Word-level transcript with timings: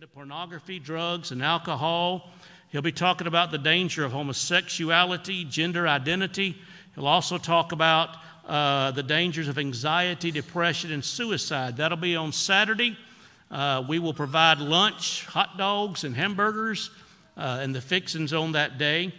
to 0.00 0.06
pornography, 0.06 0.78
drugs, 0.78 1.30
and 1.30 1.42
alcohol. 1.42 2.30
He'll 2.70 2.80
be 2.80 2.90
talking 2.90 3.26
about 3.26 3.50
the 3.50 3.58
danger 3.58 4.02
of 4.02 4.12
homosexuality, 4.12 5.44
gender 5.44 5.86
identity. 5.86 6.56
He'll 6.94 7.06
also 7.06 7.36
talk 7.36 7.70
about 7.72 8.16
uh, 8.48 8.92
the 8.92 9.02
dangers 9.02 9.46
of 9.46 9.58
anxiety, 9.58 10.30
depression, 10.30 10.90
and 10.90 11.04
suicide. 11.04 11.76
That'll 11.76 11.98
be 11.98 12.16
on 12.16 12.32
Saturday. 12.32 12.96
Uh, 13.50 13.84
we 13.86 13.98
will 13.98 14.14
provide 14.14 14.58
lunch, 14.58 15.26
hot 15.26 15.58
dogs, 15.58 16.02
and 16.04 16.16
hamburgers, 16.16 16.90
uh, 17.36 17.58
and 17.60 17.74
the 17.74 17.82
fixings 17.82 18.32
on 18.32 18.52
that 18.52 18.78
day. 18.78 19.12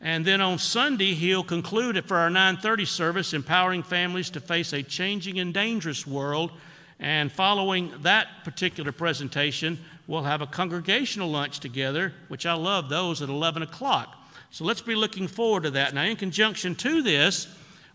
And 0.00 0.24
then 0.24 0.40
on 0.40 0.58
Sunday, 0.58 1.14
he'll 1.14 1.44
conclude 1.44 1.96
it 1.96 2.08
for 2.08 2.16
our 2.16 2.28
9:30 2.28 2.86
service, 2.86 3.34
empowering 3.34 3.84
families 3.84 4.30
to 4.30 4.40
face 4.40 4.72
a 4.72 4.82
changing 4.82 5.38
and 5.38 5.54
dangerous 5.54 6.04
world. 6.08 6.50
And 7.00 7.30
following 7.30 7.92
that 8.02 8.42
particular 8.42 8.90
presentation, 8.90 9.78
we'll 10.08 10.22
have 10.22 10.40
a 10.40 10.46
congregational 10.46 11.30
lunch 11.30 11.60
together, 11.60 12.12
which 12.26 12.46
I 12.46 12.54
love 12.54 12.88
those 12.88 13.22
at 13.22 13.28
11 13.28 13.62
o'clock. 13.62 14.16
So 14.50 14.64
let's 14.64 14.80
be 14.80 14.96
looking 14.96 15.28
forward 15.28 15.64
to 15.64 15.70
that. 15.72 15.94
Now, 15.94 16.02
in 16.04 16.16
conjunction 16.16 16.74
to 16.76 17.02
this, 17.02 17.46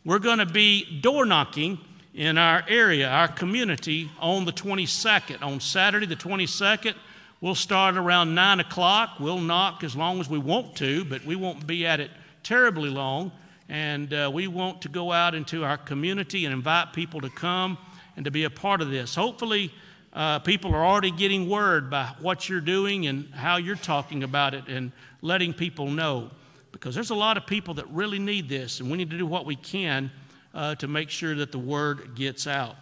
we're 0.06 0.20
going 0.20 0.38
to 0.38 0.46
be 0.46 1.02
door 1.02 1.26
knocking 1.26 1.80
in 2.14 2.38
our 2.38 2.64
area, 2.68 3.10
our 3.10 3.28
community, 3.28 4.12
on 4.20 4.46
the 4.46 4.54
22nd. 4.54 5.42
On 5.42 5.60
Saturday, 5.60 6.06
the 6.06 6.16
22nd, 6.16 6.94
we'll 7.42 7.56
start 7.56 7.98
around 7.98 8.36
9 8.36 8.60
o'clock. 8.60 9.20
We'll 9.20 9.40
knock 9.40 9.84
as 9.84 9.96
long 9.96 10.20
as 10.20 10.30
we 10.30 10.38
want 10.38 10.76
to, 10.78 11.04
but 11.06 11.26
we 11.26 11.36
won't 11.36 11.66
be 11.66 11.88
at 11.88 12.00
it 12.00 12.12
terribly 12.44 12.90
long. 12.90 13.32
And 13.68 14.14
uh, 14.14 14.30
we 14.32 14.48
want 14.48 14.84
to 14.84 14.90
go 14.90 15.12
out 15.12 15.34
into 15.34 15.64
our 15.64 15.78
community 15.78 16.46
and 16.46 16.54
invite 16.54 16.94
people 16.94 17.22
to 17.22 17.30
come 17.32 17.80
and 18.16 18.26
to 18.26 18.30
be 18.32 18.44
a 18.44 18.52
part 18.52 18.82
of 18.82 18.92
this. 18.92 19.16
Hopefully, 19.16 19.74
uh, 20.14 20.40
people 20.40 20.74
are 20.76 20.86
already 20.86 21.12
getting 21.12 21.50
word 21.50 21.90
by 21.90 22.14
what 22.20 22.48
you're 22.48 22.62
doing 22.62 23.08
and 23.08 23.34
how 23.34 23.58
you're 23.58 23.76
talking 23.76 24.24
about 24.24 24.54
it 24.54 24.68
and 24.68 24.92
letting 25.22 25.54
people 25.54 25.90
know. 25.90 26.30
Because 26.72 26.94
there's 26.94 27.10
a 27.10 27.16
lot 27.16 27.38
of 27.38 27.48
people 27.48 27.74
that 27.76 27.90
really 27.90 28.20
need 28.20 28.48
this, 28.48 28.80
and 28.80 28.92
we 28.92 28.98
need 28.98 29.10
to 29.10 29.18
do 29.18 29.26
what 29.26 29.46
we 29.46 29.56
can 29.56 30.12
uh, 30.54 30.76
to 30.76 30.88
make 30.88 31.10
sure 31.10 31.34
that 31.36 31.52
the 31.52 31.60
word 31.60 32.16
gets 32.16 32.46
out. 32.46 32.76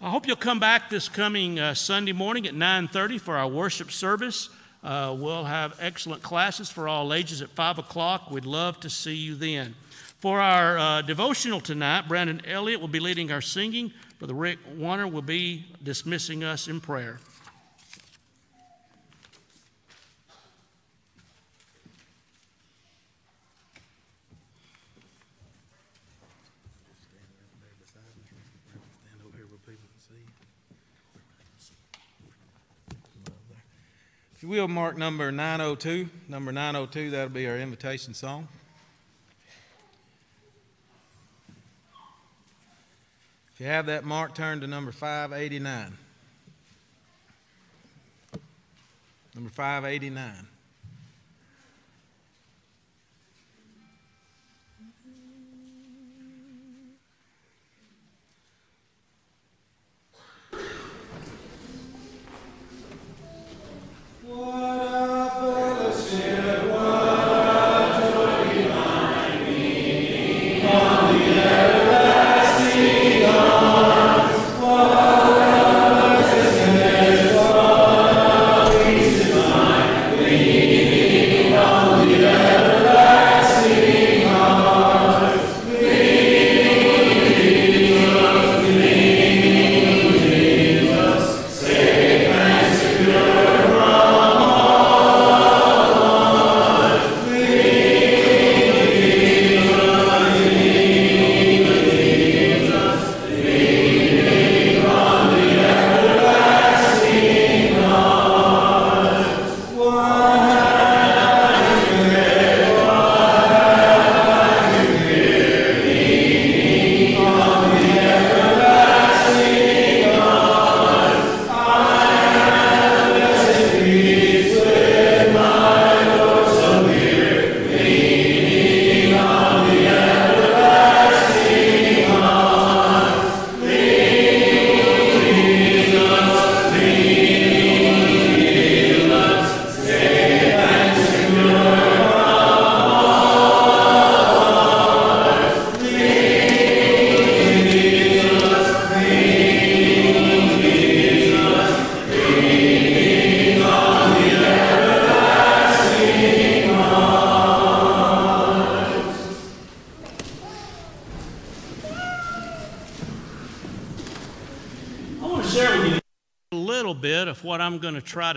I 0.00 0.08
hope 0.08 0.26
you'll 0.26 0.36
come 0.36 0.58
back 0.58 0.88
this 0.88 1.10
coming 1.10 1.58
uh, 1.58 1.74
Sunday 1.74 2.12
morning 2.12 2.46
at 2.46 2.54
9:30 2.54 3.20
for 3.20 3.36
our 3.36 3.48
worship 3.48 3.90
service. 3.90 4.48
Uh, 4.82 5.14
we'll 5.18 5.44
have 5.44 5.76
excellent 5.78 6.22
classes 6.22 6.70
for 6.70 6.88
all 6.88 7.12
ages 7.12 7.42
at 7.42 7.50
5 7.50 7.78
o'clock. 7.78 8.30
We'd 8.30 8.46
love 8.46 8.80
to 8.80 8.88
see 8.88 9.14
you 9.14 9.34
then. 9.34 9.74
For 10.20 10.40
our 10.40 10.78
uh, 10.78 11.02
devotional 11.02 11.60
tonight, 11.60 12.08
Brandon 12.08 12.40
Elliott 12.46 12.80
will 12.80 12.88
be 12.88 13.00
leading 13.00 13.30
our 13.30 13.42
singing. 13.42 13.92
Brother 14.20 14.34
Rick 14.34 14.58
Warner 14.76 15.08
will 15.08 15.22
be 15.22 15.64
dismissing 15.82 16.44
us 16.44 16.68
in 16.68 16.78
prayer. 16.78 17.18
If 34.34 34.42
you 34.42 34.50
will, 34.50 34.68
mark 34.68 34.98
number 34.98 35.32
902. 35.32 36.10
Number 36.28 36.52
902, 36.52 37.10
that'll 37.10 37.30
be 37.30 37.46
our 37.46 37.56
invitation 37.56 38.12
song. 38.12 38.48
You 43.60 43.66
have 43.66 43.86
that 43.86 44.04
mark, 44.04 44.34
turn 44.34 44.62
to 44.62 44.66
number 44.66 44.90
589. 44.90 45.92
Number 49.34 49.50
589. 49.50 50.46
to 64.20 64.36
try 65.40 65.89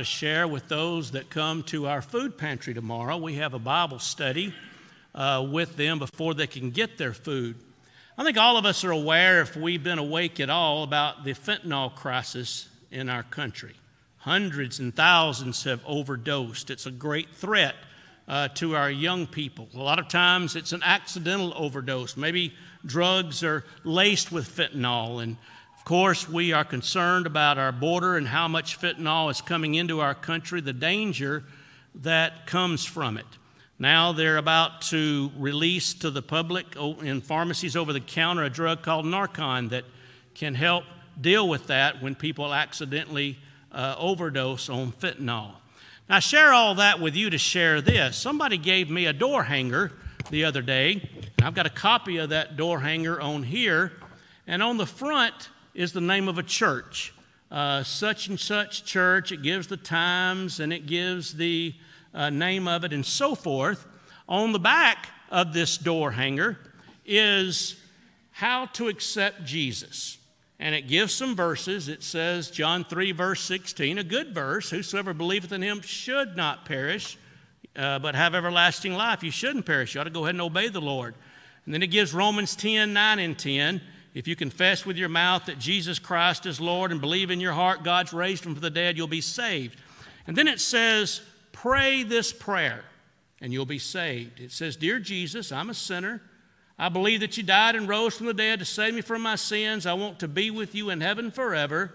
to 0.04 0.10
share 0.10 0.50
with 0.50 0.68
those 0.68 1.12
that 1.12 1.30
come 1.30 1.64
to 1.64 1.88
our 1.88 2.02
food 2.02 2.38
pantry 2.38 2.74
tomorrow. 2.74 3.16
We 3.16 3.36
have 3.36 3.54
a 3.54 3.60
Bible 3.60 4.00
study 4.00 4.54
uh, 5.16 5.48
with 5.50 5.78
them 5.78 5.98
before 5.98 6.34
they 6.34 6.46
can 6.48 6.72
get 6.72 6.98
their 6.98 7.14
food. 7.14 7.56
I 8.18 8.26
think 8.26 8.38
all 8.38 8.58
of 8.58 8.66
us 8.66 8.84
are 8.84 8.92
aware, 8.92 9.40
if 9.40 9.56
we've 9.56 9.82
been 9.82 10.00
awake 10.00 10.42
at 10.42 10.50
all, 10.50 10.84
about 10.84 11.24
the 11.24 11.32
fentanyl 11.32 11.96
crisis 11.96 12.68
in 12.92 13.08
our 13.08 13.24
country. 13.24 13.76
Hundreds 14.18 14.80
and 14.80 14.94
thousands 14.94 15.64
have 15.64 15.82
overdosed. 15.86 16.70
It's 16.70 16.86
a 16.86 16.92
great 16.92 17.30
threat 17.36 17.76
uh, 18.28 18.50
to 18.56 18.76
our 18.76 18.92
young 18.92 19.26
people. 19.26 19.70
A 19.74 19.80
lot 19.80 20.00
of 20.00 20.10
times 20.10 20.58
it's 20.58 20.74
an 20.74 20.84
accidental 20.84 21.54
overdose. 21.56 22.18
Maybe 22.18 22.54
drugs 22.86 23.42
are 23.42 23.64
laced 23.86 24.34
with 24.34 24.50
fentanyl, 24.50 25.24
and 25.24 25.38
of 25.84 25.88
course, 25.88 26.30
we 26.30 26.54
are 26.54 26.64
concerned 26.64 27.28
about 27.28 27.58
our 27.58 27.74
border 27.74 28.16
and 28.16 28.26
how 28.26 28.48
much 28.48 28.80
fentanyl 28.80 29.30
is 29.30 29.42
coming 29.42 29.76
into 29.76 30.00
our 30.00 30.16
country, 30.16 30.62
the 30.62 30.72
danger 30.72 31.44
that 31.96 32.48
comes 32.48 32.86
from 32.86 33.18
it. 33.18 33.26
Now 33.78 34.14
they're 34.14 34.38
about 34.38 34.84
to 34.84 35.30
release 35.38 35.94
to 35.96 36.10
the 36.10 36.22
public 36.22 36.78
in 36.78 37.20
pharmacies 37.20 37.76
over 37.76 37.92
the 37.92 38.00
counter 38.00 38.44
a 38.44 38.50
drug 38.50 38.82
called 38.82 39.06
Narcan 39.06 39.72
that 39.72 39.84
can 40.36 40.56
help 40.56 40.86
deal 41.20 41.50
with 41.50 41.68
that 41.68 42.02
when 42.02 42.16
people 42.16 42.54
accidentally 42.54 43.38
uh, 43.74 43.96
overdose 43.98 44.70
on 44.70 44.94
fentanyl. 44.94 45.52
Now, 46.08 46.16
I 46.16 46.20
share 46.20 46.54
all 46.54 46.76
that 46.76 47.02
with 47.02 47.18
you 47.18 47.30
to 47.30 47.38
share 47.38 47.82
this. 47.82 48.16
Somebody 48.16 48.58
gave 48.58 48.90
me 48.90 49.08
a 49.08 49.14
door 49.14 49.44
hanger 49.44 49.92
the 50.30 50.46
other 50.46 50.62
day. 50.62 51.10
I've 51.42 51.56
got 51.56 51.66
a 51.66 51.70
copy 51.70 52.20
of 52.20 52.30
that 52.30 52.56
door 52.56 52.80
hanger 52.80 53.20
on 53.20 53.44
here. 53.44 53.92
And 54.48 54.64
on 54.64 54.78
the 54.78 54.86
front, 54.86 55.50
is 55.74 55.94
the 55.94 56.02
name 56.02 56.28
of 56.28 56.38
a 56.38 56.44
church. 56.44 57.14
uh, 57.54 57.84
such 57.84 58.28
and 58.28 58.40
such 58.40 58.84
church. 58.84 59.32
It 59.32 59.44
gives 59.44 59.68
the 59.68 59.78
times 59.78 60.60
and 60.60 60.74
it 60.74 60.88
gives 60.88 61.36
the 61.36 61.76
uh, 62.14 62.32
name 62.32 62.68
of 62.68 62.84
it 62.84 62.92
and 62.92 63.06
so 63.06 63.36
forth. 63.36 63.86
On 64.28 64.52
the 64.52 64.60
back 64.60 65.08
of 65.30 65.54
this 65.54 65.78
door 65.78 66.12
hanger 66.12 66.58
is 67.06 67.76
how 68.32 68.66
to 68.68 68.88
accept 68.88 69.46
Jesus. 69.46 70.18
And 70.60 70.74
it 70.74 70.88
gives 70.88 71.14
some 71.14 71.36
verses. 71.36 71.90
It 71.90 72.02
says, 72.02 72.50
John 72.50 72.86
3, 72.86 73.12
verse 73.12 73.42
16, 73.42 74.00
a 74.00 74.04
good 74.04 74.34
verse 74.34 74.70
Whosoever 74.72 75.14
believeth 75.14 75.52
in 75.52 75.62
him 75.62 75.82
should 75.82 76.36
not 76.36 76.66
perish, 76.66 77.18
uh, 77.76 78.00
but 78.00 78.16
have 78.16 78.34
everlasting 78.34 78.94
life. 78.94 79.24
You 79.24 79.32
shouldn't 79.32 79.66
perish. 79.66 79.94
You 79.94 80.02
ought 80.02 80.06
to 80.06 80.10
go 80.10 80.24
ahead 80.24 80.36
and 80.36 80.42
obey 80.42 80.70
the 80.70 80.82
Lord. 80.82 81.14
And 81.66 81.74
then 81.74 81.84
it 81.84 81.88
gives 81.88 82.14
Romans 82.14 82.56
10, 82.56 82.94
9 82.94 83.20
and 83.20 83.38
10. 83.38 83.82
If 84.14 84.28
you 84.28 84.36
confess 84.36 84.86
with 84.86 84.98
your 84.98 85.10
mouth 85.10 85.46
that 85.46 85.60
Jesus 85.60 85.98
Christ 85.98 86.46
is 86.46 86.62
Lord 86.62 86.92
and 86.92 87.02
believe 87.02 87.32
in 87.32 87.40
your 87.40 87.54
heart 87.54 87.84
God's 87.84 88.14
raised 88.14 88.46
him 88.46 88.54
from 88.54 88.62
the 88.62 88.70
dead, 88.70 88.96
you'll 88.96 89.08
be 89.08 89.22
saved. 89.22 89.78
And 90.28 90.38
then 90.38 90.48
it 90.48 90.60
says, 90.60 91.22
pray 91.52 92.04
this 92.04 92.32
prayer 92.32 92.84
and 93.42 93.52
you'll 93.52 93.66
be 93.66 93.80
saved. 93.80 94.40
It 94.40 94.52
says, 94.52 94.76
Dear 94.76 95.00
Jesus, 95.00 95.52
I'm 95.52 95.70
a 95.70 95.74
sinner. 95.74 96.22
I 96.78 96.90
believe 96.90 97.20
that 97.20 97.38
you 97.38 97.44
died 97.44 97.76
and 97.76 97.88
rose 97.88 98.16
from 98.16 98.28
the 98.28 98.34
dead 98.34 98.60
to 98.60 98.66
save 98.66 98.94
me 98.94 99.02
from 99.02 99.22
my 99.22 99.36
sins. 99.36 99.86
I 99.86 99.94
want 99.94 100.20
to 100.20 100.28
be 100.28 100.50
with 100.50 100.74
you 100.74 100.90
in 100.90 101.02
heaven 101.02 101.30
forever. 101.30 101.94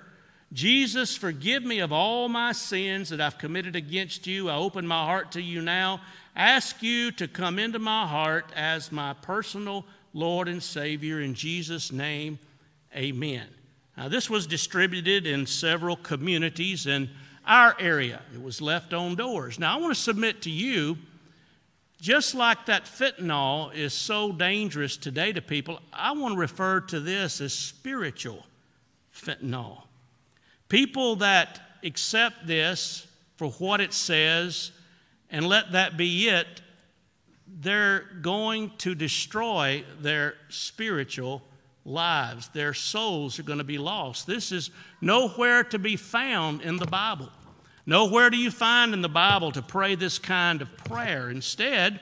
Jesus, 0.52 1.16
forgive 1.16 1.62
me 1.62 1.80
of 1.80 1.92
all 1.92 2.28
my 2.28 2.52
sins 2.52 3.10
that 3.10 3.20
I've 3.20 3.38
committed 3.38 3.76
against 3.76 4.26
you. 4.26 4.48
I 4.48 4.56
open 4.56 4.86
my 4.86 5.04
heart 5.04 5.32
to 5.32 5.42
you 5.42 5.60
now. 5.60 6.00
Ask 6.36 6.82
you 6.82 7.10
to 7.12 7.26
come 7.28 7.58
into 7.58 7.78
my 7.78 8.06
heart 8.06 8.52
as 8.54 8.92
my 8.92 9.14
personal 9.14 9.84
Lord 10.12 10.48
and 10.48 10.62
Savior. 10.62 11.20
In 11.20 11.34
Jesus' 11.34 11.92
name, 11.92 12.38
amen. 12.94 13.46
Now, 13.96 14.08
this 14.08 14.30
was 14.30 14.46
distributed 14.46 15.26
in 15.26 15.46
several 15.46 15.96
communities 15.96 16.86
in 16.86 17.10
our 17.46 17.74
area, 17.80 18.20
it 18.34 18.42
was 18.42 18.60
left 18.60 18.92
on 18.92 19.14
doors. 19.14 19.58
Now, 19.58 19.74
I 19.74 19.80
want 19.80 19.94
to 19.94 20.00
submit 20.00 20.42
to 20.42 20.50
you 20.50 20.98
just 22.00 22.34
like 22.34 22.66
that 22.66 22.84
fentanyl 22.84 23.74
is 23.74 23.92
so 23.92 24.30
dangerous 24.30 24.96
today 24.96 25.32
to 25.32 25.42
people, 25.42 25.80
I 25.92 26.12
want 26.12 26.34
to 26.34 26.38
refer 26.38 26.80
to 26.80 27.00
this 27.00 27.40
as 27.40 27.52
spiritual 27.52 28.46
fentanyl. 29.12 29.82
People 30.68 31.16
that 31.16 31.60
accept 31.82 32.46
this 32.46 33.06
for 33.36 33.48
what 33.52 33.80
it 33.80 33.92
says 33.92 34.70
and 35.30 35.46
let 35.46 35.72
that 35.72 35.96
be 35.96 36.28
it, 36.28 36.62
they're 37.60 38.04
going 38.20 38.70
to 38.78 38.94
destroy 38.94 39.84
their 40.00 40.34
spiritual 40.48 41.42
lives. 41.84 42.48
Their 42.48 42.74
souls 42.74 43.38
are 43.38 43.42
going 43.42 43.58
to 43.58 43.64
be 43.64 43.78
lost. 43.78 44.26
This 44.26 44.52
is 44.52 44.70
nowhere 45.00 45.64
to 45.64 45.78
be 45.78 45.96
found 45.96 46.62
in 46.62 46.76
the 46.76 46.86
Bible. 46.86 47.30
Nowhere 47.86 48.30
do 48.30 48.36
you 48.36 48.50
find 48.50 48.92
in 48.92 49.00
the 49.00 49.08
Bible 49.08 49.50
to 49.52 49.62
pray 49.62 49.94
this 49.94 50.18
kind 50.18 50.60
of 50.60 50.76
prayer. 50.76 51.30
Instead, 51.30 52.00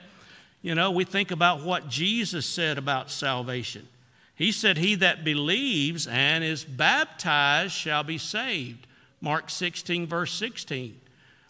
you 0.61 0.75
know, 0.75 0.91
we 0.91 1.05
think 1.05 1.31
about 1.31 1.63
what 1.63 1.89
Jesus 1.89 2.45
said 2.45 2.77
about 2.77 3.11
salvation. 3.11 3.87
He 4.35 4.53
said, 4.53 4.77
He 4.77 4.97
that 4.97 5.25
believes 5.25 6.07
and 6.07 6.43
is 6.43 6.65
baptized 6.65 7.73
shall 7.73 8.03
be 8.03 8.19
saved. 8.19 8.87
Mark 9.21 9.49
16, 9.49 10.07
verse 10.07 10.33
16. 10.35 11.01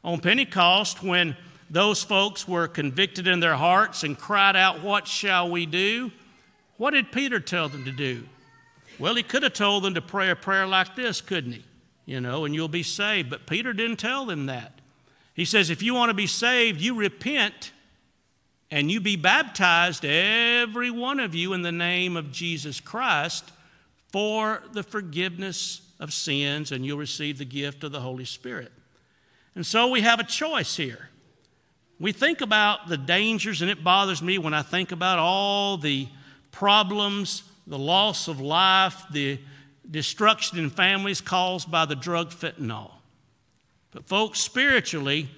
On 0.04 0.20
Pentecost, 0.20 1.02
when 1.02 1.36
those 1.68 2.02
folks 2.02 2.46
were 2.46 2.68
convicted 2.68 3.26
in 3.26 3.40
their 3.40 3.56
hearts 3.56 4.02
and 4.02 4.18
cried 4.18 4.56
out, 4.56 4.82
What 4.82 5.06
shall 5.06 5.50
we 5.50 5.66
do? 5.66 6.10
What 6.76 6.92
did 6.92 7.10
Peter 7.12 7.40
tell 7.40 7.68
them 7.68 7.84
to 7.84 7.92
do? 7.92 8.24
Well, 8.98 9.14
he 9.14 9.22
could 9.22 9.42
have 9.42 9.52
told 9.52 9.82
them 9.82 9.94
to 9.94 10.02
pray 10.02 10.30
a 10.30 10.36
prayer 10.36 10.66
like 10.66 10.94
this, 10.94 11.20
couldn't 11.20 11.52
he? 11.52 11.64
you 12.06 12.20
know, 12.20 12.44
and 12.44 12.54
you'll 12.54 12.68
be 12.68 12.84
saved. 12.84 13.28
But 13.28 13.46
Peter 13.46 13.72
didn't 13.72 13.98
tell 13.98 14.24
them 14.24 14.46
that. 14.46 14.80
He 15.34 15.44
says, 15.44 15.68
if 15.68 15.82
you 15.82 15.92
want 15.92 16.08
to 16.10 16.14
be 16.14 16.28
saved, 16.28 16.80
you 16.80 16.94
repent 16.94 17.72
and 18.70 18.90
you 18.90 19.00
be 19.00 19.16
baptized, 19.16 20.04
every 20.04 20.90
one 20.90 21.20
of 21.20 21.34
you, 21.34 21.52
in 21.52 21.62
the 21.62 21.72
name 21.72 22.16
of 22.16 22.32
Jesus 22.32 22.80
Christ 22.80 23.52
for 24.12 24.62
the 24.72 24.82
forgiveness 24.82 25.82
of 26.00 26.12
sins, 26.12 26.72
and 26.72 26.86
you'll 26.86 26.96
receive 26.96 27.38
the 27.38 27.44
gift 27.44 27.84
of 27.84 27.92
the 27.92 28.00
Holy 28.00 28.24
Spirit. 28.24 28.72
And 29.54 29.66
so 29.66 29.88
we 29.88 30.00
have 30.00 30.20
a 30.20 30.24
choice 30.24 30.76
here. 30.76 31.10
We 31.98 32.12
think 32.12 32.42
about 32.42 32.88
the 32.88 32.98
dangers, 32.98 33.62
and 33.62 33.70
it 33.70 33.82
bothers 33.82 34.20
me 34.20 34.36
when 34.38 34.52
I 34.52 34.62
think 34.62 34.92
about 34.92 35.18
all 35.18 35.78
the 35.78 36.08
problems, 36.50 37.42
the 37.66 37.78
loss 37.78 38.28
of 38.28 38.40
life, 38.40 39.02
the 39.10 39.38
destruction 39.90 40.58
in 40.58 40.68
families 40.68 41.20
caused 41.20 41.70
by 41.70 41.86
the 41.86 41.96
drug 41.96 42.30
fentanyl. 42.30 42.90
But, 43.92 44.06
folks, 44.06 44.40
spiritually, 44.40 45.28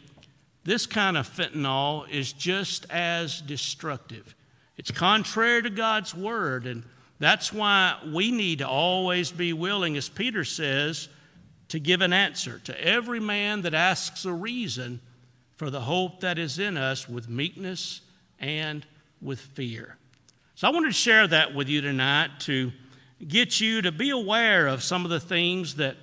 this 0.64 0.84
kind 0.84 1.16
of 1.16 1.28
fentanyl 1.28 2.08
is 2.10 2.32
just 2.32 2.86
as 2.90 3.40
destructive. 3.40 4.34
It's 4.76 4.90
contrary 4.90 5.62
to 5.62 5.70
God's 5.70 6.14
word, 6.14 6.66
and 6.66 6.82
that's 7.20 7.52
why 7.52 7.96
we 8.12 8.32
need 8.32 8.58
to 8.58 8.68
always 8.68 9.30
be 9.30 9.52
willing, 9.52 9.96
as 9.96 10.08
Peter 10.08 10.44
says, 10.44 11.08
to 11.68 11.78
give 11.78 12.00
an 12.00 12.12
answer 12.12 12.60
to 12.64 12.84
every 12.84 13.20
man 13.20 13.62
that 13.62 13.74
asks 13.74 14.24
a 14.24 14.32
reason 14.32 15.00
for 15.58 15.70
the 15.70 15.80
hope 15.80 16.20
that 16.20 16.38
is 16.38 16.60
in 16.60 16.76
us 16.76 17.08
with 17.08 17.28
meekness 17.28 18.00
and 18.38 18.86
with 19.20 19.40
fear. 19.40 19.96
So 20.54 20.68
I 20.68 20.70
wanted 20.70 20.86
to 20.86 20.92
share 20.92 21.26
that 21.26 21.52
with 21.52 21.68
you 21.68 21.80
tonight 21.80 22.30
to 22.40 22.70
get 23.26 23.60
you 23.60 23.82
to 23.82 23.90
be 23.90 24.10
aware 24.10 24.68
of 24.68 24.84
some 24.84 25.04
of 25.04 25.10
the 25.10 25.18
things 25.18 25.74
that 25.74 25.96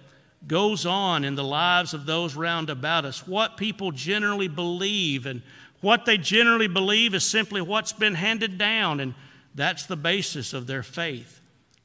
goes 0.46 0.86
on 0.86 1.24
in 1.24 1.36
the 1.36 1.44
lives 1.44 1.94
of 1.94 2.06
those 2.06 2.36
round 2.36 2.70
about 2.70 3.06
us, 3.06 3.26
what 3.26 3.56
people 3.56 3.92
generally 3.94 4.50
believe, 4.50 5.26
and 5.26 5.42
what 5.80 6.06
they 6.06 6.18
generally 6.18 6.68
believe 6.68 7.16
is 7.16 7.24
simply 7.24 7.62
what's 7.62 7.94
been 7.94 8.16
handed 8.16 8.58
down, 8.58 9.00
and 9.00 9.16
that's 9.56 9.86
the 9.86 9.96
basis 9.96 10.54
of 10.54 10.68
their 10.68 10.84
faith. 10.84 11.40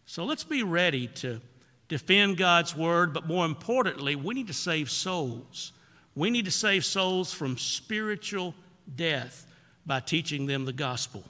So 0.06 0.24
let's 0.24 0.42
be 0.42 0.64
ready 0.64 1.06
to 1.06 1.40
defend 1.86 2.36
God's 2.36 2.76
word, 2.76 3.14
but 3.14 3.28
more 3.28 3.46
importantly, 3.46 4.16
we 4.16 4.34
need 4.34 4.48
to 4.48 4.52
save 4.52 4.90
souls. 4.90 5.70
We 6.14 6.30
need 6.30 6.44
to 6.46 6.50
save 6.50 6.84
souls 6.84 7.32
from 7.32 7.56
spiritual 7.56 8.54
death 8.96 9.46
by 9.86 10.00
teaching 10.00 10.46
them 10.46 10.64
the 10.64 10.72
gospel. 10.72 11.24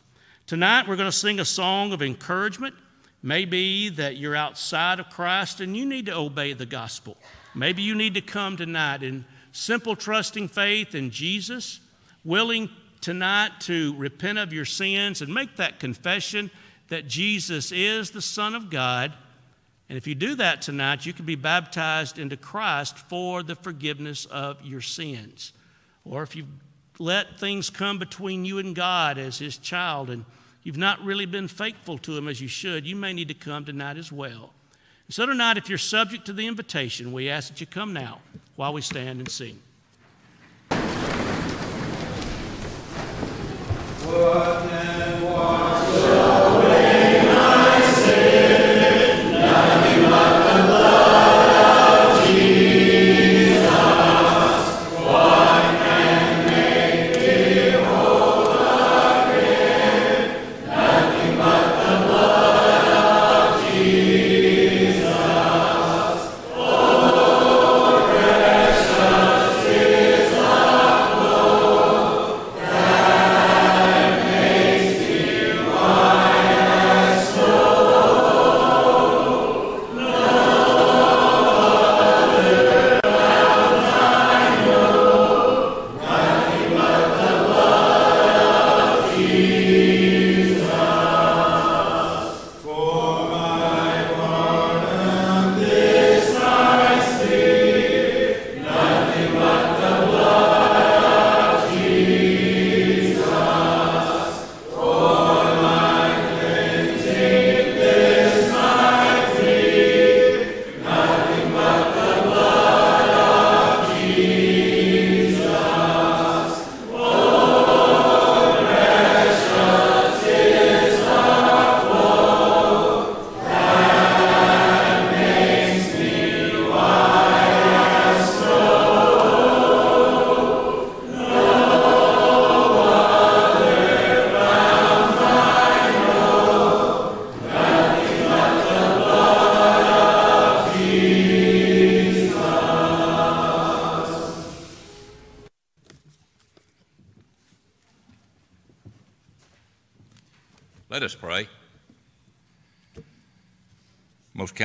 Tonight, 0.47 0.89
we're 0.89 0.97
going 0.97 1.11
to 1.11 1.17
sing 1.17 1.39
a 1.39 1.45
song 1.45 1.93
of 1.93 2.03
encouragement. 2.03 2.75
Maybe 3.23 3.91
that 3.91 4.17
you're 4.17 4.35
outside 4.35 4.99
of 4.99 5.11
Christ 5.11 5.61
and 5.61 5.77
you 5.77 5.85
need 5.85 6.07
to 6.07 6.17
obey 6.17 6.55
the 6.55 6.67
gospel. 6.67 7.17
Maybe 7.55 7.83
you 7.83 7.95
need 7.95 8.15
to 8.15 8.21
come 8.21 8.57
tonight 8.57 9.03
in 9.03 9.25
simple, 9.53 9.95
trusting 9.95 10.49
faith 10.49 10.95
in 10.95 11.11
Jesus, 11.11 11.81
willing 12.25 12.71
tonight 13.01 13.53
to 13.61 13.95
repent 13.97 14.39
of 14.39 14.53
your 14.53 14.65
sins 14.65 15.23
and 15.23 15.33
make 15.33 15.57
that 15.57 15.79
confession 15.79 16.51
that 16.89 17.07
Jesus 17.07 17.73
is 17.73 18.11
the 18.11 18.23
Son 18.23 18.55
of 18.55 18.71
God. 18.71 19.13
And 19.91 19.97
if 19.97 20.07
you 20.07 20.15
do 20.15 20.37
that 20.37 20.63
tonight, 20.63 21.05
you 21.05 21.13
can 21.13 21.25
be 21.25 21.35
baptized 21.35 22.21
into 22.21 22.37
Christ 22.37 22.97
for 22.97 23.43
the 23.43 23.57
forgiveness 23.57 24.25
of 24.25 24.65
your 24.65 24.81
sins. 24.81 25.53
Or 26.05 26.23
if 26.23 26.37
you've 26.37 26.47
let 27.01 27.41
things 27.41 27.71
come 27.71 27.99
between 27.99 28.45
you 28.45 28.59
and 28.59 28.73
God 28.73 29.19
as 29.19 29.41
His 29.41 29.59
child 29.59 30.09
and 30.09 30.25
you've 30.63 30.77
not 30.77 31.05
really 31.05 31.27
been 31.27 31.49
faithful 31.49 31.99
to 31.99 32.17
Him 32.17 32.29
as 32.29 32.41
you 32.41 32.47
should, 32.47 32.87
you 32.87 32.95
may 32.95 33.13
need 33.13 33.27
to 33.29 33.35
come 33.35 33.65
tonight 33.65 33.97
as 33.97 34.13
well. 34.13 34.53
so, 35.09 35.27
tonight, 35.27 35.59
if 35.59 35.69
you're 35.69 35.77
subject 35.77 36.25
to 36.27 36.33
the 36.33 36.47
invitation, 36.47 37.11
we 37.11 37.29
ask 37.29 37.49
that 37.49 37.61
you 37.61 37.67
come 37.67 37.93
now 37.93 38.21
while 38.55 38.73
we 38.73 38.83
stand 38.83 39.19
and 39.19 39.29
sing. 39.29 39.59
What 44.07 44.71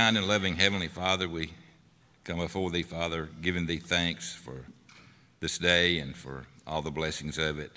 kind 0.05 0.17
and 0.17 0.27
loving 0.27 0.55
Heavenly 0.55 0.88
Father, 0.88 1.27
we 1.27 1.51
come 2.24 2.38
before 2.38 2.69
Thee, 2.69 2.83
Father, 2.83 3.27
giving 3.41 3.65
Thee 3.65 3.79
thanks 3.79 4.35
for 4.35 4.63
this 5.39 5.57
day 5.57 5.97
and 5.97 6.15
for 6.15 6.45
all 6.67 6.83
the 6.83 6.91
blessings 6.91 7.39
of 7.39 7.57
it, 7.57 7.71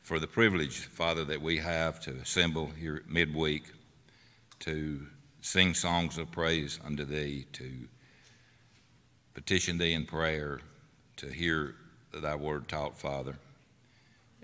for 0.00 0.18
the 0.18 0.26
privilege, 0.26 0.78
Father, 0.78 1.26
that 1.26 1.42
we 1.42 1.58
have 1.58 2.00
to 2.00 2.12
assemble 2.12 2.68
here 2.68 3.02
midweek 3.06 3.64
to 4.60 5.06
sing 5.42 5.74
songs 5.74 6.16
of 6.16 6.30
praise 6.30 6.80
unto 6.82 7.04
Thee, 7.04 7.44
to 7.52 7.72
petition 9.34 9.76
Thee 9.76 9.92
in 9.92 10.06
prayer, 10.06 10.60
to 11.18 11.26
hear 11.26 11.74
Thy 12.10 12.36
word 12.36 12.68
taught, 12.68 12.98
Father. 12.98 13.36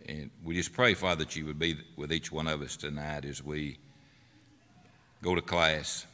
And 0.07 0.31
we 0.45 0.55
just 0.55 0.75
pray, 0.75 0.93
Father, 0.93 1.25
that 1.25 1.35
you 1.35 1.47
would 1.47 1.59
be 1.59 1.79
with 1.97 2.13
each 2.13 2.31
one 2.31 2.47
of 2.47 2.61
us 2.61 2.77
tonight 2.77 3.25
as 3.25 3.43
we 3.43 3.79
go 5.23 5.35
to 5.35 5.41
class, 5.41 6.05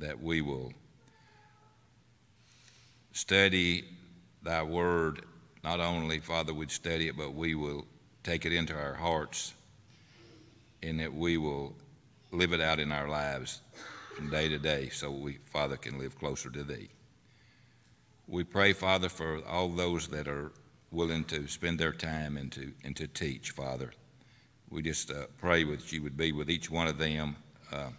that 0.00 0.20
we 0.20 0.40
will 0.40 0.72
study 3.12 3.84
thy 4.42 4.62
word. 4.62 5.22
Not 5.62 5.80
only, 5.80 6.18
Father, 6.18 6.52
we'd 6.52 6.70
study 6.70 7.08
it, 7.08 7.16
but 7.16 7.34
we 7.34 7.54
will 7.54 7.86
take 8.22 8.44
it 8.46 8.52
into 8.52 8.74
our 8.74 8.94
hearts 8.94 9.54
and 10.82 10.98
that 11.00 11.12
we 11.12 11.36
will 11.36 11.74
live 12.32 12.52
it 12.52 12.60
out 12.60 12.78
in 12.78 12.92
our 12.92 13.08
lives 13.08 13.60
from 14.14 14.30
day 14.30 14.48
to 14.48 14.58
day 14.58 14.88
so 14.88 15.10
we, 15.10 15.38
Father, 15.44 15.76
can 15.76 15.98
live 15.98 16.18
closer 16.18 16.50
to 16.50 16.64
thee. 16.64 16.88
We 18.26 18.44
pray, 18.44 18.72
Father, 18.72 19.08
for 19.08 19.44
all 19.46 19.68
those 19.68 20.08
that 20.08 20.28
are 20.28 20.52
willing 20.90 21.24
to 21.24 21.46
spend 21.46 21.78
their 21.78 21.92
time 21.92 22.36
and 22.36 22.50
to, 22.52 22.72
and 22.84 22.96
to 22.96 23.06
teach, 23.06 23.50
Father. 23.50 23.92
We 24.70 24.82
just 24.82 25.10
uh, 25.10 25.26
pray 25.38 25.64
that 25.64 25.92
you 25.92 26.02
would 26.02 26.16
be 26.16 26.32
with 26.32 26.48
each 26.48 26.70
one 26.70 26.86
of 26.86 26.96
them 26.96 27.36
uh, 27.72 27.90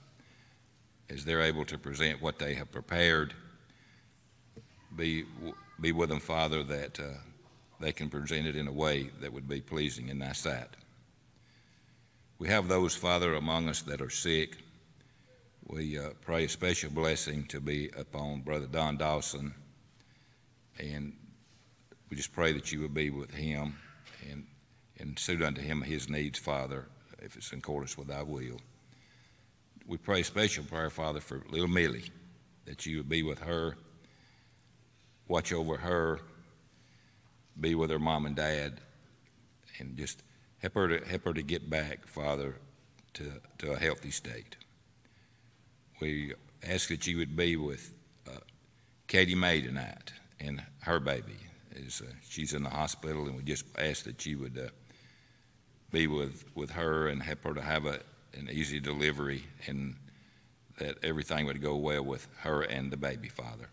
as 1.12 1.26
they're 1.26 1.42
able 1.42 1.66
to 1.66 1.78
present 1.78 2.22
what 2.22 2.40
they 2.40 2.54
have 2.54 2.72
prepared. 2.72 3.34
Be, 4.96 5.26
be 5.80 5.92
with 5.92 6.10
them, 6.10 6.20
Father, 6.20 6.64
that 6.64 7.00
uh, 7.00 7.18
they 7.80 7.92
can 7.92 8.10
present 8.10 8.48
it 8.48 8.56
in 8.56 8.68
a 8.68 8.72
way 8.72 9.10
that 9.22 9.32
would 9.32 9.48
be 9.48 9.62
pleasing 9.62 10.10
in 10.10 10.20
thy 10.20 10.34
sight. 10.34 10.70
We 12.40 12.48
have 12.48 12.68
those, 12.68 12.96
Father, 12.96 13.36
among 13.36 13.70
us 13.70 13.82
that 13.84 14.02
are 14.02 14.10
sick. 14.10 14.58
We 15.68 15.98
uh, 15.98 16.10
pray 16.22 16.46
a 16.46 16.50
special 16.50 16.90
blessing 16.90 17.46
to 17.46 17.60
be 17.60 17.90
upon 17.98 18.42
Brother 18.42 18.68
Don 18.68 18.98
Dawson 18.98 19.54
and 20.80 21.14
we 22.10 22.18
just 22.18 22.34
pray 22.34 22.52
that 22.54 22.72
you 22.72 22.82
would 22.82 22.94
be 22.94 23.10
with 23.10 23.32
him 23.32 23.78
and, 24.30 24.46
and 25.00 25.18
suit 25.18 25.42
unto 25.42 25.62
him 25.62 25.82
his 25.82 26.10
needs, 26.10 26.40
Father, 26.40 26.88
if 27.22 27.36
it's 27.36 27.52
in 27.52 27.60
accordance 27.60 27.98
with 27.98 28.08
thy 28.08 28.24
will. 28.24 28.60
We 29.88 29.98
pray 29.98 30.24
special 30.24 30.64
prayer, 30.64 30.90
Father, 30.90 31.20
for 31.20 31.44
little 31.50 31.68
Millie, 31.68 32.10
that 32.66 32.86
you 32.86 32.98
would 32.98 33.10
be 33.10 33.24
with 33.24 33.40
her, 33.40 33.76
watch 35.28 35.52
over 35.52 35.78
her, 35.78 36.20
be 37.60 37.76
with 37.76 37.90
her 37.90 38.00
mom 38.00 38.26
and 38.26 38.36
dad, 38.36 38.80
and 39.80 39.98
just 39.98 40.24
help 40.60 40.76
her 40.76 41.00
to, 41.00 41.06
help 41.06 41.26
her 41.26 41.34
to 41.34 41.42
get 41.42 41.70
back, 41.70 42.08
Father, 42.08 42.56
to, 43.14 43.34
to 43.58 43.72
a 43.74 43.78
healthy 43.78 44.12
state. 44.12 44.56
We 46.00 46.34
ask 46.68 46.90
that 46.90 47.06
you 47.08 47.18
would 47.18 47.36
be 47.36 47.56
with 47.58 47.94
uh, 48.28 48.40
Katie 49.08 49.36
May 49.36 49.62
tonight 49.62 50.14
and 50.42 50.62
her 50.82 51.00
baby 51.00 51.38
is 51.76 52.02
uh, 52.02 52.12
she's 52.28 52.54
in 52.54 52.64
the 52.64 52.70
hospital, 52.70 53.28
and 53.28 53.36
we 53.36 53.44
just 53.44 53.66
ask 53.78 54.04
that 54.06 54.26
you 54.26 54.40
would 54.40 54.58
uh, 54.58 54.70
be 55.92 56.08
with, 56.08 56.46
with 56.56 56.72
her 56.72 57.08
and 57.08 57.22
help 57.22 57.44
her 57.44 57.54
to 57.54 57.62
have 57.62 57.86
a, 57.86 58.00
an 58.34 58.50
easy 58.52 58.80
delivery 58.80 59.44
and 59.68 59.96
that 60.78 60.98
everything 61.04 61.46
would 61.46 61.62
go 61.62 61.76
well 61.76 62.04
with 62.04 62.28
her 62.40 62.62
and 62.64 62.92
the 62.92 62.98
baby, 62.98 63.30
Father. 63.30 63.70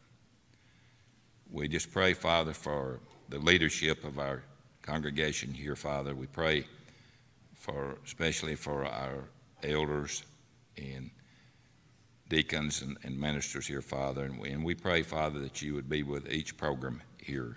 We 1.50 1.68
just 1.68 1.90
pray, 1.90 2.12
Father, 2.12 2.52
for 2.52 3.00
the 3.28 3.38
leadership 3.38 4.04
of 4.04 4.18
our 4.18 4.42
congregation 4.82 5.52
here, 5.52 5.76
Father. 5.76 6.14
We 6.14 6.26
pray 6.26 6.66
for, 7.54 7.96
especially 8.04 8.54
for 8.54 8.84
our 8.84 9.24
elders 9.62 10.24
and 10.76 11.10
deacons 12.28 12.82
and, 12.82 12.98
and 13.02 13.18
ministers 13.18 13.66
here, 13.66 13.80
Father. 13.80 14.24
And 14.24 14.38
we, 14.38 14.50
and 14.50 14.64
we 14.64 14.74
pray, 14.74 15.02
Father, 15.02 15.40
that 15.40 15.62
you 15.62 15.74
would 15.74 15.88
be 15.88 16.02
with 16.02 16.30
each 16.30 16.56
program 16.56 17.00
here 17.18 17.56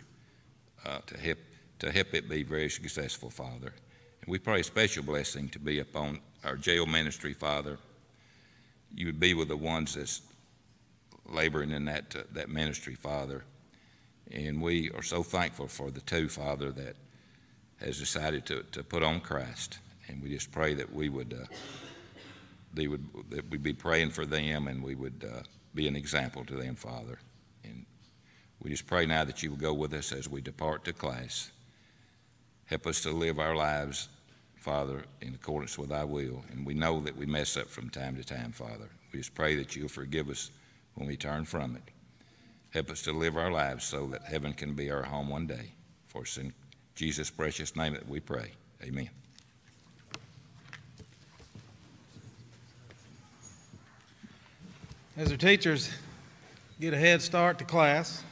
uh, 0.85 0.99
to, 1.07 1.17
help, 1.17 1.37
to 1.79 1.91
help 1.91 2.13
it 2.13 2.29
be 2.29 2.43
very 2.43 2.69
successful, 2.69 3.29
Father. 3.29 3.73
And 4.21 4.27
we 4.27 4.39
pray 4.39 4.61
a 4.61 4.63
special 4.63 5.03
blessing 5.03 5.49
to 5.49 5.59
be 5.59 5.79
upon 5.79 6.19
our 6.43 6.55
jail 6.55 6.85
ministry, 6.85 7.33
Father. 7.33 7.77
You 8.93 9.05
would 9.05 9.19
be 9.19 9.33
with 9.33 9.47
the 9.47 9.57
ones 9.57 9.95
that's 9.95 10.21
laboring 11.29 11.71
in 11.71 11.85
that, 11.85 12.15
uh, 12.15 12.23
that 12.33 12.49
ministry, 12.49 12.95
Father. 12.95 13.43
And 14.31 14.61
we 14.61 14.91
are 14.91 15.03
so 15.03 15.23
thankful 15.23 15.67
for 15.67 15.91
the 15.91 16.01
two, 16.01 16.29
Father, 16.29 16.71
that 16.71 16.95
has 17.79 17.99
decided 17.99 18.45
to, 18.47 18.63
to 18.71 18.83
put 18.83 19.03
on 19.03 19.19
Christ. 19.19 19.79
And 20.07 20.21
we 20.21 20.29
just 20.29 20.51
pray 20.51 20.73
that 20.73 20.93
we 20.93 21.09
would, 21.09 21.33
uh, 21.33 21.45
they 22.73 22.87
would 22.87 23.05
that 23.29 23.49
we'd 23.49 23.63
be 23.63 23.73
praying 23.73 24.11
for 24.11 24.25
them 24.25 24.67
and 24.67 24.83
we 24.83 24.95
would 24.95 25.25
uh, 25.29 25.41
be 25.73 25.87
an 25.87 25.95
example 25.95 26.45
to 26.45 26.55
them, 26.55 26.75
Father. 26.75 27.19
And 27.63 27.85
we 28.61 28.69
just 28.69 28.87
pray 28.87 29.05
now 29.05 29.23
that 29.25 29.41
you 29.43 29.51
will 29.51 29.57
go 29.57 29.73
with 29.73 29.93
us 29.93 30.11
as 30.11 30.29
we 30.29 30.41
depart 30.41 30.85
to 30.85 30.93
class. 30.93 31.51
Help 32.65 32.87
us 32.87 33.01
to 33.01 33.11
live 33.11 33.39
our 33.39 33.55
lives, 33.55 34.07
Father, 34.61 35.03
in 35.21 35.33
accordance 35.33 35.75
with 35.75 35.89
thy 35.89 36.03
will. 36.03 36.45
And 36.51 36.63
we 36.63 36.75
know 36.75 37.01
that 37.01 37.17
we 37.17 37.25
mess 37.25 37.57
up 37.57 37.67
from 37.67 37.89
time 37.89 38.15
to 38.15 38.23
time, 38.23 38.51
Father. 38.51 38.89
We 39.11 39.17
just 39.17 39.33
pray 39.33 39.55
that 39.55 39.75
you'll 39.75 39.89
forgive 39.89 40.29
us 40.29 40.51
when 40.93 41.07
we 41.07 41.17
turn 41.17 41.45
from 41.45 41.75
it. 41.75 41.81
Help 42.69 42.91
us 42.91 43.01
to 43.01 43.11
live 43.11 43.37
our 43.37 43.51
lives 43.51 43.83
so 43.83 44.05
that 44.07 44.23
heaven 44.23 44.53
can 44.53 44.75
be 44.75 44.91
our 44.91 45.01
home 45.01 45.29
one 45.29 45.47
day. 45.47 45.71
For 46.05 46.21
it's 46.21 46.37
in 46.37 46.53
Jesus' 46.93 47.31
precious 47.31 47.75
name 47.75 47.93
that 47.93 48.07
we 48.07 48.19
pray. 48.19 48.51
Amen. 48.83 49.09
As 55.17 55.31
our 55.31 55.37
teachers 55.37 55.91
get 56.79 56.93
a 56.93 56.97
head 56.97 57.23
start 57.23 57.57
to 57.57 57.65
class, 57.65 58.23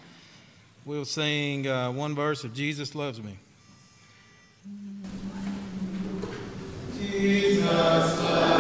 we'll 0.85 1.05
sing 1.05 1.67
uh, 1.67 1.91
one 1.91 2.13
verse 2.13 2.43
of 2.43 2.53
Jesus 2.53 2.93
Loves 2.93 3.19
Me. 3.19 3.35
Jesus 7.21 8.58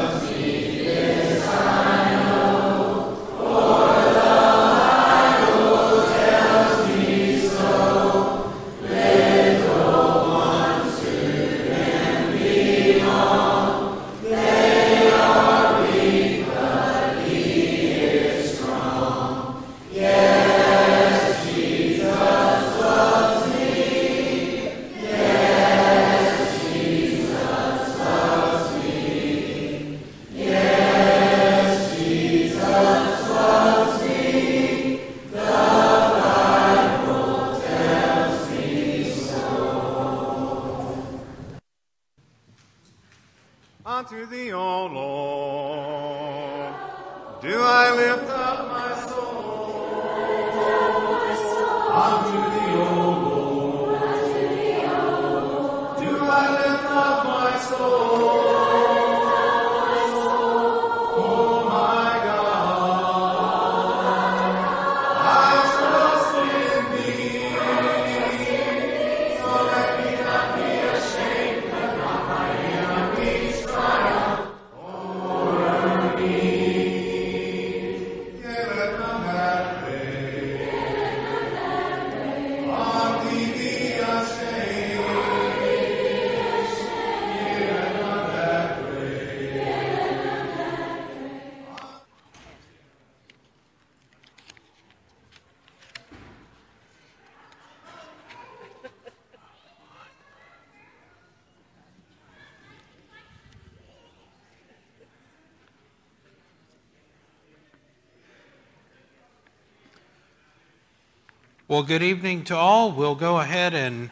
Well, 111.69 111.83
good 111.83 112.01
evening 112.01 112.45
to 112.45 112.55
all. 112.55 112.91
We'll 112.91 113.13
go 113.13 113.39
ahead 113.39 113.75
and 113.75 114.09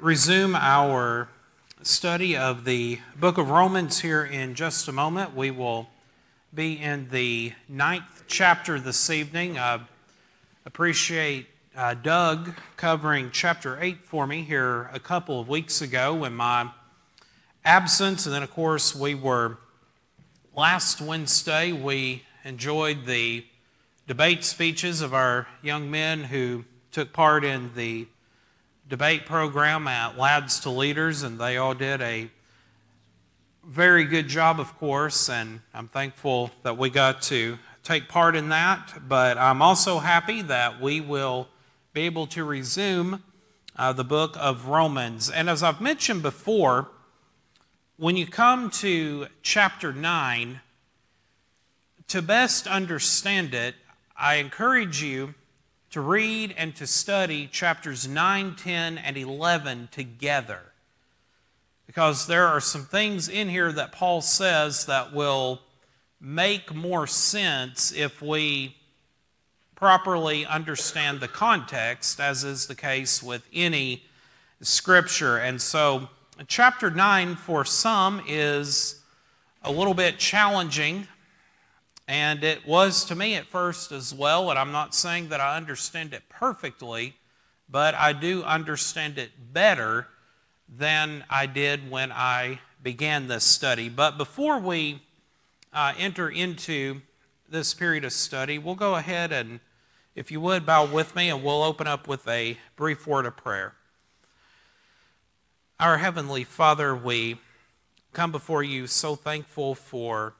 resume 0.00 0.56
our 0.56 1.28
study 1.82 2.36
of 2.36 2.64
the 2.64 2.98
book 3.14 3.38
of 3.38 3.48
Romans 3.48 4.00
here 4.00 4.24
in 4.24 4.56
just 4.56 4.88
a 4.88 4.92
moment. 4.92 5.32
We 5.32 5.52
will 5.52 5.88
be 6.52 6.72
in 6.72 7.08
the 7.10 7.52
ninth 7.68 8.24
chapter 8.26 8.80
this 8.80 9.08
evening. 9.08 9.56
I 9.56 9.82
appreciate 10.64 11.46
uh, 11.76 11.94
Doug 11.94 12.54
covering 12.76 13.30
chapter 13.30 13.80
8 13.80 13.98
for 14.04 14.26
me 14.26 14.42
here 14.42 14.90
a 14.92 14.98
couple 14.98 15.38
of 15.38 15.48
weeks 15.48 15.80
ago 15.80 16.24
in 16.24 16.34
my 16.34 16.72
absence. 17.64 18.26
And 18.26 18.34
then, 18.34 18.42
of 18.42 18.50
course, 18.50 18.96
we 18.96 19.14
were 19.14 19.58
last 20.56 21.00
Wednesday, 21.00 21.70
we 21.70 22.24
enjoyed 22.42 23.06
the 23.06 23.46
debate 24.08 24.42
speeches 24.42 25.02
of 25.02 25.14
our 25.14 25.46
young 25.62 25.88
men 25.88 26.24
who 26.24 26.64
took 26.96 27.12
part 27.12 27.44
in 27.44 27.70
the 27.74 28.06
debate 28.88 29.26
program 29.26 29.86
at 29.86 30.16
Lads 30.16 30.60
to 30.60 30.70
Leaders, 30.70 31.24
and 31.24 31.38
they 31.38 31.58
all 31.58 31.74
did 31.74 32.00
a 32.00 32.30
very 33.62 34.04
good 34.04 34.28
job, 34.28 34.58
of 34.58 34.74
course, 34.78 35.28
and 35.28 35.60
I'm 35.74 35.88
thankful 35.88 36.52
that 36.62 36.78
we 36.78 36.88
got 36.88 37.20
to 37.24 37.58
take 37.82 38.08
part 38.08 38.34
in 38.34 38.48
that. 38.48 38.94
But 39.06 39.36
I'm 39.36 39.60
also 39.60 39.98
happy 39.98 40.40
that 40.40 40.80
we 40.80 41.02
will 41.02 41.48
be 41.92 42.00
able 42.06 42.26
to 42.28 42.44
resume 42.44 43.22
uh, 43.76 43.92
the 43.92 44.02
book 44.02 44.34
of 44.40 44.68
Romans. 44.68 45.28
And 45.28 45.50
as 45.50 45.62
I've 45.62 45.82
mentioned 45.82 46.22
before, 46.22 46.88
when 47.98 48.16
you 48.16 48.26
come 48.26 48.70
to 48.70 49.26
chapter 49.42 49.92
9, 49.92 50.62
to 52.08 52.22
best 52.22 52.66
understand 52.66 53.52
it, 53.52 53.74
I 54.16 54.36
encourage 54.36 55.02
you 55.02 55.34
to 55.90 56.00
read 56.00 56.54
and 56.56 56.74
to 56.76 56.86
study 56.86 57.46
chapters 57.46 58.08
9, 58.08 58.56
10, 58.56 58.98
and 58.98 59.16
11 59.16 59.88
together. 59.92 60.60
Because 61.86 62.26
there 62.26 62.46
are 62.46 62.60
some 62.60 62.84
things 62.84 63.28
in 63.28 63.48
here 63.48 63.70
that 63.72 63.92
Paul 63.92 64.20
says 64.20 64.86
that 64.86 65.12
will 65.12 65.60
make 66.20 66.74
more 66.74 67.06
sense 67.06 67.92
if 67.92 68.20
we 68.20 68.76
properly 69.76 70.44
understand 70.46 71.20
the 71.20 71.28
context, 71.28 72.18
as 72.18 72.42
is 72.42 72.66
the 72.66 72.74
case 72.74 73.22
with 73.22 73.46
any 73.52 74.02
scripture. 74.62 75.36
And 75.36 75.60
so, 75.60 76.08
chapter 76.48 76.90
9 76.90 77.36
for 77.36 77.64
some 77.64 78.22
is 78.26 79.00
a 79.62 79.70
little 79.70 79.94
bit 79.94 80.18
challenging 80.18 81.06
and 82.08 82.44
it 82.44 82.66
was 82.66 83.04
to 83.06 83.14
me 83.14 83.34
at 83.34 83.46
first 83.46 83.90
as 83.90 84.14
well, 84.14 84.50
and 84.50 84.58
I'm 84.58 84.72
not 84.72 84.94
saying 84.94 85.28
that 85.28 85.40
I 85.40 85.56
understand 85.56 86.14
it 86.14 86.28
perfectly, 86.28 87.16
but 87.68 87.94
I 87.94 88.12
do 88.12 88.44
understand 88.44 89.18
it 89.18 89.30
better 89.52 90.06
than 90.68 91.24
I 91.28 91.46
did 91.46 91.90
when 91.90 92.12
I 92.12 92.60
began 92.82 93.26
this 93.26 93.44
study. 93.44 93.88
But 93.88 94.18
before 94.18 94.58
we 94.58 95.02
uh, 95.72 95.94
enter 95.98 96.28
into 96.28 97.02
this 97.48 97.74
period 97.74 98.04
of 98.04 98.12
study, 98.12 98.58
we'll 98.58 98.76
go 98.76 98.94
ahead 98.94 99.32
and, 99.32 99.60
if 100.14 100.30
you 100.30 100.40
would, 100.40 100.64
bow 100.64 100.84
with 100.86 101.16
me, 101.16 101.28
and 101.28 101.42
we'll 101.42 101.62
open 101.62 101.86
up 101.86 102.06
with 102.06 102.26
a 102.28 102.56
brief 102.76 103.06
word 103.06 103.26
of 103.26 103.36
prayer. 103.36 103.74
Our 105.80 105.98
Heavenly 105.98 106.44
Father, 106.44 106.94
we 106.94 107.38
come 108.12 108.32
before 108.32 108.62
you 108.62 108.86
so 108.86 109.14
thankful 109.14 109.74
for 109.74 110.34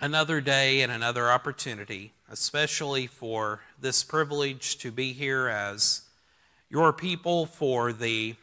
another 0.00 0.40
day 0.40 0.80
and 0.82 0.92
another 0.92 1.28
opportunity, 1.28 2.12
especially 2.30 3.06
for 3.06 3.60
this 3.80 4.04
privilege 4.04 4.78
to 4.78 4.92
be 4.92 5.12
here 5.12 5.48
as 5.48 6.02
your 6.70 6.92
people 6.92 7.46
for 7.46 7.92
the 7.92 8.36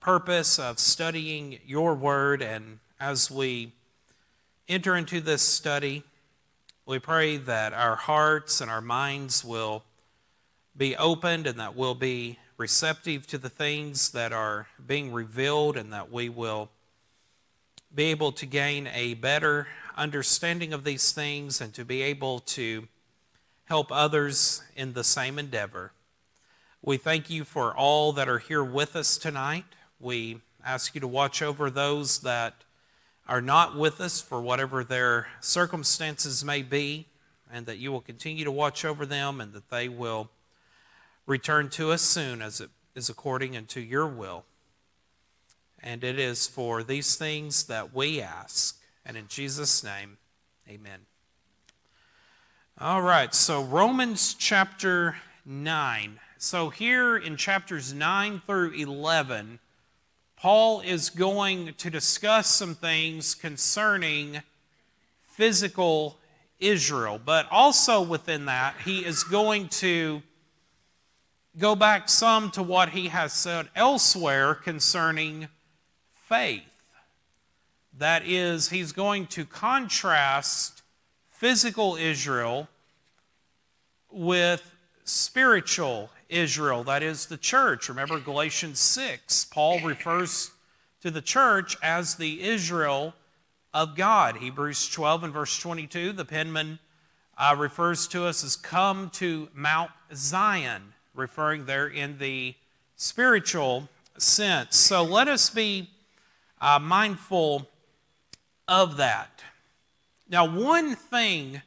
purpose 0.00 0.58
of 0.58 0.78
studying 0.78 1.58
your 1.64 1.94
word. 1.94 2.42
And 2.42 2.80
as 2.98 3.30
we 3.30 3.72
enter 4.68 4.96
into 4.96 5.20
this 5.20 5.42
study, 5.42 6.02
we 6.84 6.98
pray 6.98 7.36
that 7.36 7.72
our 7.72 7.94
hearts 7.94 8.60
and 8.60 8.68
our 8.68 8.80
minds 8.80 9.44
will 9.44 9.84
be 10.76 10.96
opened 10.96 11.46
and 11.46 11.60
that 11.60 11.76
we'll 11.76 11.94
be 11.94 12.38
receptive 12.56 13.26
to 13.28 13.38
the 13.38 13.48
things 13.48 14.10
that 14.10 14.32
are 14.32 14.66
being 14.84 15.12
revealed 15.12 15.76
and 15.76 15.92
that 15.92 16.10
we 16.10 16.28
will 16.28 16.70
be 17.94 18.04
able 18.04 18.32
to 18.32 18.46
gain 18.46 18.88
a 18.92 19.14
better 19.14 19.68
understanding 19.96 20.72
of 20.72 20.84
these 20.84 21.12
things 21.12 21.60
and 21.60 21.72
to 21.74 21.84
be 21.84 22.02
able 22.02 22.40
to 22.40 22.88
help 23.64 23.88
others 23.90 24.62
in 24.76 24.92
the 24.92 25.04
same 25.04 25.38
endeavor. 25.38 25.92
We 26.82 26.96
thank 26.96 27.30
you 27.30 27.44
for 27.44 27.74
all 27.74 28.12
that 28.12 28.28
are 28.28 28.38
here 28.38 28.64
with 28.64 28.96
us 28.96 29.16
tonight. 29.16 29.64
We 30.00 30.40
ask 30.64 30.94
you 30.94 31.00
to 31.00 31.08
watch 31.08 31.42
over 31.42 31.70
those 31.70 32.20
that 32.20 32.54
are 33.28 33.40
not 33.40 33.76
with 33.76 34.00
us 34.00 34.20
for 34.20 34.40
whatever 34.40 34.82
their 34.82 35.28
circumstances 35.40 36.44
may 36.44 36.62
be, 36.62 37.06
and 37.52 37.66
that 37.66 37.78
you 37.78 37.92
will 37.92 38.00
continue 38.00 38.44
to 38.44 38.50
watch 38.50 38.84
over 38.84 39.06
them 39.06 39.40
and 39.40 39.52
that 39.52 39.70
they 39.70 39.88
will 39.88 40.28
return 41.26 41.70
to 41.70 41.92
us 41.92 42.02
soon 42.02 42.42
as 42.42 42.60
it 42.60 42.70
is 42.94 43.08
according 43.08 43.56
unto 43.56 43.80
your 43.80 44.06
will. 44.06 44.44
And 45.80 46.02
it 46.04 46.18
is 46.18 46.46
for 46.46 46.82
these 46.82 47.16
things 47.16 47.64
that 47.64 47.94
we 47.94 48.20
ask 48.20 48.81
and 49.04 49.16
in 49.16 49.28
Jesus' 49.28 49.82
name, 49.82 50.18
amen. 50.68 51.00
All 52.78 53.02
right, 53.02 53.34
so 53.34 53.62
Romans 53.62 54.34
chapter 54.34 55.16
9. 55.44 56.18
So 56.38 56.70
here 56.70 57.16
in 57.16 57.36
chapters 57.36 57.92
9 57.92 58.42
through 58.46 58.72
11, 58.72 59.60
Paul 60.36 60.80
is 60.80 61.10
going 61.10 61.74
to 61.74 61.90
discuss 61.90 62.48
some 62.48 62.74
things 62.74 63.34
concerning 63.34 64.42
physical 65.20 66.18
Israel, 66.58 67.20
but 67.24 67.46
also 67.50 68.02
within 68.02 68.46
that, 68.46 68.74
he 68.84 69.04
is 69.04 69.22
going 69.24 69.68
to 69.68 70.22
go 71.58 71.76
back 71.76 72.08
some 72.08 72.50
to 72.52 72.62
what 72.62 72.90
he 72.90 73.08
has 73.08 73.32
said 73.32 73.68
elsewhere 73.76 74.54
concerning 74.54 75.48
faith. 76.14 76.62
That 77.98 78.26
is, 78.26 78.70
he's 78.70 78.92
going 78.92 79.26
to 79.28 79.44
contrast 79.44 80.82
physical 81.28 81.96
Israel 81.96 82.68
with 84.10 84.72
spiritual 85.04 86.10
Israel, 86.28 86.84
that 86.84 87.02
is 87.02 87.26
the 87.26 87.36
church. 87.36 87.88
Remember 87.88 88.18
Galatians 88.18 88.78
6, 88.78 89.46
Paul 89.46 89.80
refers 89.80 90.50
to 91.02 91.10
the 91.10 91.20
church 91.20 91.76
as 91.82 92.14
the 92.14 92.42
Israel 92.42 93.14
of 93.74 93.96
God. 93.96 94.36
Hebrews 94.36 94.88
12 94.88 95.24
and 95.24 95.32
verse 95.32 95.58
22, 95.58 96.12
the 96.12 96.24
penman 96.24 96.78
uh, 97.36 97.54
refers 97.58 98.06
to 98.08 98.24
us 98.24 98.44
as 98.44 98.56
come 98.56 99.10
to 99.10 99.48
Mount 99.54 99.90
Zion, 100.14 100.94
referring 101.14 101.66
there 101.66 101.88
in 101.88 102.18
the 102.18 102.54
spiritual 102.96 103.88
sense. 104.16 104.76
So 104.76 105.02
let 105.02 105.28
us 105.28 105.50
be 105.50 105.90
uh, 106.60 106.78
mindful 106.78 107.68
of 108.72 108.96
that. 108.96 109.42
Now, 110.30 110.46
one 110.46 110.94
thing 110.94 111.60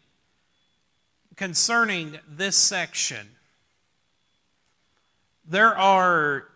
concerning 1.35 2.17
this 2.27 2.55
section, 2.55 3.27
there 5.47 5.77
are, 5.77 6.47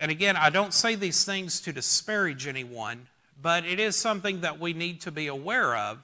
and 0.00 0.10
again, 0.10 0.36
I 0.36 0.50
don't 0.50 0.74
say 0.74 0.96
these 0.96 1.24
things 1.24 1.60
to 1.60 1.72
disparage 1.72 2.48
anyone, 2.48 3.06
but 3.40 3.64
it 3.64 3.78
is 3.78 3.94
something 3.94 4.40
that 4.40 4.58
we 4.58 4.72
need 4.72 5.00
to 5.02 5.12
be 5.12 5.28
aware 5.28 5.76
of, 5.76 6.02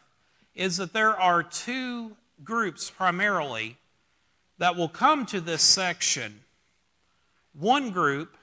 is 0.54 0.76
that 0.76 0.92
there 0.92 1.18
are 1.18 1.42
two 1.42 2.12
groups 2.44 2.92
primarily 2.92 3.78
that 4.58 4.76
will 4.76 4.88
come 4.88 5.26
to 5.26 5.40
this 5.40 5.62
section. 5.62 6.38
One 7.52 7.90
group 7.90 8.36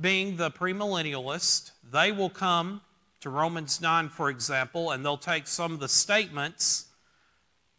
being 0.00 0.36
the 0.36 0.52
premillennialist, 0.52 1.72
they 1.90 2.12
will 2.12 2.30
come 2.30 2.82
to 3.20 3.30
Romans 3.30 3.80
9, 3.80 4.08
for 4.08 4.30
example, 4.30 4.90
and 4.90 5.04
they'll 5.04 5.16
take 5.16 5.46
some 5.46 5.72
of 5.72 5.80
the 5.80 5.88
statements 5.88 6.86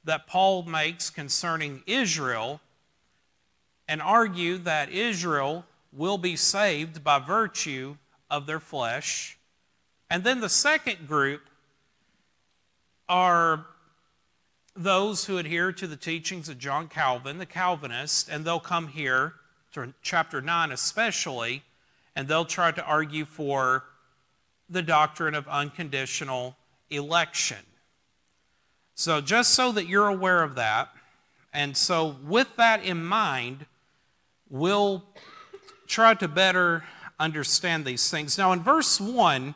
that 0.03 0.27
Paul 0.27 0.63
makes 0.63 1.09
concerning 1.09 1.83
Israel 1.85 2.61
and 3.87 4.01
argue 4.01 4.57
that 4.59 4.89
Israel 4.89 5.65
will 5.91 6.17
be 6.17 6.35
saved 6.35 7.03
by 7.03 7.19
virtue 7.19 7.97
of 8.29 8.45
their 8.45 8.59
flesh. 8.59 9.37
And 10.09 10.23
then 10.23 10.39
the 10.39 10.49
second 10.49 11.07
group 11.07 11.41
are 13.09 13.65
those 14.75 15.25
who 15.25 15.37
adhere 15.37 15.71
to 15.73 15.87
the 15.87 15.97
teachings 15.97 16.47
of 16.47 16.57
John 16.57 16.87
Calvin, 16.87 17.37
the 17.37 17.45
Calvinist, 17.45 18.29
and 18.29 18.45
they'll 18.45 18.59
come 18.59 18.87
here 18.87 19.33
to 19.73 19.93
chapter 20.01 20.41
9 20.41 20.71
especially, 20.71 21.63
and 22.15 22.27
they'll 22.27 22.45
try 22.45 22.71
to 22.71 22.83
argue 22.85 23.25
for 23.25 23.83
the 24.71 24.81
doctrine 24.81 25.35
of 25.35 25.47
unconditional 25.47 26.55
election. 26.89 27.57
So, 28.95 29.21
just 29.21 29.51
so 29.53 29.71
that 29.73 29.87
you're 29.87 30.07
aware 30.07 30.43
of 30.43 30.55
that, 30.55 30.89
and 31.53 31.75
so 31.75 32.15
with 32.23 32.55
that 32.55 32.83
in 32.83 33.03
mind, 33.03 33.65
we'll 34.49 35.03
try 35.87 36.13
to 36.13 36.27
better 36.27 36.83
understand 37.19 37.83
these 37.83 38.09
things. 38.09 38.37
Now, 38.37 38.51
in 38.53 38.61
verse 38.61 38.99
1, 38.99 39.55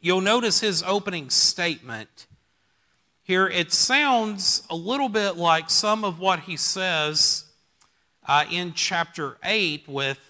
you'll 0.00 0.20
notice 0.20 0.60
his 0.60 0.82
opening 0.82 1.30
statement. 1.30 2.26
Here, 3.22 3.46
it 3.46 3.72
sounds 3.72 4.62
a 4.70 4.74
little 4.74 5.08
bit 5.08 5.36
like 5.36 5.70
some 5.70 6.04
of 6.04 6.18
what 6.18 6.40
he 6.40 6.56
says 6.56 7.44
uh, 8.26 8.44
in 8.50 8.72
chapter 8.72 9.38
8 9.44 9.88
with 9.88 10.27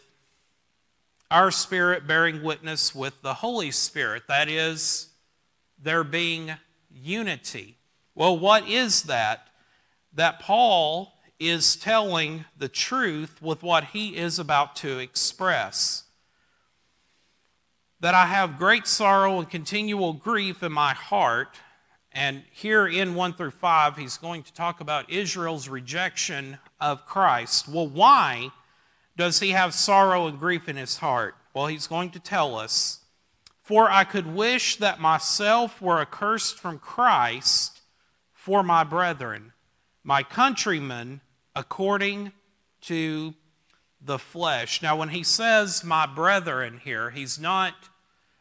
our 1.30 1.50
spirit 1.50 2.06
bearing 2.06 2.42
witness 2.42 2.94
with 2.94 3.20
the 3.22 3.34
Holy 3.34 3.70
Spirit. 3.70 4.24
That 4.28 4.48
is, 4.48 5.08
there 5.80 6.04
being 6.04 6.52
unity. 6.90 7.76
Well, 8.14 8.38
what 8.38 8.68
is 8.68 9.04
that? 9.04 9.48
That 10.12 10.40
Paul 10.40 11.14
is 11.38 11.76
telling 11.76 12.44
the 12.56 12.68
truth 12.68 13.40
with 13.40 13.62
what 13.62 13.84
he 13.84 14.16
is 14.16 14.38
about 14.38 14.74
to 14.76 14.98
express. 14.98 16.04
That 18.00 18.14
I 18.14 18.26
have 18.26 18.58
great 18.58 18.86
sorrow 18.86 19.38
and 19.38 19.48
continual 19.48 20.14
grief 20.14 20.62
in 20.62 20.72
my 20.72 20.94
heart. 20.94 21.60
And 22.10 22.42
here 22.50 22.86
in 22.88 23.14
1 23.14 23.34
through 23.34 23.52
5, 23.52 23.96
he's 23.96 24.16
going 24.16 24.42
to 24.44 24.52
talk 24.52 24.80
about 24.80 25.10
Israel's 25.10 25.68
rejection 25.68 26.58
of 26.80 27.06
Christ. 27.06 27.68
Well, 27.68 27.86
why 27.86 28.50
does 29.18 29.40
he 29.40 29.50
have 29.50 29.74
sorrow 29.74 30.28
and 30.28 30.38
grief 30.38 30.68
in 30.68 30.76
his 30.76 30.98
heart? 30.98 31.34
Well, 31.52 31.66
he's 31.66 31.88
going 31.88 32.10
to 32.12 32.20
tell 32.20 32.56
us 32.56 33.00
For 33.68 33.90
I 33.90 34.04
could 34.04 34.26
wish 34.26 34.76
that 34.76 34.98
myself 34.98 35.82
were 35.82 36.00
accursed 36.00 36.58
from 36.58 36.78
Christ 36.78 37.82
for 38.32 38.62
my 38.62 38.82
brethren, 38.82 39.52
my 40.02 40.22
countrymen 40.22 41.20
according 41.54 42.32
to 42.82 43.34
the 44.00 44.18
flesh. 44.18 44.80
Now, 44.80 44.96
when 44.96 45.10
he 45.10 45.22
says 45.22 45.84
my 45.84 46.06
brethren 46.06 46.80
here, 46.82 47.10
he's 47.10 47.38
not 47.38 47.74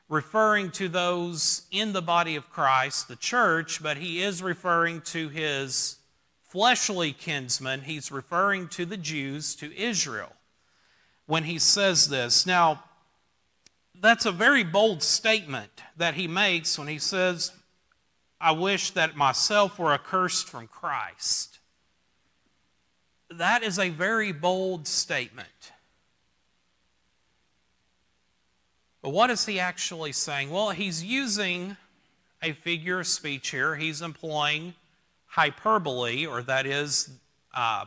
referring 0.07 0.71
to 0.71 0.87
those 0.87 1.63
in 1.71 1.91
the 1.91 2.01
body 2.01 2.37
of 2.37 2.49
Christ, 2.49 3.09
the 3.09 3.17
church, 3.17 3.83
but 3.83 3.97
he 3.97 4.21
is 4.21 4.41
referring 4.41 5.01
to 5.01 5.27
his 5.27 5.97
fleshly 6.43 7.11
kinsmen. 7.11 7.81
He's 7.81 8.13
referring 8.13 8.69
to 8.69 8.85
the 8.85 8.95
Jews, 8.95 9.55
to 9.55 9.75
Israel, 9.77 10.31
when 11.27 11.43
he 11.43 11.59
says 11.59 12.09
this. 12.09 12.45
Now, 12.45 12.83
that's 13.99 14.25
a 14.25 14.31
very 14.31 14.63
bold 14.63 15.03
statement 15.03 15.83
that 15.95 16.15
he 16.15 16.27
makes 16.27 16.79
when 16.79 16.87
he 16.87 16.97
says, 16.97 17.51
I 18.41 18.51
wish 18.51 18.91
that 18.91 19.15
myself 19.15 19.77
were 19.77 19.93
accursed 19.93 20.49
from 20.49 20.67
Christ 20.67 21.57
that 23.29 23.63
is 23.63 23.77
a 23.79 23.89
very 23.89 24.31
bold 24.31 24.87
statement. 24.87 25.47
But 29.01 29.09
what 29.09 29.29
is 29.29 29.45
he 29.45 29.59
actually 29.59 30.11
saying? 30.11 30.49
Well, 30.49 30.71
he's 30.71 31.03
using 31.03 31.77
a 32.41 32.53
figure 32.53 32.99
of 32.99 33.07
speech 33.07 33.49
here. 33.49 33.75
He's 33.75 34.01
employing 34.01 34.73
hyperbole, 35.27 36.25
or 36.25 36.41
that 36.43 36.65
is 36.65 37.09
uh, 37.53 37.85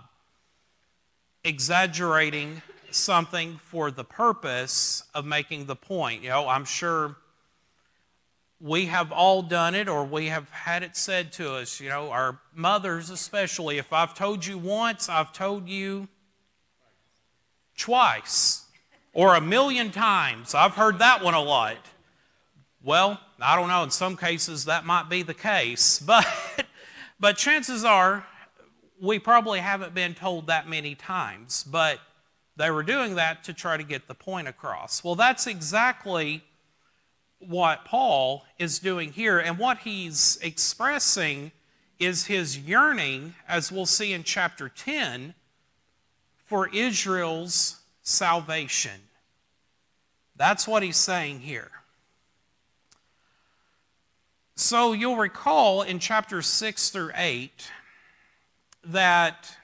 exaggerating 1.44 2.62
something 2.94 3.58
for 3.58 3.90
the 3.90 4.04
purpose 4.04 5.04
of 5.14 5.24
making 5.24 5.66
the 5.66 5.76
point. 5.76 6.22
You 6.22 6.30
know, 6.30 6.48
I'm 6.48 6.64
sure 6.64 7.16
we 8.60 8.86
have 8.86 9.10
all 9.10 9.42
done 9.42 9.74
it 9.74 9.88
or 9.88 10.04
we 10.04 10.26
have 10.26 10.48
had 10.50 10.82
it 10.82 10.96
said 10.96 11.32
to 11.32 11.54
us, 11.54 11.80
you 11.80 11.88
know, 11.88 12.10
our 12.10 12.38
mothers 12.54 13.10
especially. 13.10 13.78
If 13.78 13.92
I've 13.92 14.14
told 14.14 14.44
you 14.44 14.58
once, 14.58 15.08
I've 15.08 15.32
told 15.32 15.68
you 15.68 16.08
twice 17.76 18.66
or 19.12 19.34
a 19.34 19.40
million 19.40 19.90
times. 19.90 20.54
I've 20.54 20.74
heard 20.74 20.98
that 20.98 21.24
one 21.24 21.34
a 21.34 21.40
lot. 21.40 21.78
Well, 22.82 23.20
I 23.40 23.56
don't 23.56 23.68
know, 23.68 23.82
in 23.82 23.90
some 23.90 24.16
cases 24.16 24.66
that 24.66 24.84
might 24.84 25.08
be 25.08 25.22
the 25.22 25.34
case, 25.34 25.98
but, 26.06 26.26
but 27.18 27.36
chances 27.36 27.84
are 27.84 28.26
we 29.00 29.18
probably 29.18 29.60
haven't 29.60 29.94
been 29.94 30.14
told 30.14 30.48
that 30.48 30.68
many 30.68 30.94
times, 30.94 31.64
but 31.64 31.98
they 32.60 32.70
were 32.70 32.82
doing 32.82 33.14
that 33.14 33.42
to 33.44 33.54
try 33.54 33.78
to 33.78 33.82
get 33.82 34.06
the 34.06 34.14
point 34.14 34.46
across. 34.46 35.02
Well, 35.02 35.14
that's 35.14 35.46
exactly 35.46 36.44
what 37.38 37.86
Paul 37.86 38.44
is 38.58 38.78
doing 38.78 39.12
here. 39.12 39.38
And 39.38 39.58
what 39.58 39.78
he's 39.78 40.38
expressing 40.42 41.52
is 41.98 42.26
his 42.26 42.58
yearning, 42.58 43.34
as 43.48 43.72
we'll 43.72 43.86
see 43.86 44.12
in 44.12 44.24
chapter 44.24 44.68
10, 44.68 45.32
for 46.44 46.68
Israel's 46.68 47.80
salvation. 48.02 49.08
That's 50.36 50.68
what 50.68 50.82
he's 50.82 50.98
saying 50.98 51.40
here. 51.40 51.70
So 54.54 54.92
you'll 54.92 55.16
recall 55.16 55.80
in 55.80 55.98
chapters 55.98 56.46
6 56.46 56.90
through 56.90 57.12
8 57.14 57.70
that 58.84 59.56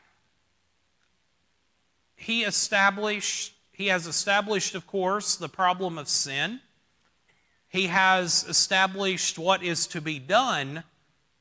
he 2.27 2.43
established 2.45 3.53
he 3.73 3.87
has 3.89 4.07
established 4.07 4.75
of 4.75 4.87
course 4.87 5.37
the 5.37 5.49
problem 5.49 5.99
of 5.99 6.09
sin 6.09 6.61
he 7.69 7.89
has 7.89 8.45
established 8.49 9.39
what 9.39 9.63
is 9.63 9.87
to 9.89 10.01
be 10.01 10.19
done 10.19 10.85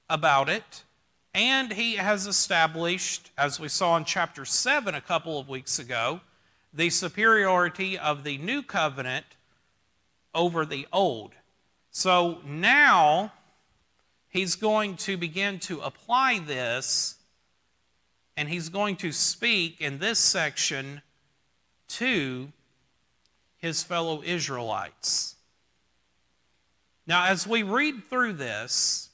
about 0.09 0.49
it. 0.49 0.83
And 1.33 1.71
he 1.71 1.95
has 1.95 2.27
established, 2.27 3.31
as 3.37 3.59
we 3.59 3.67
saw 3.67 3.97
in 3.97 4.05
chapter 4.05 4.45
7 4.45 4.95
a 4.95 5.01
couple 5.01 5.39
of 5.39 5.49
weeks 5.49 5.79
ago, 5.79 6.21
the 6.73 6.89
superiority 6.89 7.97
of 7.97 8.23
the 8.23 8.37
new 8.37 8.61
covenant 8.63 9.25
over 10.33 10.65
the 10.65 10.87
old. 10.91 11.31
So 11.91 12.39
now 12.45 13.33
he's 14.29 14.55
going 14.55 14.97
to 14.97 15.17
begin 15.17 15.59
to 15.59 15.79
apply 15.81 16.39
this, 16.39 17.14
and 18.37 18.49
he's 18.49 18.69
going 18.69 18.95
to 18.97 19.11
speak 19.11 19.79
in 19.79 19.99
this 19.99 20.19
section 20.19 21.01
to 21.87 22.51
his 23.57 23.83
fellow 23.83 24.21
Israelites. 24.23 25.35
Now, 27.07 27.25
as 27.25 27.47
we 27.47 27.63
read 27.63 28.09
through 28.09 28.33
this, 28.33 29.09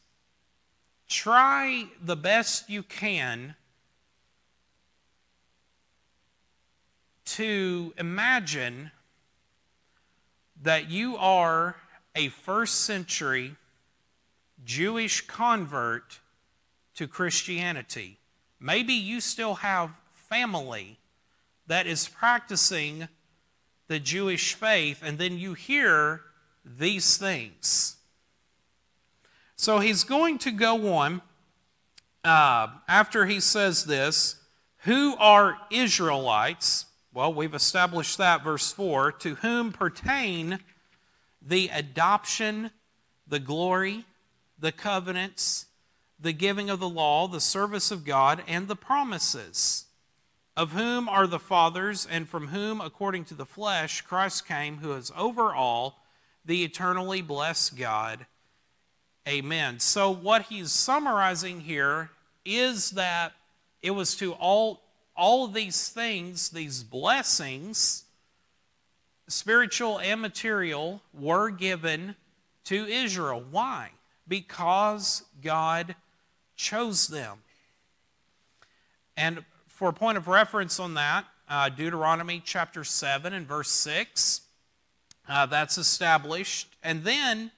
try 1.07 1.87
the 2.01 2.15
best 2.15 2.69
you 2.69 2.83
can 2.83 3.55
to 7.25 7.93
imagine 7.97 8.91
that 10.63 10.89
you 10.89 11.17
are 11.17 11.75
a 12.15 12.29
first 12.29 12.81
century 12.81 13.55
Jewish 14.63 15.25
convert 15.27 16.19
to 16.95 17.07
Christianity. 17.07 18.17
Maybe 18.63 18.93
you 18.93 19.19
still 19.21 19.55
have 19.55 19.89
family 20.29 20.99
that 21.65 21.87
is 21.87 22.07
practicing 22.07 23.07
the 23.87 23.99
Jewish 23.99 24.53
faith, 24.53 25.01
and 25.03 25.17
then 25.17 25.39
you 25.39 25.55
hear 25.55 26.21
these 26.63 27.17
things. 27.17 27.97
So 29.55 29.79
he's 29.79 30.03
going 30.03 30.37
to 30.39 30.51
go 30.51 30.93
on 30.93 31.23
uh, 32.23 32.67
after 32.87 33.25
he 33.25 33.39
says 33.39 33.85
this 33.85 34.35
who 34.83 35.15
are 35.17 35.57
Israelites? 35.71 36.85
Well, 37.13 37.33
we've 37.33 37.53
established 37.53 38.17
that, 38.19 38.43
verse 38.43 38.71
4 38.71 39.11
to 39.13 39.35
whom 39.35 39.71
pertain 39.71 40.59
the 41.41 41.69
adoption, 41.73 42.71
the 43.27 43.39
glory, 43.39 44.05
the 44.57 44.71
covenants, 44.71 45.65
the 46.21 46.33
giving 46.33 46.69
of 46.69 46.79
the 46.79 46.89
law, 46.89 47.27
the 47.27 47.41
service 47.41 47.89
of 47.91 48.05
God, 48.05 48.43
and 48.47 48.67
the 48.67 48.75
promises, 48.75 49.85
of 50.55 50.73
whom 50.73 51.09
are 51.09 51.25
the 51.25 51.39
fathers, 51.39 52.07
and 52.09 52.29
from 52.29 52.49
whom, 52.49 52.79
according 52.79 53.25
to 53.25 53.33
the 53.33 53.45
flesh, 53.45 54.01
Christ 54.01 54.47
came, 54.47 54.77
who 54.77 54.93
is 54.93 55.11
over 55.17 55.53
all 55.53 56.03
the 56.45 56.63
eternally 56.63 57.21
blessed 57.21 57.77
God. 57.77 58.25
Amen. 59.27 59.79
So, 59.79 60.11
what 60.11 60.43
he's 60.43 60.71
summarizing 60.71 61.61
here 61.61 62.11
is 62.45 62.91
that 62.91 63.33
it 63.81 63.91
was 63.91 64.15
to 64.17 64.33
all, 64.33 64.81
all 65.15 65.47
these 65.47 65.89
things, 65.89 66.49
these 66.49 66.83
blessings, 66.83 68.03
spiritual 69.27 69.99
and 69.99 70.21
material, 70.21 71.01
were 71.13 71.49
given 71.49 72.15
to 72.65 72.85
Israel. 72.85 73.43
Why? 73.49 73.91
Because 74.27 75.23
God 75.41 75.95
chose 76.61 77.07
them. 77.07 77.39
And 79.17 79.43
for 79.67 79.89
a 79.89 79.93
point 79.93 80.17
of 80.17 80.27
reference 80.27 80.79
on 80.79 80.93
that, 80.93 81.25
uh, 81.49 81.69
Deuteronomy 81.69 82.41
chapter 82.43 82.83
7 82.83 83.33
and 83.33 83.47
verse 83.47 83.69
6 83.69 84.41
uh, 85.27 85.45
that's 85.45 85.77
established. 85.77 86.75
And 86.83 87.03
then 87.03 87.51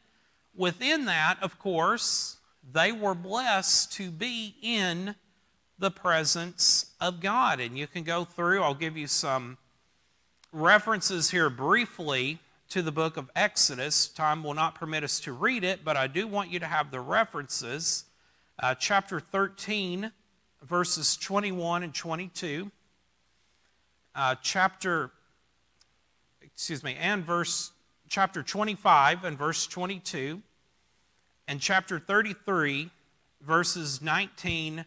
within 0.55 1.05
that, 1.05 1.37
of 1.41 1.59
course, 1.59 2.37
they 2.71 2.91
were 2.91 3.15
blessed 3.15 3.93
to 3.93 4.09
be 4.09 4.55
in 4.61 5.05
the 5.05 5.15
the 5.83 5.91
presence 5.91 6.91
of 7.01 7.19
God. 7.19 7.59
And 7.59 7.77
you 7.77 7.87
can 7.87 8.03
go 8.03 8.23
through, 8.23 8.63
I'll 8.63 8.73
give 8.73 8.95
you 8.95 9.07
some 9.07 9.57
references 10.53 11.31
here 11.31 11.49
briefly 11.49 12.39
to 12.69 12.81
the 12.81 12.91
book 12.91 13.17
of 13.17 13.29
Exodus. 13.35 14.07
Time 14.07 14.43
will 14.43 14.53
not 14.53 14.75
permit 14.75 15.03
us 15.03 15.19
to 15.19 15.33
read 15.33 15.63
it, 15.63 15.83
but 15.83 15.97
I 15.97 16.07
do 16.07 16.25
want 16.25 16.51
you 16.51 16.59
to 16.59 16.67
have 16.67 16.89
the 16.89 17.01
references. 17.01 18.05
Uh, 18.63 18.73
chapter 18.73 19.19
13, 19.19 20.09
verses 20.61 21.17
21 21.17 21.83
and 21.83 21.93
22. 21.93 22.71
Uh, 24.15 24.35
chapter, 24.41 25.11
excuse 26.41 26.81
me, 26.81 26.95
and 26.97 27.25
verse, 27.25 27.73
chapter 28.07 28.41
25 28.41 29.25
and 29.25 29.37
verse 29.37 29.67
22. 29.67 30.41
And 31.45 31.59
chapter 31.59 31.99
33, 31.99 32.89
verses 33.41 34.01
19 34.01 34.85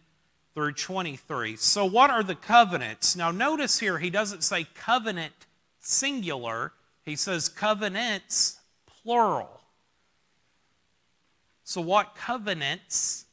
through 0.55 0.73
23. 0.73 1.57
So, 1.57 1.85
what 1.85 2.09
are 2.09 2.23
the 2.23 2.35
covenants? 2.35 3.15
Now, 3.15 3.31
notice 3.31 3.79
here, 3.79 3.99
he 3.99 4.09
doesn't 4.09 4.43
say 4.43 4.65
covenant 4.75 5.35
singular, 5.81 6.73
he 7.05 7.15
says 7.15 7.51
covenants 7.51 8.59
plural. 8.87 9.61
So, 11.63 11.83
what 11.83 12.15
covenants 12.15 13.26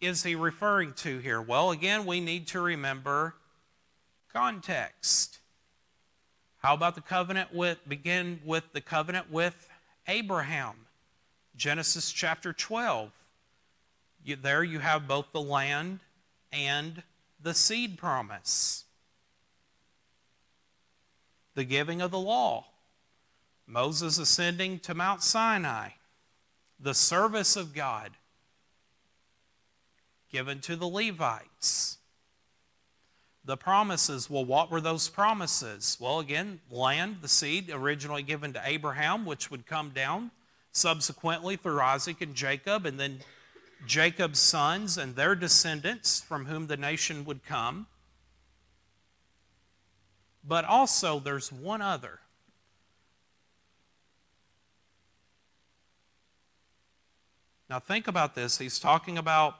is 0.00 0.22
he 0.22 0.34
referring 0.34 0.92
to 0.94 1.18
here? 1.18 1.40
Well, 1.40 1.70
again, 1.70 2.06
we 2.06 2.20
need 2.20 2.46
to 2.48 2.60
remember 2.60 3.34
context. 4.32 5.38
How 6.58 6.74
about 6.74 6.94
the 6.94 7.00
covenant 7.00 7.54
with, 7.54 7.78
begin 7.88 8.40
with 8.44 8.72
the 8.72 8.80
covenant 8.80 9.30
with 9.30 9.68
Abraham? 10.06 10.74
Genesis 11.56 12.12
chapter 12.12 12.52
12. 12.52 13.10
You, 14.24 14.36
there 14.36 14.62
you 14.62 14.78
have 14.78 15.08
both 15.08 15.32
the 15.32 15.40
land 15.40 16.00
and 16.52 17.02
the 17.42 17.54
seed 17.54 17.98
promise. 17.98 18.84
The 21.54 21.64
giving 21.64 22.00
of 22.00 22.10
the 22.10 22.18
law. 22.18 22.66
Moses 23.66 24.18
ascending 24.18 24.80
to 24.80 24.94
Mount 24.94 25.22
Sinai. 25.22 25.90
The 26.78 26.94
service 26.94 27.56
of 27.56 27.74
God 27.74 28.10
given 30.30 30.60
to 30.60 30.76
the 30.76 30.86
Levites. 30.86 31.98
The 33.44 33.56
promises, 33.56 34.28
well, 34.28 34.44
what 34.44 34.70
were 34.70 34.80
those 34.80 35.08
promises? 35.08 35.96
Well, 35.98 36.20
again, 36.20 36.60
land, 36.70 37.18
the 37.22 37.28
seed 37.28 37.70
originally 37.70 38.22
given 38.22 38.52
to 38.52 38.62
Abraham, 38.64 39.24
which 39.24 39.50
would 39.50 39.66
come 39.66 39.90
down 39.90 40.30
subsequently 40.72 41.56
through 41.56 41.80
Isaac 41.80 42.20
and 42.20 42.34
Jacob, 42.34 42.86
and 42.86 43.00
then 43.00 43.20
Jacob's 43.86 44.38
sons 44.38 44.98
and 44.98 45.16
their 45.16 45.34
descendants 45.34 46.20
from 46.20 46.46
whom 46.46 46.66
the 46.66 46.76
nation 46.76 47.24
would 47.24 47.44
come. 47.44 47.86
But 50.46 50.64
also, 50.64 51.18
there's 51.18 51.50
one 51.50 51.82
other. 51.82 52.20
Now, 57.68 57.78
think 57.78 58.08
about 58.08 58.34
this. 58.34 58.58
He's 58.58 58.78
talking 58.78 59.16
about 59.16 59.54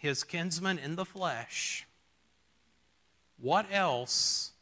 his 0.00 0.24
kinsman 0.24 0.78
in 0.78 0.96
the 0.96 1.04
flesh. 1.04 1.86
What 3.38 3.66
else 3.70 4.52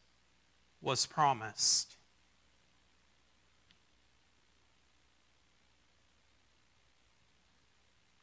was 0.82 1.06
promised? 1.06 1.94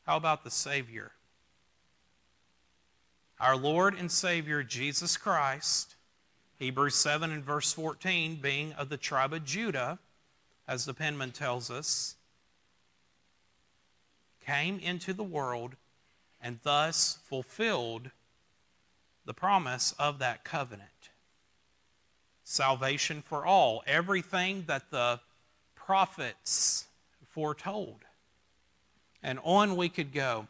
How 0.05 0.17
about 0.17 0.43
the 0.43 0.51
Savior? 0.51 1.13
Our 3.39 3.55
Lord 3.55 3.97
and 3.97 4.11
Savior 4.11 4.61
Jesus 4.61 5.15
Christ, 5.15 5.95
Hebrews 6.59 6.95
7 6.95 7.31
and 7.31 7.45
verse 7.45 7.71
14, 7.71 8.35
being 8.41 8.73
of 8.73 8.89
the 8.89 8.97
tribe 8.97 9.31
of 9.31 9.45
Judah, 9.45 9.99
as 10.67 10.83
the 10.83 10.93
penman 10.93 11.31
tells 11.31 11.71
us, 11.71 12.15
came 14.45 14.79
into 14.79 15.13
the 15.13 15.23
world 15.23 15.77
and 16.45 16.59
thus 16.61 17.17
fulfilled 17.27 18.11
the 19.25 19.33
promise 19.33 19.95
of 19.97 20.19
that 20.19 20.43
covenant. 20.43 21.09
Salvation 22.43 23.23
for 23.23 23.47
all, 23.47 23.81
everything 23.87 24.63
that 24.67 24.91
the 24.91 25.19
prophets 25.73 26.85
foretold. 27.31 28.05
And 29.23 29.39
on 29.43 29.75
we 29.75 29.89
could 29.89 30.13
go. 30.13 30.47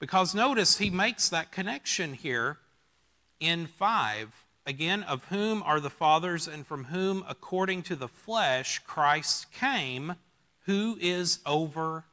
Because 0.00 0.34
notice 0.34 0.78
he 0.78 0.90
makes 0.90 1.28
that 1.28 1.52
connection 1.52 2.14
here 2.14 2.58
in 3.38 3.68
5. 3.68 4.44
Again, 4.66 5.04
of 5.04 5.26
whom 5.26 5.62
are 5.62 5.78
the 5.78 5.88
fathers, 5.88 6.48
and 6.48 6.66
from 6.66 6.86
whom, 6.86 7.24
according 7.28 7.82
to 7.84 7.94
the 7.94 8.08
flesh, 8.08 8.80
Christ 8.80 9.52
came, 9.52 10.16
who 10.66 10.98
is 11.00 11.38
over 11.46 12.04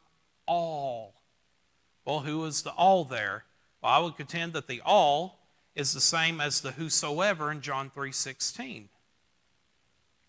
all. 0.48 1.15
Well, 2.06 2.20
who 2.22 2.46
is 2.46 2.62
the 2.62 2.72
all 2.72 3.04
there? 3.04 3.44
Well, 3.82 3.92
I 3.92 4.00
would 4.00 4.16
contend 4.16 4.54
that 4.54 4.68
the 4.68 4.82
all 4.86 5.40
is 5.76 5.94
the 5.94 6.02
same 6.02 6.40
as 6.40 6.62
the 6.62 6.72
whosoever 6.72 7.52
in 7.52 7.62
John 7.62 7.90
3:16. 7.90 8.90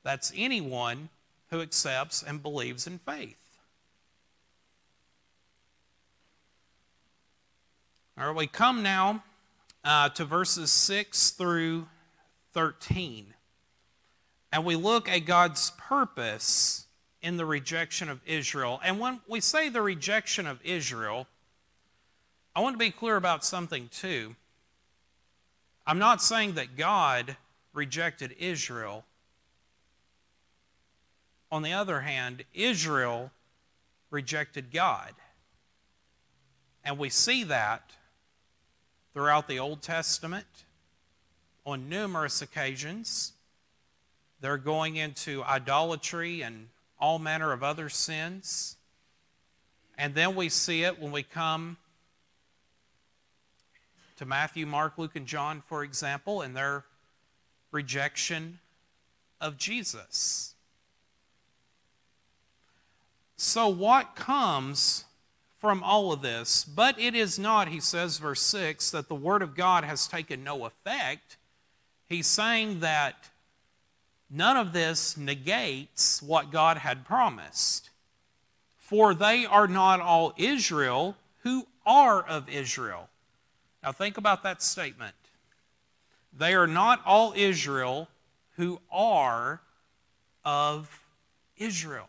That's 0.03 0.33
anyone 0.35 1.11
who 1.51 1.61
accepts 1.61 2.23
and 2.23 2.43
believes 2.43 2.87
in 2.87 2.99
faith. 2.99 3.37
All 8.19 8.29
right, 8.29 8.37
we 8.37 8.47
come 8.47 8.83
now 8.83 9.23
uh, 9.85 10.09
to 10.11 10.25
verses 10.25 10.73
6 10.73 11.31
through 11.33 11.87
13. 12.55 13.35
And 14.53 14.65
we 14.65 14.75
look 14.75 15.09
at 15.09 15.27
God's 15.27 15.73
purpose 15.77 16.87
in 17.21 17.37
the 17.37 17.45
rejection 17.45 18.09
of 18.09 18.21
Israel. 18.25 18.81
And 18.83 18.99
when 18.99 19.21
we 19.29 19.41
say 19.41 19.69
the 19.69 19.83
rejection 19.83 20.47
of 20.47 20.65
Israel, 20.65 21.27
I 22.57 22.61
want 22.61 22.73
to 22.73 22.79
be 22.79 22.90
clear 22.90 23.16
about 23.16 23.45
something 23.45 23.90
too. 23.92 24.35
I'm 25.87 25.99
not 25.99 26.23
saying 26.23 26.55
that 26.55 26.75
God 26.75 27.37
rejected 27.75 28.35
Israel. 28.38 29.05
On 31.53 31.61
the 31.61 31.75
other 31.75 32.01
hand, 32.01 32.45
Israel 32.55 33.31
rejected 34.11 34.73
God. 34.73 35.12
And 36.83 36.97
we 36.97 37.11
see 37.11 37.45
that 37.45 37.90
throughout 39.12 39.49
the 39.49 39.59
Old 39.59 39.83
Testament 39.83 40.47
on 41.66 41.90
numerous 41.90 42.40
occasions. 42.40 43.35
They're 44.40 44.57
going 44.57 44.97
into 44.97 45.45
idolatry 45.45 46.40
and 46.40 46.69
all 46.99 47.19
manner 47.19 47.53
of 47.53 47.62
other 47.62 47.90
sins. 47.90 48.77
And 49.99 50.14
then 50.14 50.35
we 50.35 50.49
see 50.49 50.85
it 50.85 50.99
when 50.99 51.12
we 51.12 51.23
come 51.23 51.77
to 54.17 54.25
Matthew, 54.25 54.67
Mark, 54.67 54.99
Luke, 54.99 55.17
and 55.17 55.27
John, 55.27 55.63
for 55.67 55.85
example, 55.85 56.43
and 56.43 56.57
their 56.57 56.85
rejection 57.71 58.59
of 59.41 59.59
Jesus. 59.59 60.55
So, 63.37 63.69
what 63.69 64.17
comes 64.17 65.05
from 65.59 65.83
all 65.83 66.13
of 66.13 66.23
this. 66.23 66.65
But 66.65 66.99
it 66.99 67.15
is 67.15 67.39
not, 67.39 67.69
he 67.69 67.81
says, 67.81 68.19
verse 68.19 68.41
6, 68.43 68.91
that 68.91 69.09
the 69.09 69.15
Word 69.15 69.43
of 69.43 69.57
God 69.57 69.85
has 69.85 70.07
taken 70.07 70.45
no 70.45 70.65
effect. 70.65 71.37
He's 72.09 72.27
saying 72.27 72.81
that 72.81 73.31
none 74.31 74.57
of 74.57 74.73
this 74.73 75.17
negates 75.17 76.23
what 76.23 76.53
God 76.53 76.79
had 76.79 77.05
promised. 77.05 77.91
For 78.79 79.15
they 79.15 79.45
are 79.45 79.67
not 79.67 80.01
all 80.01 80.35
Israel 80.37 81.17
who 81.43 81.67
are 81.85 82.23
of 82.23 82.49
Israel. 82.49 83.09
Now 83.87 83.92
think 83.92 84.18
about 84.18 84.42
that 84.42 84.61
statement. 84.62 85.14
They 86.37 86.55
are 86.55 86.66
not 86.66 87.01
all 87.07 87.33
Israel 87.37 88.09
who 88.57 88.81
are 88.90 89.62
of 90.44 91.01
Israel. 91.57 92.09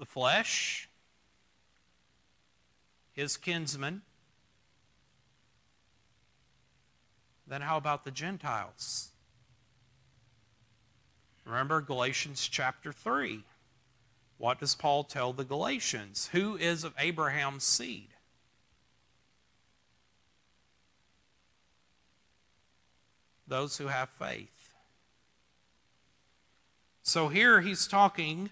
the 0.00 0.06
flesh, 0.06 0.88
his 3.12 3.36
kinsmen. 3.36 4.00
Then 7.46 7.60
how 7.60 7.76
about 7.76 8.04
the 8.04 8.10
Gentiles? 8.10 9.10
Remember 11.44 11.82
Galatians 11.82 12.48
chapter 12.50 12.92
3. 12.92 13.42
What 14.40 14.58
does 14.58 14.74
Paul 14.74 15.04
tell 15.04 15.34
the 15.34 15.44
Galatians? 15.44 16.30
Who 16.32 16.56
is 16.56 16.82
of 16.82 16.94
Abraham's 16.98 17.62
seed? 17.62 18.08
Those 23.46 23.76
who 23.76 23.88
have 23.88 24.08
faith. 24.08 24.72
So 27.02 27.28
here 27.28 27.60
he's 27.60 27.86
talking 27.86 28.48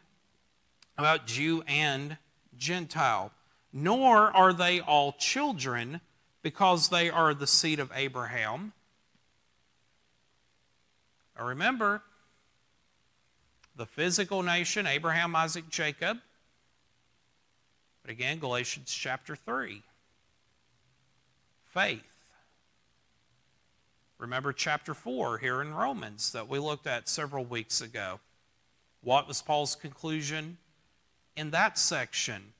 about 0.98 1.26
Jew 1.26 1.62
and 1.66 2.18
Gentile. 2.58 3.32
Nor 3.72 4.30
are 4.36 4.52
they 4.52 4.80
all 4.80 5.12
children 5.12 6.02
because 6.42 6.90
they 6.90 7.08
are 7.08 7.32
the 7.32 7.46
seed 7.46 7.80
of 7.80 7.90
Abraham. 7.94 8.74
Now 11.34 11.46
remember, 11.46 12.02
the 13.78 13.86
physical 13.86 14.42
nation, 14.42 14.88
Abraham, 14.88 15.34
Isaac, 15.36 15.70
Jacob. 15.70 16.18
But 18.02 18.10
again, 18.10 18.40
Galatians 18.40 18.92
chapter 18.92 19.36
3. 19.36 19.82
Faith. 21.72 22.02
Remember 24.18 24.52
chapter 24.52 24.94
4 24.94 25.38
here 25.38 25.62
in 25.62 25.72
Romans 25.72 26.32
that 26.32 26.48
we 26.48 26.58
looked 26.58 26.88
at 26.88 27.08
several 27.08 27.44
weeks 27.44 27.80
ago. 27.80 28.18
What 29.00 29.28
was 29.28 29.40
Paul's 29.40 29.76
conclusion 29.76 30.58
in 31.36 31.52
that 31.52 31.78
section? 31.78 32.52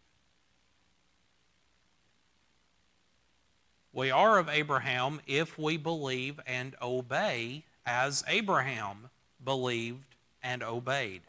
We 3.92 4.12
are 4.12 4.38
of 4.38 4.48
Abraham 4.48 5.20
if 5.26 5.59
we 5.59 5.76
believe 5.78 6.38
and 6.46 6.76
obey 6.81 7.64
as 7.85 8.22
Abraham 8.28 9.11
believed 9.44 10.08
and 10.42 10.62
obeyed. 10.62 11.22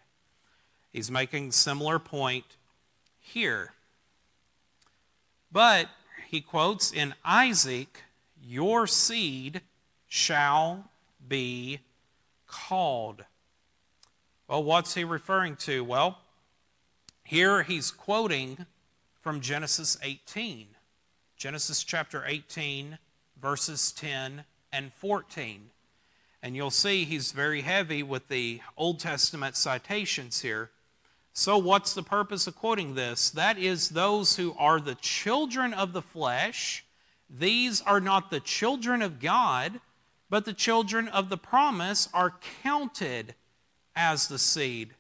He's 0.92 1.12
making 1.12 1.52
similar 1.52 2.00
point 2.00 2.46
here. 3.20 3.74
But 5.52 5.90
he 6.28 6.42
quotes 6.42 6.92
in 6.92 7.14
Isaac, 7.24 8.04
your 8.42 8.88
seed 8.88 9.62
shall 10.08 10.90
be 11.28 11.80
called. 12.48 13.26
Well, 14.48 14.64
what's 14.64 14.96
he 14.96 15.04
referring 15.04 15.56
to? 15.58 15.84
Well, 15.84 16.20
here 17.24 17.62
he's 17.64 17.92
quoting 17.92 18.66
from 19.22 19.42
Genesis 19.42 19.98
18. 20.02 20.68
Genesis 21.38 21.84
chapter 21.84 22.24
18, 22.26 22.98
verses 23.40 23.92
10 23.92 24.44
and 24.74 24.92
14. 24.94 25.70
And 26.42 26.56
you'll 26.56 26.72
see 26.72 27.04
he's 27.04 27.32
very 27.32 27.62
heavy 27.62 28.02
with 28.02 28.28
the 28.30 28.62
Old 28.78 29.00
Testament 29.00 29.56
citations 29.56 30.42
here. 30.42 30.72
So, 31.34 31.58
what's 31.58 31.94
the 31.94 32.04
purpose 32.04 32.48
of 32.48 32.56
quoting 32.56 32.96
this? 32.96 33.30
That 33.30 33.58
is, 33.58 33.90
those 33.90 34.38
who 34.38 34.56
are 34.58 34.80
the 34.80 34.96
children 34.96 35.74
of 35.74 35.94
the 35.94 36.02
flesh, 36.02 36.86
these 37.30 37.82
are 37.82 38.00
not 38.00 38.32
the 38.32 38.40
children 38.40 39.02
of 39.02 39.20
God, 39.20 39.80
but 40.30 40.46
the 40.46 40.54
children 40.54 41.08
of 41.08 41.30
the 41.30 41.38
promise 41.38 42.10
are 42.14 42.36
counted 42.64 43.36
as 43.96 44.28
the 44.28 44.40
seed. 44.40 44.96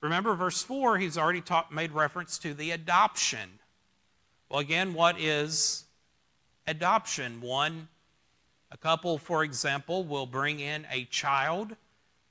Remember, 0.00 0.34
verse 0.34 0.62
4, 0.62 0.98
he's 0.98 1.18
already 1.18 1.40
taught, 1.40 1.72
made 1.72 1.92
reference 1.92 2.38
to 2.38 2.54
the 2.54 2.70
adoption. 2.70 3.58
Well, 4.48 4.60
again, 4.60 4.94
what 4.94 5.20
is 5.20 5.84
adoption? 6.66 7.40
One, 7.40 7.88
a 8.76 8.82
couple, 8.82 9.16
for 9.16 9.42
example, 9.42 10.04
will 10.04 10.26
bring 10.26 10.60
in 10.60 10.86
a 10.92 11.04
child 11.04 11.74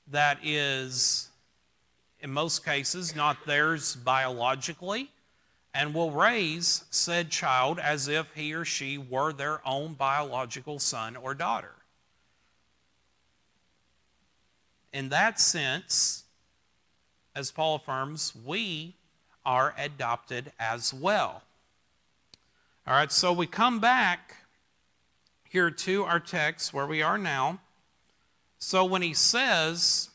that 0.06 0.38
is, 0.44 1.28
in 2.20 2.30
most 2.30 2.64
cases, 2.64 3.16
not 3.16 3.44
theirs 3.46 3.96
biologically 3.96 5.10
and 5.74 5.92
will 5.92 6.12
raise 6.12 6.84
said 6.88 7.30
child 7.30 7.80
as 7.80 8.06
if 8.06 8.32
he 8.36 8.54
or 8.54 8.64
she 8.64 8.96
were 8.96 9.32
their 9.32 9.60
own 9.66 9.94
biological 9.94 10.78
son 10.78 11.16
or 11.16 11.34
daughter. 11.34 11.74
In 14.92 15.08
that 15.08 15.40
sense, 15.40 16.22
as 17.34 17.50
Paul 17.50 17.74
affirms, 17.74 18.32
we 18.44 18.94
are 19.44 19.74
adopted 19.76 20.52
as 20.60 20.94
well. 20.94 21.42
All 22.86 22.94
right, 22.94 23.10
so 23.10 23.32
we 23.32 23.48
come 23.48 23.80
back 23.80 24.45
here 25.48 25.70
to 25.70 26.04
our 26.04 26.20
text 26.20 26.74
where 26.74 26.86
we 26.86 27.02
are 27.02 27.18
now. 27.18 27.60
So 28.58 28.84
when 28.84 29.02
he 29.02 29.14
says, 29.14 30.10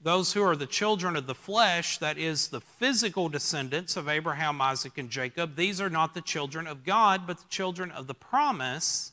those 0.00 0.32
who 0.32 0.42
are 0.42 0.56
the 0.56 0.66
children 0.66 1.14
of 1.14 1.26
the 1.26 1.34
flesh, 1.34 1.98
that 1.98 2.18
is, 2.18 2.48
the 2.48 2.60
physical 2.60 3.28
descendants 3.28 3.96
of 3.96 4.08
Abraham, 4.08 4.60
Isaac, 4.60 4.98
and 4.98 5.10
Jacob, 5.10 5.54
these 5.54 5.80
are 5.80 5.90
not 5.90 6.14
the 6.14 6.20
children 6.20 6.66
of 6.66 6.84
God, 6.84 7.26
but 7.26 7.38
the 7.38 7.48
children 7.48 7.90
of 7.92 8.08
the 8.08 8.14
promise 8.14 9.12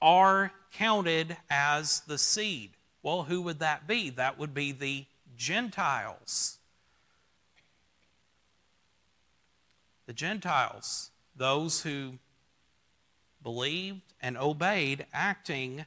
are 0.00 0.52
counted 0.72 1.36
as 1.50 2.00
the 2.06 2.18
seed. 2.18 2.70
Well, 3.02 3.24
who 3.24 3.42
would 3.42 3.58
that 3.58 3.86
be? 3.86 4.10
That 4.10 4.38
would 4.38 4.54
be 4.54 4.72
the 4.72 5.04
Gentiles. 5.36 6.58
The 10.06 10.12
Gentiles, 10.14 11.10
those 11.36 11.82
who 11.82 12.14
believed 13.42 14.00
and 14.20 14.36
obeyed, 14.36 15.06
acting 15.12 15.84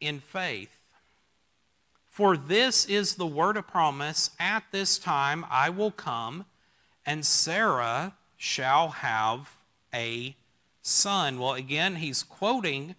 in 0.00 0.20
faith. 0.20 0.78
For 2.08 2.36
this 2.36 2.84
is 2.84 3.14
the 3.14 3.26
word 3.26 3.56
of 3.56 3.66
promise 3.66 4.30
at 4.38 4.64
this 4.70 4.98
time 4.98 5.46
I 5.50 5.70
will 5.70 5.90
come, 5.90 6.44
and 7.06 7.24
Sarah 7.24 8.14
shall 8.36 8.88
have 8.88 9.56
a 9.94 10.36
son. 10.82 11.38
Well, 11.38 11.54
again, 11.54 11.96
he's 11.96 12.22
quoting. 12.22 12.94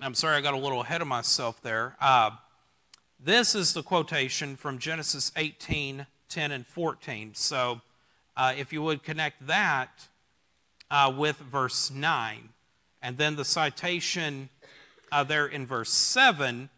I'm 0.00 0.14
sorry, 0.14 0.36
I 0.36 0.40
got 0.40 0.54
a 0.54 0.58
little 0.58 0.82
ahead 0.82 1.00
of 1.00 1.08
myself 1.08 1.60
there. 1.62 1.96
Uh, 2.00 2.30
this 3.18 3.54
is 3.54 3.72
the 3.72 3.82
quotation 3.82 4.56
from 4.56 4.78
Genesis 4.78 5.32
18 5.36 6.06
10 6.28 6.50
and 6.50 6.66
14. 6.66 7.32
So 7.34 7.80
uh, 8.36 8.54
if 8.56 8.72
you 8.72 8.82
would 8.82 9.02
connect 9.02 9.46
that 9.46 10.08
uh, 10.90 11.12
with 11.16 11.36
verse 11.36 11.90
9, 11.90 12.48
and 13.04 13.18
then 13.18 13.36
the 13.36 13.44
citation 13.44 14.48
uh, 15.12 15.22
there 15.22 15.46
in 15.46 15.66
verse 15.66 15.90
7 15.90 16.70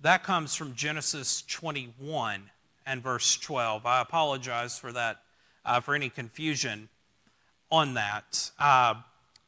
that 0.00 0.24
comes 0.24 0.54
from 0.56 0.74
Genesis 0.74 1.42
21 1.42 2.50
and 2.86 3.02
verse 3.02 3.36
12. 3.36 3.86
I 3.86 4.00
apologize 4.00 4.78
for 4.78 4.90
that, 4.92 5.22
uh, 5.64 5.78
for 5.78 5.94
any 5.94 6.10
confusion 6.10 6.88
on 7.70 7.94
that. 7.94 8.50
Uh, 8.58 8.94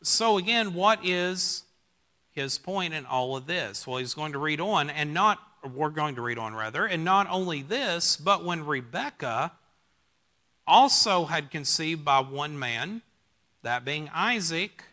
so, 0.03 0.39
again, 0.39 0.75
what 0.75 1.01
is 1.05 1.65
his 2.31 2.57
point 2.57 2.95
in 2.95 3.05
all 3.05 3.37
of 3.37 3.47
this? 3.47 3.85
Well, 3.85 3.99
he's 3.99 4.15
going 4.15 4.33
to 4.33 4.39
read 4.39 4.61
on, 4.61 4.91
and 4.91 5.13
not, 5.13 5.41
we're 5.75 5.91
going 5.91 6.15
to 6.15 6.23
read 6.23 6.39
on 6.39 6.55
rather, 6.55 6.87
and 6.87 7.05
not 7.05 7.27
only 7.31 7.63
this, 7.63 8.17
but 8.17 8.45
when 8.45 8.65
Rebekah 8.65 9.53
also 10.69 11.25
had 11.25 11.51
conceived 11.51 12.05
by 12.05 12.21
one 12.21 12.57
man, 12.57 13.03
that 13.63 13.85
being 13.85 14.09
Isaac, 14.15 14.85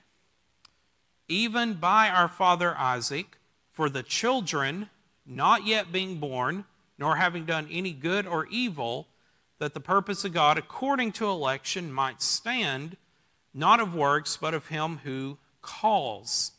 even 1.29 1.75
by 1.75 2.09
our 2.09 2.27
father 2.27 2.75
Isaac, 2.77 3.37
for 3.71 3.89
the 3.89 4.03
children 4.03 4.89
not 5.25 5.65
yet 5.65 5.91
being 5.91 6.17
born, 6.17 6.65
nor 6.97 7.15
having 7.15 7.45
done 7.45 7.67
any 7.71 7.93
good 7.93 8.27
or 8.27 8.47
evil, 8.47 9.07
that 9.59 9.73
the 9.73 9.79
purpose 9.79 10.25
of 10.25 10.33
God 10.33 10.57
according 10.57 11.11
to 11.13 11.27
election 11.27 11.93
might 11.93 12.21
stand, 12.21 12.97
not 13.53 13.79
of 13.79 13.93
works, 13.93 14.35
but 14.35 14.53
of 14.53 14.67
him 14.67 14.99
who 15.03 15.37
calls. 15.61 16.51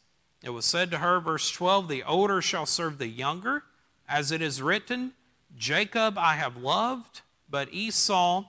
It 0.42 0.50
was 0.50 0.64
said 0.64 0.90
to 0.92 0.98
her, 0.98 1.20
verse 1.20 1.50
12, 1.50 1.88
The 1.88 2.02
older 2.04 2.40
shall 2.40 2.66
serve 2.66 2.98
the 2.98 3.08
younger, 3.08 3.64
as 4.08 4.30
it 4.32 4.40
is 4.40 4.62
written, 4.62 5.12
Jacob 5.56 6.16
I 6.16 6.36
have 6.36 6.56
loved, 6.56 7.22
but 7.50 7.72
Esau 7.72 8.44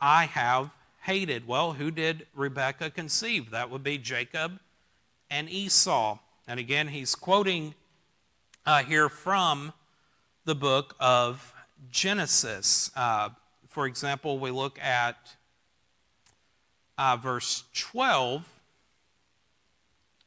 I 0.00 0.26
have 0.26 0.70
hated. 1.02 1.46
Well, 1.46 1.74
who 1.74 1.90
did 1.90 2.26
Rebekah 2.34 2.90
conceive? 2.90 3.50
That 3.50 3.70
would 3.70 3.82
be 3.82 3.98
Jacob 3.98 4.58
and 5.32 5.48
Esau. 5.48 6.18
And 6.46 6.60
again, 6.60 6.88
he's 6.88 7.14
quoting 7.14 7.74
uh, 8.66 8.84
here 8.84 9.08
from 9.08 9.72
the 10.44 10.54
book 10.54 10.94
of 11.00 11.52
Genesis. 11.90 12.90
Uh, 12.94 13.30
for 13.66 13.86
example, 13.86 14.38
we 14.38 14.50
look 14.50 14.78
at 14.78 15.36
uh, 16.98 17.16
verse 17.16 17.64
12. 17.74 18.46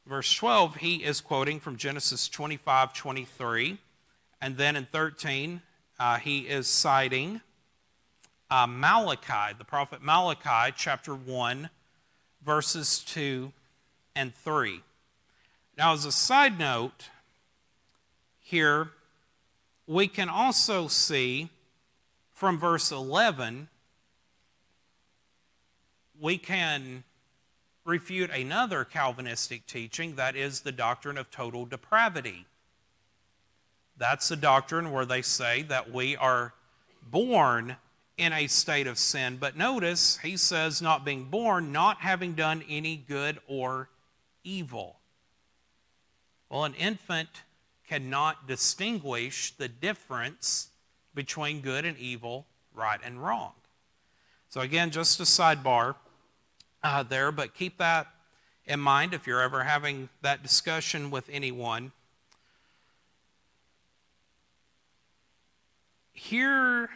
Verse 0.06 0.32
12, 0.34 0.76
he 0.76 0.96
is 0.96 1.20
quoting 1.20 1.60
from 1.60 1.76
Genesis 1.76 2.28
25 2.28 2.92
23. 2.92 3.78
And 4.40 4.56
then 4.56 4.76
in 4.76 4.86
13, 4.86 5.62
uh, 5.98 6.18
he 6.18 6.40
is 6.40 6.66
citing 6.66 7.40
uh, 8.50 8.66
Malachi, 8.68 9.54
the 9.56 9.64
prophet 9.64 10.02
Malachi, 10.02 10.74
chapter 10.76 11.14
1, 11.14 11.70
verses 12.44 12.98
2 13.06 13.52
and 14.14 14.34
3. 14.34 14.82
Now, 15.76 15.92
as 15.92 16.06
a 16.06 16.12
side 16.12 16.58
note, 16.58 17.10
here, 18.40 18.90
we 19.86 20.08
can 20.08 20.28
also 20.28 20.88
see 20.88 21.50
from 22.32 22.58
verse 22.58 22.90
11, 22.90 23.68
we 26.20 26.38
can 26.38 27.04
refute 27.84 28.30
another 28.30 28.84
Calvinistic 28.84 29.66
teaching 29.66 30.16
that 30.16 30.34
is 30.34 30.60
the 30.60 30.72
doctrine 30.72 31.18
of 31.18 31.30
total 31.30 31.66
depravity. 31.66 32.46
That's 33.96 34.28
the 34.28 34.36
doctrine 34.36 34.92
where 34.92 35.06
they 35.06 35.22
say 35.22 35.62
that 35.62 35.92
we 35.92 36.16
are 36.16 36.52
born 37.02 37.76
in 38.18 38.32
a 38.32 38.46
state 38.46 38.86
of 38.86 38.98
sin. 38.98 39.36
But 39.38 39.56
notice, 39.56 40.18
he 40.18 40.36
says, 40.36 40.82
not 40.82 41.04
being 41.04 41.24
born, 41.24 41.70
not 41.70 41.98
having 41.98 42.34
done 42.34 42.64
any 42.68 42.96
good 42.96 43.38
or 43.46 43.88
evil. 44.42 44.95
Well, 46.48 46.64
an 46.64 46.74
infant 46.74 47.28
cannot 47.88 48.46
distinguish 48.46 49.52
the 49.56 49.68
difference 49.68 50.68
between 51.14 51.60
good 51.60 51.84
and 51.84 51.96
evil, 51.98 52.46
right 52.74 53.00
and 53.02 53.22
wrong. 53.22 53.52
So, 54.48 54.60
again, 54.60 54.90
just 54.90 55.18
a 55.18 55.24
sidebar 55.24 55.96
uh, 56.82 57.02
there, 57.02 57.32
but 57.32 57.54
keep 57.54 57.78
that 57.78 58.06
in 58.64 58.80
mind 58.80 59.14
if 59.14 59.26
you're 59.26 59.40
ever 59.40 59.64
having 59.64 60.08
that 60.22 60.42
discussion 60.42 61.10
with 61.10 61.28
anyone. 61.30 61.92
Here 66.12 66.88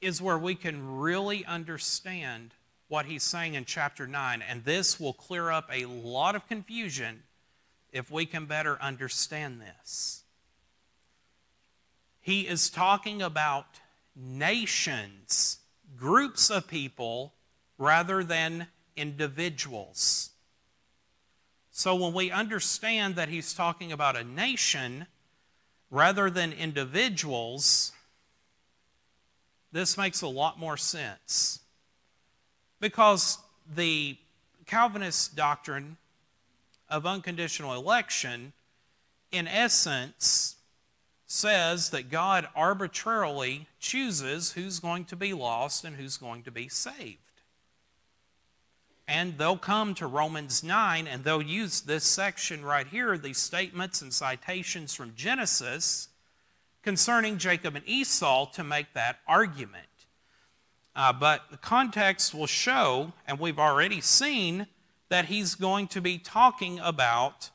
is 0.00 0.22
where 0.22 0.38
we 0.38 0.54
can 0.54 0.98
really 0.98 1.44
understand 1.44 2.54
what 2.88 3.06
he's 3.06 3.22
saying 3.22 3.54
in 3.54 3.64
chapter 3.64 4.06
9, 4.06 4.42
and 4.42 4.64
this 4.64 4.98
will 4.98 5.12
clear 5.12 5.50
up 5.50 5.68
a 5.72 5.84
lot 5.84 6.34
of 6.34 6.48
confusion 6.48 7.22
if 7.92 8.10
we 8.10 8.26
can 8.26 8.46
better 8.46 8.80
understand 8.80 9.60
this. 9.60 10.22
He 12.20 12.42
is 12.42 12.70
talking 12.70 13.22
about 13.22 13.66
nations, 14.14 15.58
groups 15.96 16.50
of 16.50 16.68
people, 16.68 17.34
rather 17.78 18.22
than 18.22 18.66
individuals. 18.96 20.30
So 21.70 21.94
when 21.94 22.12
we 22.12 22.30
understand 22.30 23.16
that 23.16 23.30
he's 23.30 23.54
talking 23.54 23.90
about 23.90 24.16
a 24.16 24.24
nation 24.24 25.06
rather 25.90 26.28
than 26.28 26.52
individuals, 26.52 27.92
this 29.72 29.96
makes 29.96 30.20
a 30.20 30.28
lot 30.28 30.58
more 30.58 30.76
sense. 30.76 31.60
Because 32.80 33.38
the 33.74 34.16
Calvinist 34.66 35.36
doctrine 35.36 35.96
of 36.90 37.06
unconditional 37.06 37.74
election, 37.74 38.52
in 39.30 39.46
essence, 39.46 40.56
says 41.26 41.90
that 41.90 42.10
God 42.10 42.48
arbitrarily 42.56 43.66
chooses 43.78 44.52
who's 44.52 44.80
going 44.80 45.04
to 45.06 45.16
be 45.16 45.32
lost 45.32 45.84
and 45.84 45.96
who's 45.96 46.16
going 46.16 46.42
to 46.42 46.50
be 46.50 46.68
saved. 46.68 47.18
And 49.06 49.38
they'll 49.38 49.56
come 49.56 49.94
to 49.94 50.06
Romans 50.06 50.64
9 50.64 51.06
and 51.06 51.22
they'll 51.22 51.42
use 51.42 51.82
this 51.82 52.04
section 52.04 52.64
right 52.64 52.86
here, 52.86 53.16
these 53.16 53.38
statements 53.38 54.02
and 54.02 54.12
citations 54.12 54.94
from 54.94 55.14
Genesis 55.14 56.08
concerning 56.82 57.38
Jacob 57.38 57.76
and 57.76 57.88
Esau, 57.88 58.46
to 58.52 58.64
make 58.64 58.92
that 58.94 59.18
argument. 59.28 59.86
Uh, 60.96 61.12
but 61.12 61.42
the 61.50 61.56
context 61.56 62.34
will 62.34 62.46
show, 62.46 63.12
and 63.26 63.38
we've 63.38 63.58
already 63.58 64.00
seen, 64.00 64.66
that 65.10 65.26
he's 65.26 65.54
going 65.54 65.88
to 65.88 66.00
be 66.00 66.16
talking 66.16 66.78
about 66.78 67.50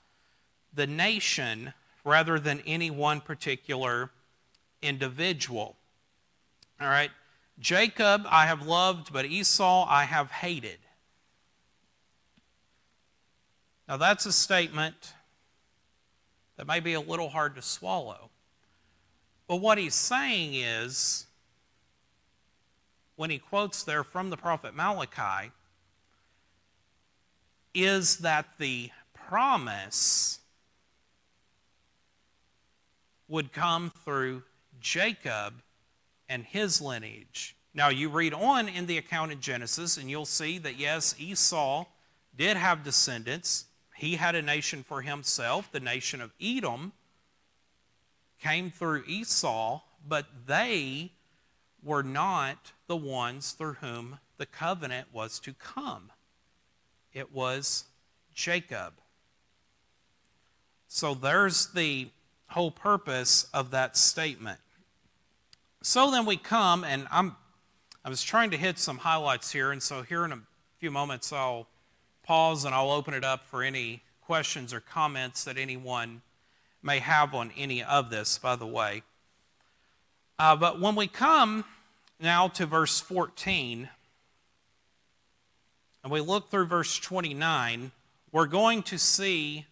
the 0.74 0.86
nation 0.86 1.74
rather 2.04 2.38
than 2.38 2.62
any 2.68 2.92
one 2.92 3.22
particular 3.22 4.12
individual. 4.82 5.76
All 6.80 6.88
right. 6.88 7.10
Jacob 7.58 8.28
I 8.30 8.46
have 8.46 8.68
loved, 8.68 9.12
but 9.12 9.26
Esau 9.26 9.88
I 9.90 10.04
have 10.04 10.30
hated. 10.30 10.78
Now, 13.88 13.98
that's 13.98 14.26
a 14.26 14.34
statement 14.34 15.14
that 16.58 16.68
may 16.68 16.80
be 16.80 16.94
a 16.94 17.00
little 17.00 17.30
hard 17.30 17.56
to 17.56 17.62
swallow. 17.62 18.30
But 19.48 19.58
what 19.58 19.78
he's 19.78 19.96
saying 19.96 20.56
is, 20.56 21.28
when 23.16 23.30
he 23.30 23.38
quotes 23.38 23.84
there 23.84 24.04
from 24.04 24.30
the 24.30 24.38
prophet 24.38 24.76
Malachi, 24.76 25.52
is 27.76 28.18
that 28.18 28.46
the 28.58 28.90
promise 29.14 30.40
would 33.28 33.52
come 33.52 33.92
through 34.04 34.44
Jacob 34.80 35.62
and 36.30 36.44
his 36.44 36.82
lineage. 36.82 37.56
Now, 37.74 37.90
you 37.90 38.10
read 38.10 38.34
on 38.34 38.70
in 38.70 38.86
the 38.86 38.98
account 38.98 39.32
in 39.32 39.42
Genesis, 39.42 39.98
and 39.98 40.10
you'll 40.10 40.26
see 40.26 40.58
that 40.60 40.80
yes, 40.80 41.16
Esau 41.20 41.86
did 42.36 42.56
have 42.56 42.84
descendants. 42.84 43.66
He 43.96 44.16
had 44.16 44.36
a 44.36 44.42
nation 44.42 44.84
for 44.84 45.02
himself, 45.02 45.72
the 45.72 45.80
nation 45.80 46.22
of 46.22 46.32
Edom 46.42 46.94
came 48.40 48.70
through 48.70 49.04
Esau, 49.08 49.82
but 50.08 50.28
they 50.46 51.12
were 51.84 52.04
not 52.04 52.72
the 52.88 52.96
ones 52.96 53.52
through 53.54 53.74
whom 53.76 54.20
the 54.38 54.46
covenant 54.46 55.08
was 55.14 55.40
to 55.40 55.54
come. 55.54 56.12
It 57.16 57.34
was 57.34 57.86
Jacob. 58.34 58.94
So 60.90 61.14
there's 61.14 61.68
the 61.68 62.10
whole 62.48 62.72
purpose 62.72 63.48
of 63.54 63.72
that 63.72 63.96
statement. 63.96 64.60
So 65.82 66.12
then 66.12 66.26
we 66.26 66.36
come, 66.36 66.84
and 66.84 67.08
I'm, 67.10 67.38
I 68.04 68.10
was 68.10 68.22
trying 68.22 68.52
to 68.52 68.58
hit 68.58 68.78
some 68.78 68.98
highlights 68.98 69.52
here, 69.54 69.72
and 69.72 69.82
so 69.82 70.02
here 70.02 70.26
in 70.26 70.34
a 70.34 70.40
few 70.78 70.92
moments 70.92 71.32
I'll 71.32 71.68
pause 72.24 72.66
and 72.66 72.76
I'll 72.76 72.92
open 72.92 73.14
it 73.14 73.24
up 73.24 73.46
for 73.46 73.64
any 73.64 74.02
questions 74.22 74.74
or 74.74 74.82
comments 74.82 75.46
that 75.46 75.58
anyone 75.58 76.22
may 76.84 77.00
have 77.00 77.34
on 77.34 77.52
any 77.56 77.82
of 77.82 78.10
this, 78.10 78.38
by 78.38 78.58
the 78.58 78.68
way. 78.68 79.04
Uh, 80.38 80.56
but 80.58 80.82
when 80.82 80.96
we 80.96 81.08
come 81.08 81.64
now 82.20 82.50
to 82.50 82.66
verse 82.66 83.00
14, 83.00 83.90
and 86.06 86.12
we 86.12 86.22
look 86.22 86.52
through 86.52 86.68
verse 86.68 87.00
29, 87.00 87.92
we're 88.32 88.46
going 88.46 88.84
to 88.84 89.00
see 89.00 89.66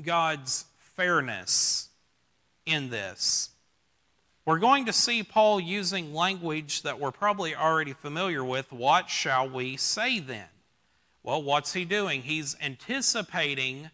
God's 0.00 0.64
fairness 0.96 1.90
in 2.64 2.88
this. 2.88 3.50
We're 4.46 4.58
going 4.58 4.86
to 4.86 4.94
see 4.94 5.22
Paul 5.22 5.60
using 5.60 6.14
language 6.14 6.80
that 6.84 6.98
we're 6.98 7.10
probably 7.10 7.54
already 7.54 7.92
familiar 7.92 8.42
with. 8.42 8.72
What 8.72 9.10
shall 9.10 9.46
we 9.46 9.76
say 9.76 10.20
then? 10.20 10.46
Well, 11.22 11.42
what's 11.42 11.74
he 11.74 11.84
doing? 11.84 12.22
He's 12.22 12.56
anticipating 12.62 13.90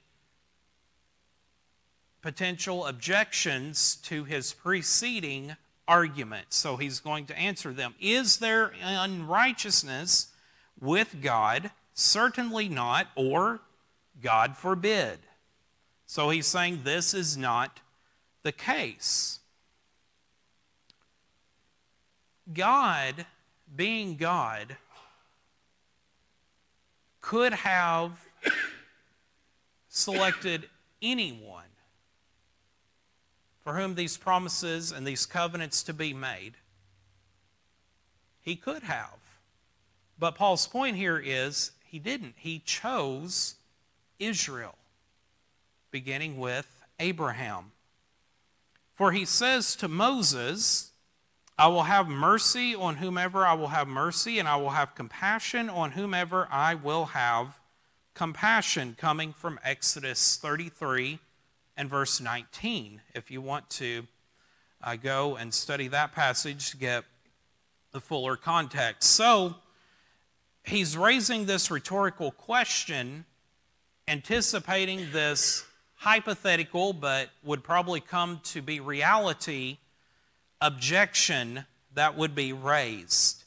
potential 2.22 2.86
objections 2.86 3.96
to 4.04 4.22
his 4.22 4.52
preceding 4.52 5.56
argument. 5.88 6.46
So 6.50 6.76
he's 6.76 7.00
going 7.00 7.26
to 7.26 7.36
answer 7.36 7.72
them. 7.72 7.96
Is 7.98 8.36
there 8.36 8.70
unrighteousness 8.80 10.28
with 10.80 11.16
God? 11.22 11.70
Certainly 11.94 12.68
not, 12.68 13.08
or 13.14 13.60
God 14.22 14.56
forbid. 14.56 15.18
So 16.06 16.30
he's 16.30 16.46
saying 16.46 16.80
this 16.84 17.14
is 17.14 17.36
not 17.36 17.80
the 18.42 18.52
case. 18.52 19.40
God, 22.52 23.26
being 23.74 24.16
God, 24.16 24.76
could 27.20 27.52
have 27.52 28.12
selected 29.88 30.68
anyone 31.02 31.64
for 33.64 33.74
whom 33.74 33.96
these 33.96 34.16
promises 34.16 34.92
and 34.92 35.04
these 35.04 35.26
covenants 35.26 35.82
to 35.82 35.92
be 35.92 36.14
made. 36.14 36.54
He 38.40 38.54
could 38.54 38.84
have. 38.84 39.25
But 40.18 40.34
Paul's 40.34 40.66
point 40.66 40.96
here 40.96 41.22
is 41.24 41.72
he 41.84 41.98
didn't. 41.98 42.34
He 42.36 42.60
chose 42.60 43.56
Israel, 44.18 44.76
beginning 45.90 46.38
with 46.38 46.66
Abraham. 46.98 47.72
For 48.94 49.12
he 49.12 49.24
says 49.24 49.76
to 49.76 49.88
Moses, 49.88 50.92
I 51.58 51.68
will 51.68 51.84
have 51.84 52.08
mercy 52.08 52.74
on 52.74 52.96
whomever 52.96 53.46
I 53.46 53.54
will 53.54 53.68
have 53.68 53.88
mercy, 53.88 54.38
and 54.38 54.48
I 54.48 54.56
will 54.56 54.70
have 54.70 54.94
compassion 54.94 55.68
on 55.68 55.92
whomever 55.92 56.48
I 56.50 56.74
will 56.74 57.06
have 57.06 57.58
compassion, 58.14 58.96
coming 58.98 59.32
from 59.34 59.60
Exodus 59.62 60.36
33 60.36 61.18
and 61.76 61.90
verse 61.90 62.20
19. 62.20 63.02
If 63.14 63.30
you 63.30 63.42
want 63.42 63.68
to 63.70 64.06
uh, 64.82 64.96
go 64.96 65.36
and 65.36 65.52
study 65.52 65.88
that 65.88 66.12
passage 66.12 66.70
to 66.70 66.76
get 66.76 67.04
the 67.92 68.00
fuller 68.00 68.36
context. 68.36 69.10
So, 69.10 69.56
he's 70.66 70.96
raising 70.96 71.46
this 71.46 71.70
rhetorical 71.70 72.32
question, 72.32 73.24
anticipating 74.08 75.10
this 75.12 75.64
hypothetical, 75.94 76.92
but 76.92 77.30
would 77.42 77.62
probably 77.62 78.00
come 78.00 78.40
to 78.44 78.60
be 78.60 78.80
reality 78.80 79.78
objection 80.60 81.64
that 81.94 82.16
would 82.16 82.34
be 82.34 82.52
raised. 82.52 83.44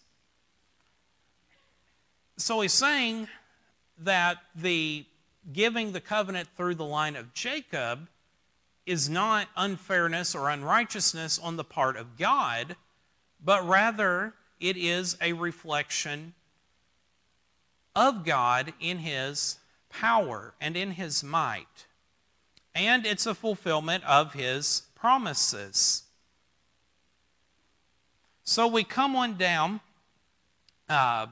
So 2.37 2.61
he's 2.61 2.73
saying 2.73 3.27
that 3.99 4.37
the 4.55 5.05
giving 5.51 5.91
the 5.91 6.01
covenant 6.01 6.47
through 6.55 6.75
the 6.75 6.85
line 6.85 7.15
of 7.15 7.33
Jacob 7.33 8.07
is 8.85 9.09
not 9.09 9.47
unfairness 9.55 10.33
or 10.35 10.49
unrighteousness 10.49 11.37
on 11.39 11.57
the 11.57 11.63
part 11.63 11.97
of 11.97 12.17
God, 12.17 12.75
but 13.43 13.67
rather 13.67 14.33
it 14.59 14.77
is 14.77 15.17
a 15.21 15.33
reflection 15.33 16.33
of 17.99 18.23
God 18.23 18.71
in 18.79 18.99
His 18.99 19.59
power 19.89 20.53
and 20.61 20.77
in 20.77 20.91
His 20.91 21.21
might. 21.21 21.85
And 22.73 23.05
it's 23.05 23.25
a 23.25 23.35
fulfillment 23.35 24.05
of 24.05 24.33
His 24.33 24.83
promises. 24.95 26.03
So 28.43 28.67
we 28.67 28.85
come 28.85 29.17
on 29.17 29.35
down 29.35 29.81
uh, 30.87 31.27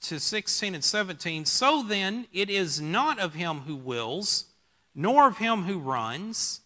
to 0.00 0.18
16 0.18 0.74
and 0.74 0.82
17. 0.82 1.44
So 1.44 1.82
then, 1.82 2.26
it 2.32 2.48
is 2.48 2.80
not 2.80 3.18
of 3.18 3.34
him 3.34 3.60
who 3.60 3.76
wills, 3.76 4.46
nor 4.94 5.28
of 5.28 5.38
him 5.38 5.64
who 5.64 5.78
runs, 5.78 6.60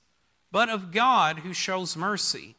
but 0.50 0.68
of 0.70 0.92
God 0.92 1.40
who 1.40 1.52
shows 1.52 1.96
mercy. 1.96 2.54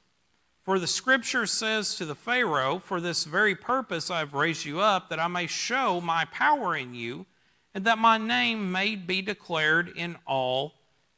For 0.64 0.80
the 0.80 0.88
scripture 0.88 1.46
says 1.46 1.96
to 1.96 2.06
the 2.06 2.16
Pharaoh, 2.16 2.80
For 2.80 3.02
this 3.02 3.26
very 3.26 3.54
purpose 3.54 4.10
I 4.10 4.20
have 4.20 4.34
raised 4.34 4.64
you 4.64 4.80
up, 4.80 5.10
that 5.10 5.20
I 5.20 5.28
may 5.28 5.46
show 5.46 6.00
my 6.00 6.24
power 6.26 6.74
in 6.74 6.96
you, 6.96 7.26
and 7.74 7.84
that 7.84 7.98
my 7.98 8.18
name 8.18 8.72
may 8.72 8.96
be 8.96 9.22
declared 9.22 9.92
in 9.94 10.16
all 10.26 10.76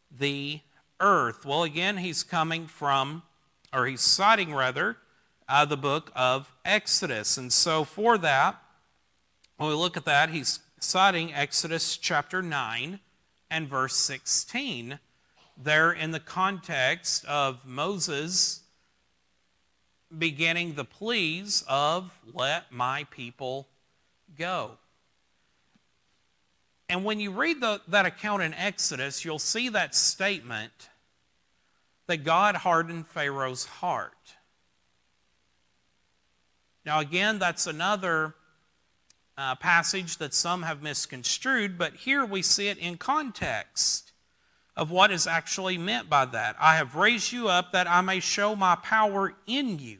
the 0.10 0.62
earth. 1.00 1.46
Well, 1.46 1.62
again, 1.62 1.98
he's 1.98 2.24
coming 2.24 2.66
from, 2.66 3.22
or 3.72 3.86
he's 3.86 4.02
citing 4.02 4.52
rather, 4.52 4.98
uh, 5.48 5.66
the 5.66 5.78
book 5.78 6.12
of 6.16 6.52
Exodus. 6.66 7.38
And 7.38 7.54
so 7.54 7.84
for 7.84 8.18
that, 8.18 8.60
when 9.58 9.70
we 9.70 9.76
look 9.76 9.96
at 9.96 10.06
that, 10.06 10.32
he's 10.32 10.60
citing 10.80 11.32
Exodus 11.36 11.98
chapter 11.98 12.41
9 12.41 13.00
and 13.52 13.70
verse 13.70 13.96
16. 13.96 14.98
There, 15.56 15.91
in 15.91 16.10
the 16.10 16.20
context 16.20 17.24
of 17.26 17.64
Moses 17.64 18.64
beginning 20.16 20.76
the 20.76 20.86
pleas 20.86 21.64
of, 21.68 22.12
Let 22.34 22.72
my 22.72 23.06
people 23.12 23.68
go. 24.38 24.78
And 26.88 27.03
when 27.03 27.20
you 27.20 27.32
read 27.32 27.62
the, 27.62 27.82
that 27.88 28.06
account 28.06 28.43
in 28.43 28.53
Exodus, 28.53 29.26
you'll 29.26 29.39
see 29.39 29.70
that 29.70 29.95
statement 29.95 30.89
that 32.08 32.18
God 32.24 32.56
hardened 32.56 33.08
Pharaoh's 33.08 33.66
heart. 33.66 34.14
Now, 36.86 36.99
again, 36.99 37.39
that's 37.39 37.66
another 37.66 38.36
uh, 39.38 39.56
passage 39.56 40.18
that 40.18 40.34
some 40.34 40.62
have 40.62 40.84
misconstrued, 40.84 41.78
but 41.78 41.93
here 41.95 42.24
we 42.24 42.43
see 42.43 42.68
it 42.68 42.78
in 42.78 42.97
context 42.97 44.05
of 44.78 44.91
what 44.91 45.11
is 45.11 45.26
actually 45.26 45.78
meant 45.78 46.09
by 46.09 46.26
that. 46.26 46.55
I 46.59 46.76
have 46.76 46.95
raised 46.95 47.32
you 47.32 47.47
up 47.47 47.71
that 47.71 47.88
I 47.88 48.01
may 48.01 48.19
show 48.19 48.55
my 48.55 48.76
power 48.76 49.34
in 49.47 49.80
you. 49.80 49.99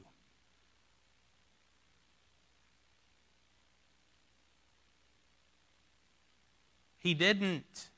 He 7.00 7.14
didn't 7.14 7.90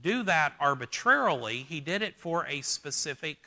do 0.00 0.22
that 0.24 0.52
arbitrarily, 0.60 1.64
he 1.66 1.80
did 1.80 2.02
it 2.02 2.18
for 2.18 2.46
a 2.46 2.60
specific 2.60 3.38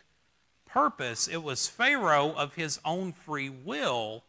purpose. 0.66 1.28
It 1.28 1.44
was 1.44 1.68
Pharaoh 1.68 2.34
of 2.34 2.56
his 2.56 2.80
own 2.84 3.14
free 3.14 3.50
will 3.50 4.24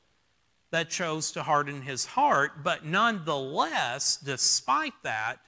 that 0.70 0.90
chose 0.90 1.32
to 1.32 1.42
harden 1.42 1.80
his 1.80 2.04
heart, 2.04 2.62
but 2.62 2.84
nonetheless, 2.84 4.18
despite 4.18 4.92
that, 5.02 5.40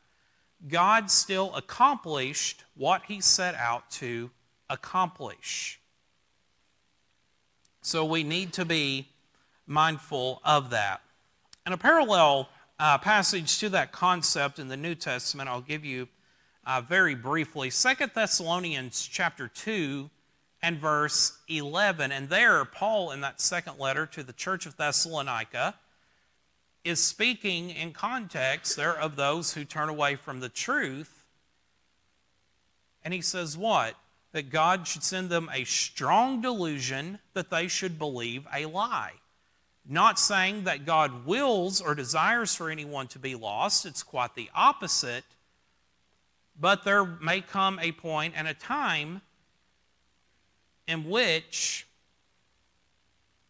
God 0.68 1.10
still 1.10 1.54
accomplished 1.54 2.64
what 2.76 3.02
he 3.08 3.20
set 3.20 3.54
out 3.54 3.90
to 3.92 4.30
accomplish. 4.68 5.80
So 7.82 8.04
we 8.04 8.22
need 8.22 8.52
to 8.54 8.64
be 8.64 9.08
mindful 9.66 10.40
of 10.44 10.70
that. 10.70 11.00
And 11.64 11.74
a 11.74 11.78
parallel 11.78 12.48
uh, 12.78 12.98
passage 12.98 13.58
to 13.60 13.68
that 13.70 13.92
concept 13.92 14.58
in 14.58 14.68
the 14.68 14.76
New 14.76 14.94
Testament, 14.94 15.48
I'll 15.48 15.60
give 15.60 15.84
you 15.84 16.08
uh, 16.66 16.80
very 16.80 17.14
briefly. 17.14 17.70
Second 17.70 18.12
Thessalonians 18.14 19.08
chapter 19.10 19.48
2 19.48 20.10
and 20.62 20.78
verse 20.78 21.38
11. 21.48 22.12
And 22.12 22.28
there, 22.28 22.64
Paul, 22.64 23.12
in 23.12 23.20
that 23.22 23.40
second 23.40 23.78
letter 23.78 24.06
to 24.06 24.22
the 24.22 24.32
church 24.32 24.66
of 24.66 24.76
Thessalonica, 24.76 25.74
is 26.84 27.02
speaking 27.02 27.70
in 27.70 27.92
context 27.92 28.76
there 28.76 28.98
of 28.98 29.16
those 29.16 29.52
who 29.52 29.64
turn 29.64 29.88
away 29.88 30.16
from 30.16 30.40
the 30.40 30.48
truth. 30.48 31.24
And 33.04 33.12
he 33.12 33.20
says, 33.20 33.56
What? 33.56 33.96
That 34.32 34.50
God 34.50 34.86
should 34.86 35.02
send 35.02 35.28
them 35.28 35.50
a 35.52 35.64
strong 35.64 36.40
delusion 36.40 37.18
that 37.34 37.50
they 37.50 37.66
should 37.66 37.98
believe 37.98 38.46
a 38.54 38.66
lie. 38.66 39.14
Not 39.84 40.20
saying 40.20 40.64
that 40.64 40.86
God 40.86 41.26
wills 41.26 41.80
or 41.80 41.94
desires 41.94 42.54
for 42.54 42.70
anyone 42.70 43.08
to 43.08 43.18
be 43.18 43.34
lost, 43.34 43.86
it's 43.86 44.04
quite 44.04 44.34
the 44.34 44.48
opposite. 44.54 45.24
But 46.58 46.84
there 46.84 47.04
may 47.04 47.40
come 47.40 47.78
a 47.80 47.90
point 47.90 48.34
and 48.36 48.46
a 48.46 48.54
time 48.54 49.22
in 50.86 51.08
which 51.08 51.86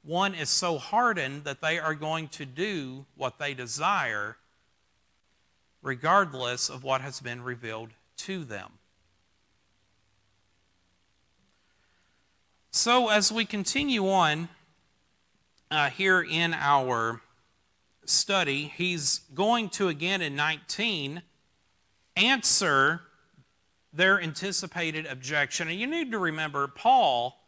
one 0.03 0.35
is 0.35 0.49
so 0.49 0.79
hardened 0.79 1.45
that 1.45 1.61
they 1.61 1.79
are 1.79 1.95
going 1.95 2.29
to 2.29 2.47
do 2.47 3.05
what 3.17 3.39
they 3.39 3.55
desire 3.55 4.37
regardless 5.83 6.69
of 6.69 6.85
what 6.85 7.01
has 7.01 7.21
been 7.21 7.43
revealed 7.43 7.91
to 8.17 8.45
them. 8.45 8.73
So, 12.71 13.09
as 13.09 13.33
we 13.33 13.45
continue 13.45 14.09
on 14.09 14.49
uh, 15.71 15.91
here 15.91 16.23
in 16.23 16.55
our 16.55 17.21
study, 18.05 18.73
he's 18.77 19.21
going 19.35 19.71
to 19.71 19.89
again 19.89 20.23
in 20.23 20.37
19 20.37 21.23
answer 22.17 23.01
their 23.93 24.21
anticipated 24.21 25.07
objection. 25.07 25.69
And 25.69 25.81
you 25.81 25.87
need 25.87 26.13
to 26.13 26.19
remember, 26.19 26.69
Paul, 26.69 27.40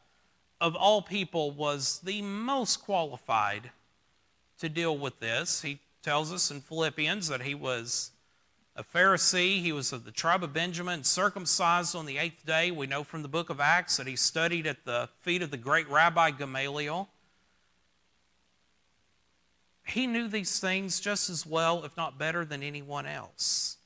of 0.63 0.77
all 0.77 1.03
people, 1.03 1.51
was 1.51 2.01
the 2.05 2.23
most 2.23 2.83
qualified 2.83 3.73
to 4.61 4.69
deal 4.69 4.97
with 4.97 5.19
this. 5.19 5.63
He 5.63 5.81
tells 6.03 6.33
us 6.33 6.53
in 6.53 6.61
Philippians 6.61 7.27
that 7.29 7.43
he 7.43 7.55
was 7.55 8.13
a 8.77 8.85
Pharisee. 8.85 9.61
He 9.61 9.73
was 9.73 9.93
of 9.93 10.05
the 10.05 10.13
tribe 10.13 10.45
of 10.45 10.53
Benjamin, 10.53 11.03
circumcised 11.03 11.97
on 11.97 12.07
the 12.07 12.17
eighth 12.17 12.47
day. 12.47 12.71
We 12.71 12.87
know 12.87 13.03
from 13.03 13.23
the 13.23 13.29
book 13.29 13.51
of 13.51 13.59
Acts 13.61 13.97
that 13.97 14.07
he 14.07 14.15
studied 14.15 14.69
at 14.69 14.85
the 14.85 15.09
feet 15.21 15.43
of 15.43 15.51
the 15.51 15.57
great 15.57 15.91
Rabbi 15.91 16.31
Gamaliel. 16.31 17.09
He 19.85 20.07
knew 20.07 20.29
these 20.29 20.61
things 20.61 21.01
just 21.01 21.29
as 21.29 21.45
well, 21.45 21.85
if 21.85 21.97
not 21.97 22.19
better, 22.19 22.45
than 22.45 22.63
anyone 22.63 23.05
else. 23.05 23.79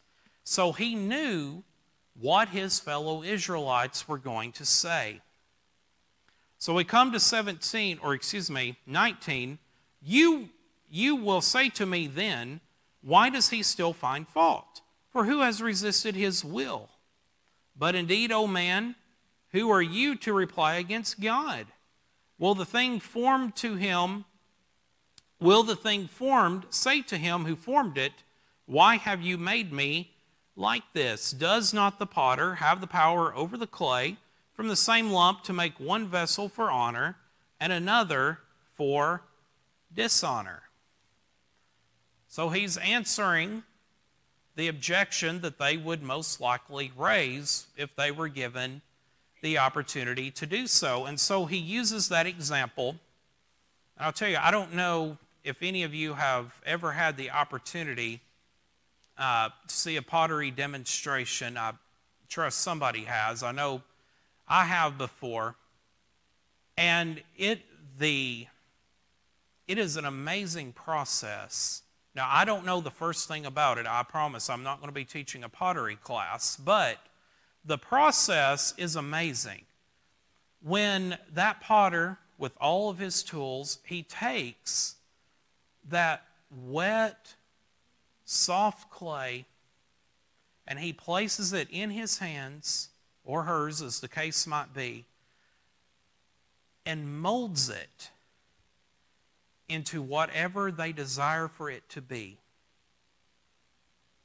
So 0.45 0.73
he 0.73 0.95
knew 0.95 1.65
what 2.21 2.51
his 2.51 2.79
fellow 2.79 3.23
Israelites 3.23 4.07
were 4.07 4.19
going 4.19 4.53
to 4.53 4.67
say. 4.67 5.23
So 6.59 6.75
we 6.75 6.85
come 6.85 7.13
to 7.13 7.21
17, 7.21 7.99
or 8.03 8.15
excuse 8.15 8.51
me, 8.51 8.77
19. 8.87 9.59
You, 10.03 10.49
you 10.91 11.17
will 11.17 11.41
say 11.41 11.69
to 11.71 11.87
me 11.87 12.07
then, 12.07 12.61
Why 13.03 13.31
does 13.31 13.51
he 13.51 13.63
still 13.63 13.93
find 13.93 14.27
fault? 14.27 14.81
For 15.11 15.25
who 15.25 15.41
has 15.41 15.63
resisted 15.63 16.15
his 16.15 16.45
will? 16.45 16.89
But 17.79 17.95
indeed, 17.95 18.33
O 18.33 18.47
man, 18.47 18.95
who 19.53 19.71
are 19.71 19.83
you 19.83 20.17
to 20.17 20.33
reply 20.33 20.77
against 20.77 21.21
God? 21.21 21.67
Will 22.39 22.55
the 22.55 22.65
thing 22.65 23.01
formed 23.01 23.57
to 23.57 23.77
him, 23.77 24.25
will 25.41 25.63
the 25.63 25.77
thing 25.77 26.07
formed 26.07 26.67
say 26.71 27.03
to 27.03 27.17
him 27.17 27.45
who 27.45 27.57
formed 27.57 27.97
it, 27.97 28.13
Why 28.67 28.97
have 28.97 29.23
you 29.23 29.39
made 29.39 29.73
me 29.73 30.13
like 30.55 30.85
this 30.93 31.31
Does 31.31 31.73
not 31.73 31.99
the 31.99 32.07
potter 32.07 32.57
have 32.57 32.81
the 32.81 32.87
power 32.87 33.35
over 33.35 33.57
the 33.57 33.67
clay 33.67 34.17
from 34.57 34.69
the 34.69 34.77
same 34.77 35.11
lump 35.11 35.45
to 35.45 35.53
make 35.53 35.79
one 35.79 36.09
vessel 36.09 36.49
for 36.49 36.71
honor 36.71 37.17
and 37.61 37.73
another 37.73 38.39
for 38.75 39.23
dishonor? 39.95 40.63
So 42.29 42.49
he's 42.49 42.77
answering 42.79 43.63
the 44.57 44.69
objection 44.69 45.43
that 45.43 45.59
they 45.59 45.77
would 45.77 46.03
most 46.03 46.41
likely 46.41 46.91
raise 46.97 47.67
if 47.77 47.95
they 47.95 48.11
were 48.11 48.29
given 48.29 48.81
the 49.43 49.59
opportunity 49.59 50.31
to 50.31 50.47
do 50.47 50.67
so. 50.67 51.05
And 51.05 51.21
so 51.21 51.45
he 51.45 51.59
uses 51.59 52.09
that 52.09 52.27
example. 52.27 52.97
And 53.97 54.07
I'll 54.07 54.13
tell 54.13 54.29
you, 54.29 54.39
I 54.41 54.51
don't 54.51 54.75
know 54.75 55.19
if 55.45 55.63
any 55.63 55.83
of 55.83 55.95
you 55.95 56.15
have 56.15 56.59
ever 56.65 56.93
had 56.93 57.17
the 57.17 57.31
opportunity 57.31 58.21
uh, 59.19 59.51
see 59.69 59.97
a 59.97 60.03
pottery 60.03 60.51
demonstration. 60.51 61.57
I 61.57 61.73
trust 62.29 62.61
somebody 62.61 63.05
has. 63.05 63.43
I 63.43 63.53
know 63.53 63.83
I 64.49 64.65
have 64.65 64.99
before. 64.99 65.57
And 66.77 67.23
it, 67.37 67.63
the, 67.99 68.47
it 69.67 69.79
is 69.79 69.97
an 69.97 70.05
amazing 70.05 70.73
process. 70.73 71.83
Now, 72.15 72.29
I 72.31 72.45
don't 72.45 72.65
know 72.65 72.81
the 72.81 72.91
first 72.91 73.29
thing 73.29 73.47
about 73.47 73.79
it. 73.79 73.87
I 73.87 74.03
promise 74.03 74.49
I'm 74.49 74.63
not 74.63 74.81
going 74.81 74.89
to 74.89 74.95
be 74.95 75.05
teaching 75.05 75.45
a 75.45 75.49
pottery 75.49 75.97
class, 75.97 76.57
but 76.57 76.99
the 77.65 77.79
process 77.79 78.75
is 78.77 78.97
amazing. 78.97 79.63
When 80.63 81.19
that 81.35 81.61
potter 81.61 82.19
with 82.39 82.53
all 82.61 82.91
of 82.91 82.99
his 82.99 83.23
tools, 83.23 83.79
he 83.85 84.03
takes 84.03 84.97
that 85.89 86.25
wet, 86.51 87.35
soft 88.25 88.91
clay 88.91 89.47
and 90.67 90.79
he 90.79 90.93
places 90.93 91.53
it 91.53 91.69
in 91.71 91.91
his 91.91 92.19
hands, 92.19 92.89
or 93.27 93.43
hers, 93.43 93.83
as 93.83 94.01
the 94.01 94.09
case 94.09 94.47
might 94.47 94.73
be, 94.73 95.05
and 96.87 97.21
molds 97.21 97.69
it 97.69 98.11
into 99.69 100.01
whatever 100.01 100.71
they 100.71 100.93
desire 100.93 101.49
for 101.49 101.69
it 101.69 101.89
to 101.91 102.01
be. 102.01 102.39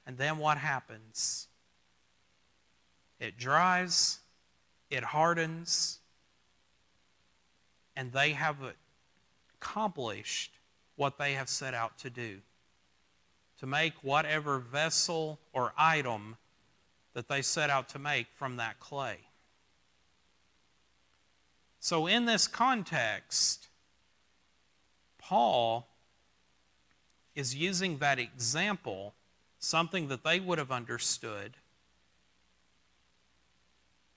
And 0.05 0.17
then 0.17 0.37
what 0.37 0.59
happens? 0.59 1.47
It 3.19 3.37
dries, 3.37 4.19
it 4.89 5.03
hardens, 5.03 5.99
and 7.95 8.11
they 8.11 8.31
have 8.31 8.57
accomplished 9.55 10.53
what 10.95 11.17
they 11.17 11.33
have 11.33 11.49
set 11.49 11.73
out 11.73 11.97
to 11.99 12.09
do 12.09 12.39
to 13.59 13.67
make 13.67 13.93
whatever 14.03 14.59
vessel 14.59 15.39
or 15.53 15.73
item 15.77 16.35
that 17.13 17.27
they 17.27 17.41
set 17.41 17.69
out 17.69 17.89
to 17.89 17.99
make 17.99 18.27
from 18.35 18.57
that 18.57 18.79
clay. 18.79 19.17
So, 21.79 22.07
in 22.07 22.25
this 22.25 22.47
context, 22.47 23.67
Paul 25.17 25.87
is 27.35 27.55
using 27.55 27.97
that 27.97 28.19
example, 28.19 29.13
something 29.57 30.07
that 30.09 30.23
they 30.23 30.39
would 30.39 30.59
have 30.59 30.71
understood, 30.71 31.57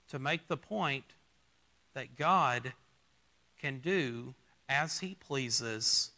to 0.09 0.19
make 0.19 0.47
the 0.47 0.57
point 0.57 1.05
that 1.93 2.15
God 2.15 2.73
can 3.59 3.79
do 3.79 4.35
as 4.69 4.99
he 4.99 5.15
pleases 5.15 6.11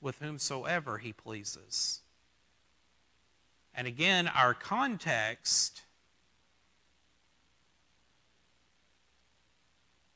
with 0.00 0.18
whomsoever 0.20 0.98
he 0.98 1.12
pleases. 1.12 2.00
And 3.76 3.86
again, 3.86 4.26
our 4.26 4.54
context 4.54 5.82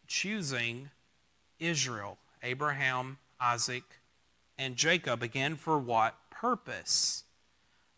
choosing 0.06 0.88
Israel, 1.58 2.16
Abraham, 2.42 3.18
Isaac, 3.38 3.84
and 4.58 4.76
Jacob, 4.76 5.22
again, 5.22 5.56
for 5.56 5.78
what 5.78 6.16
purpose? 6.30 7.24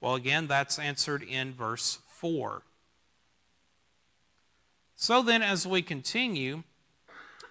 Well, 0.01 0.17
again, 0.17 0.49
that's 0.49 0.81
answered 0.81 1.23
in 1.23 1.55
verse 1.55 2.01
4. 2.09 2.63
So 4.97 5.23
then, 5.23 5.43
as 5.43 5.67
we 5.67 5.81
continue, 5.81 6.65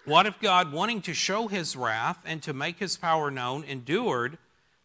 what 0.04 0.26
if 0.26 0.40
God, 0.40 0.74
wanting 0.74 1.02
to 1.04 1.14
show 1.14 1.48
his 1.48 1.78
wrath 1.78 2.22
and 2.26 2.44
to 2.44 2.54
make 2.54 2.80
his 2.80 2.98
power 2.98 3.32
known, 3.32 3.64
endured 3.64 4.38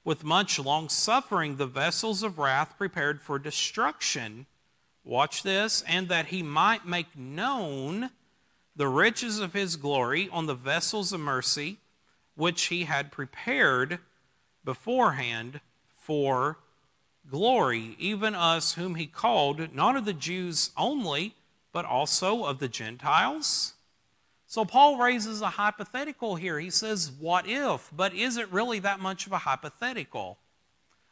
with 0.07 0.23
much 0.23 0.57
long 0.57 0.89
suffering 0.89 1.57
the 1.57 1.67
vessels 1.67 2.23
of 2.23 2.39
wrath 2.39 2.79
prepared 2.79 3.21
for 3.21 3.41
destruction? 3.41 4.47
Watch 5.05 5.43
this, 5.43 5.83
and 5.83 6.09
that 6.09 6.27
he 6.27 6.45
might 6.45 6.87
make 6.87 7.19
known 7.19 8.11
the 8.77 8.87
riches 8.87 9.41
of 9.41 9.53
his 9.53 9.75
glory 9.75 10.29
on 10.31 10.47
the 10.47 10.55
vessels 10.55 11.13
of 11.13 11.21
mercy 11.21 11.79
which 12.37 12.67
he 12.67 12.85
had 12.85 13.11
prepared 13.11 13.99
beforehand 14.65 15.61
for 15.89 16.59
glory, 17.29 17.97
even 17.99 18.35
us 18.35 18.75
whom 18.75 18.95
he 18.95 19.07
called, 19.07 19.75
not 19.75 19.97
of 19.97 20.05
the 20.05 20.13
Jews 20.13 20.71
only, 20.77 21.35
but 21.73 21.85
also 21.85 22.45
of 22.45 22.61
the 22.61 22.69
Gentiles. 22.69 23.75
So 24.47 24.65
Paul 24.65 24.97
raises 24.97 25.41
a 25.41 25.51
hypothetical 25.51 26.37
here. 26.37 26.59
He 26.61 26.71
says, 26.71 27.11
What 27.11 27.47
if? 27.49 27.91
But 27.95 28.15
is 28.15 28.37
it 28.37 28.51
really 28.53 28.79
that 28.79 29.01
much 29.01 29.27
of 29.27 29.33
a 29.33 29.39
hypothetical? 29.39 30.39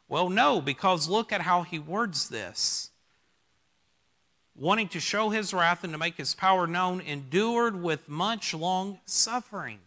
Well, 0.09 0.29
no, 0.29 0.61
because 0.61 1.09
look 1.09 1.33
at 1.33 1.41
how 1.41 1.63
he 1.63 1.79
words 1.79 2.29
this. 2.29 2.91
Wanting 4.55 4.89
to 4.89 5.01
show 5.01 5.31
his 5.31 5.53
wrath 5.53 5.83
and 5.83 5.93
to 5.93 5.99
make 5.99 6.17
his 6.17 6.35
power 6.35 6.67
known, 6.67 7.01
endured 7.01 7.83
with 7.83 8.09
much 8.09 8.55
long 8.55 9.01
suffering. 9.05 9.81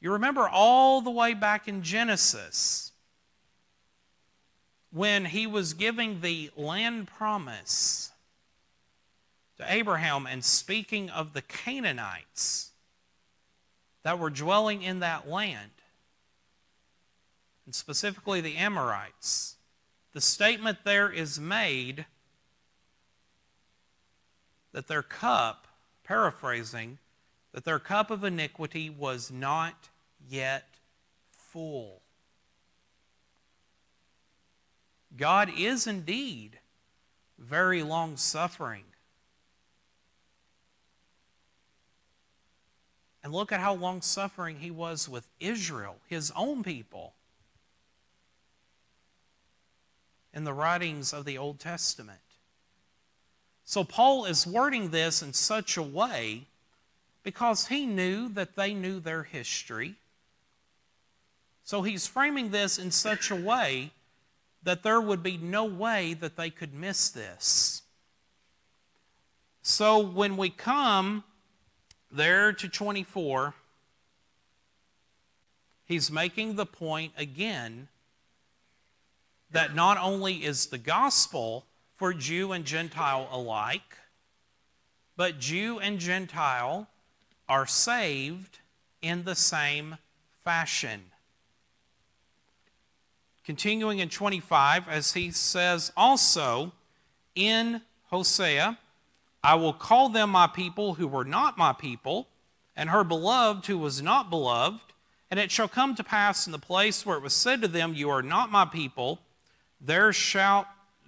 You 0.00 0.12
remember 0.12 0.46
all 0.46 1.00
the 1.00 1.10
way 1.10 1.32
back 1.32 1.66
in 1.66 1.82
Genesis 1.82 2.92
when 4.92 5.24
he 5.26 5.46
was 5.46 5.72
giving 5.72 6.20
the 6.20 6.50
land 6.56 7.06
promise 7.06 8.09
to 9.60 9.72
Abraham 9.72 10.26
and 10.26 10.42
speaking 10.42 11.10
of 11.10 11.32
the 11.32 11.42
Canaanites 11.42 12.70
that 14.02 14.18
were 14.18 14.30
dwelling 14.30 14.82
in 14.82 15.00
that 15.00 15.28
land, 15.28 15.70
and 17.66 17.74
specifically 17.74 18.40
the 18.40 18.56
Amorites. 18.56 19.56
The 20.12 20.20
statement 20.20 20.78
there 20.84 21.10
is 21.10 21.38
made 21.38 22.06
that 24.72 24.88
their 24.88 25.02
cup, 25.02 25.68
paraphrasing, 26.04 26.98
that 27.52 27.64
their 27.64 27.78
cup 27.78 28.10
of 28.10 28.24
iniquity 28.24 28.88
was 28.88 29.30
not 29.30 29.90
yet 30.28 30.64
full. 31.30 32.00
God 35.16 35.50
is 35.56 35.86
indeed 35.86 36.60
very 37.38 37.82
long 37.82 38.16
suffering 38.16 38.84
And 43.22 43.32
look 43.32 43.52
at 43.52 43.60
how 43.60 43.74
long 43.74 44.00
suffering 44.00 44.56
he 44.60 44.70
was 44.70 45.08
with 45.08 45.26
Israel, 45.40 45.96
his 46.08 46.32
own 46.34 46.62
people, 46.62 47.12
in 50.32 50.44
the 50.44 50.54
writings 50.54 51.12
of 51.12 51.24
the 51.24 51.36
Old 51.36 51.58
Testament. 51.58 52.18
So 53.64 53.84
Paul 53.84 54.24
is 54.24 54.46
wording 54.46 54.90
this 54.90 55.22
in 55.22 55.32
such 55.32 55.76
a 55.76 55.82
way 55.82 56.46
because 57.22 57.66
he 57.66 57.86
knew 57.86 58.28
that 58.30 58.56
they 58.56 58.74
knew 58.74 59.00
their 59.00 59.24
history. 59.24 59.96
So 61.62 61.82
he's 61.82 62.06
framing 62.06 62.50
this 62.50 62.78
in 62.78 62.90
such 62.90 63.30
a 63.30 63.36
way 63.36 63.90
that 64.62 64.82
there 64.82 65.00
would 65.00 65.22
be 65.22 65.36
no 65.36 65.64
way 65.64 66.14
that 66.14 66.36
they 66.36 66.50
could 66.50 66.74
miss 66.74 67.10
this. 67.10 67.82
So 69.62 69.98
when 69.98 70.36
we 70.36 70.50
come 70.50 71.24
there 72.10 72.52
to 72.52 72.68
24, 72.68 73.54
he's 75.84 76.10
making 76.10 76.56
the 76.56 76.66
point 76.66 77.12
again 77.16 77.88
that 79.50 79.74
not 79.74 79.98
only 79.98 80.44
is 80.44 80.66
the 80.66 80.78
gospel 80.78 81.64
for 81.94 82.12
Jew 82.12 82.52
and 82.52 82.64
Gentile 82.64 83.28
alike, 83.30 83.98
but 85.16 85.38
Jew 85.38 85.78
and 85.78 85.98
Gentile 85.98 86.88
are 87.48 87.66
saved 87.66 88.60
in 89.02 89.24
the 89.24 89.34
same 89.34 89.96
fashion. 90.44 91.02
Continuing 93.44 93.98
in 93.98 94.08
25, 94.08 94.88
as 94.88 95.14
he 95.14 95.30
says 95.30 95.92
also 95.96 96.72
in 97.34 97.82
Hosea, 98.06 98.78
I 99.42 99.54
will 99.54 99.72
call 99.72 100.08
them 100.08 100.30
my 100.30 100.46
people 100.46 100.94
who 100.94 101.08
were 101.08 101.24
not 101.24 101.56
my 101.56 101.72
people, 101.72 102.28
and 102.76 102.90
her 102.90 103.04
beloved 103.04 103.66
who 103.66 103.78
was 103.78 104.02
not 104.02 104.30
beloved. 104.30 104.80
And 105.30 105.38
it 105.38 105.50
shall 105.50 105.68
come 105.68 105.94
to 105.94 106.04
pass 106.04 106.46
in 106.46 106.52
the 106.52 106.58
place 106.58 107.06
where 107.06 107.16
it 107.16 107.22
was 107.22 107.32
said 107.32 107.62
to 107.62 107.68
them, 107.68 107.94
You 107.94 108.10
are 108.10 108.22
not 108.22 108.50
my 108.50 108.64
people, 108.64 109.20
there 109.80 110.12
shall 110.12 110.66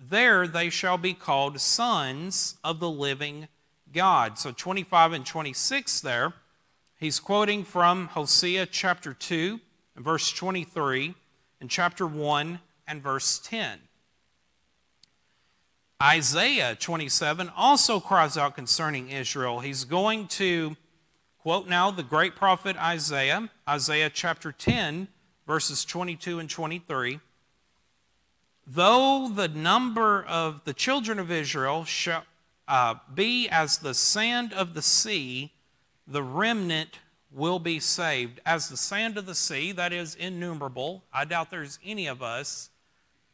there 0.09 0.47
they 0.49 0.69
shall 0.69 0.99
be 0.99 1.15
called 1.15 1.61
sons 1.61 2.57
of 2.65 2.81
the 2.81 2.91
living 2.91 3.49
God. 3.93 4.39
So 4.39 4.51
25 4.51 5.13
and 5.13 5.27
26 5.27 6.01
there, 6.01 6.33
he's 6.99 7.21
quoting 7.21 7.65
from 7.65 8.09
Hosea 8.09 8.67
chapter 8.67 9.13
2 9.13 9.61
and 9.95 10.05
verse 10.05 10.33
23 10.33 11.15
and 11.61 11.71
chapter 11.71 12.07
1 12.07 12.61
and 12.89 13.03
verse 13.03 13.39
10. 13.39 13.79
Isaiah 16.03 16.75
27 16.75 17.49
also 17.57 18.01
cries 18.01 18.37
out 18.37 18.57
concerning 18.57 19.09
Israel. 19.09 19.61
He's 19.61 19.85
going 19.85 20.27
to 20.29 20.77
quote 21.39 21.69
now 21.69 21.93
the 21.93 22.03
great 22.03 22.35
prophet 22.35 22.77
Isaiah, 22.77 23.49
Isaiah 23.69 24.11
chapter 24.13 24.51
10, 24.51 25.07
verses 25.47 25.85
22 25.85 26.41
and 26.41 26.51
23. 26.51 27.21
Though 28.67 29.31
the 29.33 29.47
number 29.47 30.25
of 30.25 30.65
the 30.65 30.75
children 30.75 31.21
of 31.21 31.31
Israel 31.31 31.85
shall 31.85 32.25
uh, 32.67 32.97
be 33.15 33.49
as 33.49 33.79
the 33.79 33.95
sand 33.95 34.53
of 34.53 34.75
the 34.75 34.83
sea, 34.83 35.53
the 36.09 36.25
remnant 36.25 36.99
will 37.31 37.61
be 37.61 37.79
saved. 37.79 38.41
As 38.45 38.69
the 38.69 38.77
sand 38.77 39.19
of 39.19 39.27
the 39.27 39.37
sea, 39.37 39.71
that 39.71 39.93
is 39.93 40.17
innumerable. 40.17 41.05
I 41.13 41.27
doubt 41.27 41.53
there's 41.53 41.79
any 41.85 42.09
of 42.09 42.25
us 42.25 42.71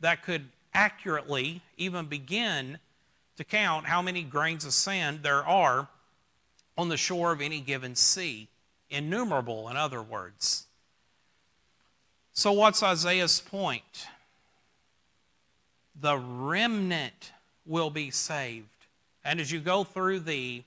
that 0.01 0.23
could 0.23 0.51
accurately 0.75 1.62
even 1.77 2.07
begin 2.07 2.79
to 3.37 3.45
count 3.45 3.87
how 3.87 4.03
many 4.03 4.23
grains 4.23 4.64
of 4.64 4.73
sand 4.73 5.21
there 5.23 5.47
are 5.47 5.89
on 6.77 6.89
the 6.89 6.97
shore 6.97 7.33
of 7.33 7.41
any 7.41 7.61
given 7.61 7.95
sea. 7.95 8.49
innumerable, 8.91 9.69
in 9.69 9.77
other 9.77 10.03
words. 10.03 10.66
So, 12.33 12.53
what's 12.53 12.83
Isaiah's 12.83 13.41
point? 13.41 14.07
The 16.01 16.16
remnant 16.16 17.33
will 17.66 17.91
be 17.91 18.11
saved. 18.11 18.69
And 19.25 19.41
as 19.41 19.53
you 19.53 19.61
go 19.61 19.85
through 19.85 20.21
the 20.21 20.62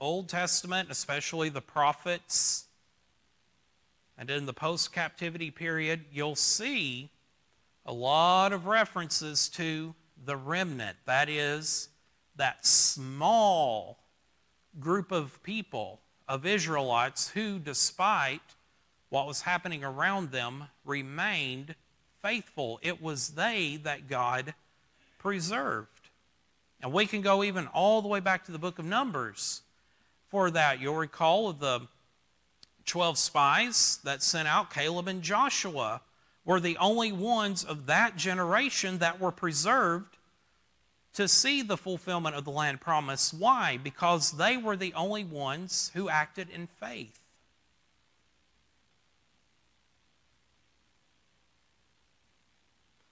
Old 0.00 0.28
Testament, 0.28 0.90
especially 0.90 1.48
the 1.48 1.60
prophets, 1.60 2.66
and 4.16 4.30
in 4.30 4.46
the 4.46 4.52
post 4.52 4.92
captivity 4.92 5.50
period, 5.50 6.06
you'll 6.12 6.34
see 6.34 7.10
a 7.88 7.92
lot 7.92 8.52
of 8.52 8.66
references 8.66 9.48
to 9.48 9.94
the 10.26 10.36
remnant. 10.36 10.98
That 11.06 11.30
is, 11.30 11.88
that 12.36 12.66
small 12.66 13.98
group 14.78 15.10
of 15.10 15.42
people, 15.42 16.02
of 16.28 16.44
Israelites, 16.44 17.30
who, 17.30 17.58
despite 17.58 18.42
what 19.08 19.26
was 19.26 19.40
happening 19.40 19.82
around 19.82 20.32
them, 20.32 20.64
remained 20.84 21.74
faithful. 22.20 22.78
It 22.82 23.00
was 23.00 23.30
they 23.30 23.80
that 23.84 24.06
God 24.06 24.52
preserved. 25.16 26.10
And 26.82 26.92
we 26.92 27.06
can 27.06 27.22
go 27.22 27.42
even 27.42 27.68
all 27.68 28.02
the 28.02 28.08
way 28.08 28.20
back 28.20 28.44
to 28.44 28.52
the 28.52 28.58
book 28.58 28.78
of 28.78 28.84
Numbers 28.84 29.62
for 30.28 30.50
that. 30.50 30.78
You'll 30.78 30.94
recall 30.94 31.48
of 31.48 31.58
the 31.58 31.80
12 32.84 33.16
spies 33.16 33.98
that 34.04 34.22
sent 34.22 34.46
out, 34.46 34.74
Caleb 34.74 35.08
and 35.08 35.22
Joshua 35.22 36.02
were 36.48 36.60
the 36.60 36.78
only 36.78 37.12
ones 37.12 37.62
of 37.62 37.84
that 37.84 38.16
generation 38.16 38.96
that 38.98 39.20
were 39.20 39.30
preserved 39.30 40.16
to 41.12 41.28
see 41.28 41.60
the 41.60 41.76
fulfillment 41.76 42.34
of 42.34 42.46
the 42.46 42.50
land 42.50 42.80
promise. 42.80 43.34
Why? 43.34 43.76
Because 43.76 44.32
they 44.32 44.56
were 44.56 44.74
the 44.74 44.94
only 44.94 45.24
ones 45.24 45.90
who 45.92 46.08
acted 46.08 46.48
in 46.48 46.66
faith. 46.66 47.20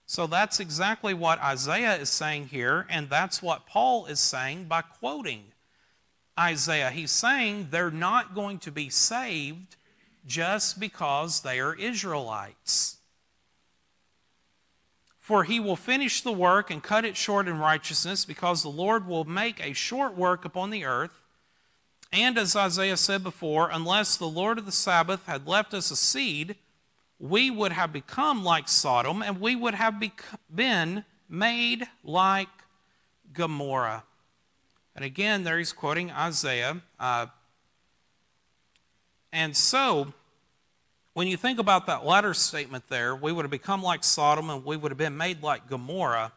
So 0.06 0.26
that's 0.26 0.58
exactly 0.58 1.12
what 1.12 1.38
Isaiah 1.42 1.96
is 1.96 2.08
saying 2.08 2.46
here, 2.46 2.86
and 2.88 3.10
that's 3.10 3.42
what 3.42 3.66
Paul 3.66 4.06
is 4.06 4.18
saying 4.18 4.64
by 4.64 4.80
quoting 4.80 5.44
Isaiah. 6.40 6.90
He's 6.90 7.10
saying 7.10 7.68
they're 7.70 7.90
not 7.90 8.34
going 8.34 8.60
to 8.60 8.72
be 8.72 8.88
saved 8.88 9.76
just 10.26 10.80
because 10.80 11.40
they 11.40 11.60
are 11.60 11.74
Israelites. 11.74 12.96
For 15.26 15.42
he 15.42 15.58
will 15.58 15.74
finish 15.74 16.20
the 16.20 16.30
work 16.30 16.70
and 16.70 16.80
cut 16.80 17.04
it 17.04 17.16
short 17.16 17.48
in 17.48 17.58
righteousness, 17.58 18.24
because 18.24 18.62
the 18.62 18.68
Lord 18.68 19.08
will 19.08 19.24
make 19.24 19.58
a 19.58 19.72
short 19.72 20.16
work 20.16 20.44
upon 20.44 20.70
the 20.70 20.84
earth. 20.84 21.20
And 22.12 22.38
as 22.38 22.54
Isaiah 22.54 22.96
said 22.96 23.24
before, 23.24 23.68
unless 23.72 24.16
the 24.16 24.28
Lord 24.28 24.56
of 24.56 24.66
the 24.66 24.70
Sabaoth 24.70 25.26
had 25.26 25.48
left 25.48 25.74
us 25.74 25.90
a 25.90 25.96
seed, 25.96 26.54
we 27.18 27.50
would 27.50 27.72
have 27.72 27.92
become 27.92 28.44
like 28.44 28.68
Sodom, 28.68 29.20
and 29.20 29.40
we 29.40 29.56
would 29.56 29.74
have 29.74 30.00
been 30.54 31.04
made 31.28 31.88
like 32.04 32.46
Gomorrah. 33.32 34.04
And 34.94 35.04
again, 35.04 35.42
there 35.42 35.58
he's 35.58 35.72
quoting 35.72 36.12
Isaiah. 36.12 36.82
Uh, 37.00 37.26
and 39.32 39.56
so, 39.56 40.14
when 41.16 41.26
you 41.26 41.36
think 41.38 41.58
about 41.58 41.86
that 41.86 42.04
latter 42.04 42.34
statement 42.34 42.84
there, 42.88 43.16
we 43.16 43.32
would 43.32 43.44
have 43.44 43.50
become 43.50 43.82
like 43.82 44.04
Sodom 44.04 44.50
and 44.50 44.64
we 44.64 44.76
would 44.76 44.90
have 44.90 44.98
been 44.98 45.16
made 45.16 45.42
like 45.42 45.66
Gomorrah. 45.66 46.32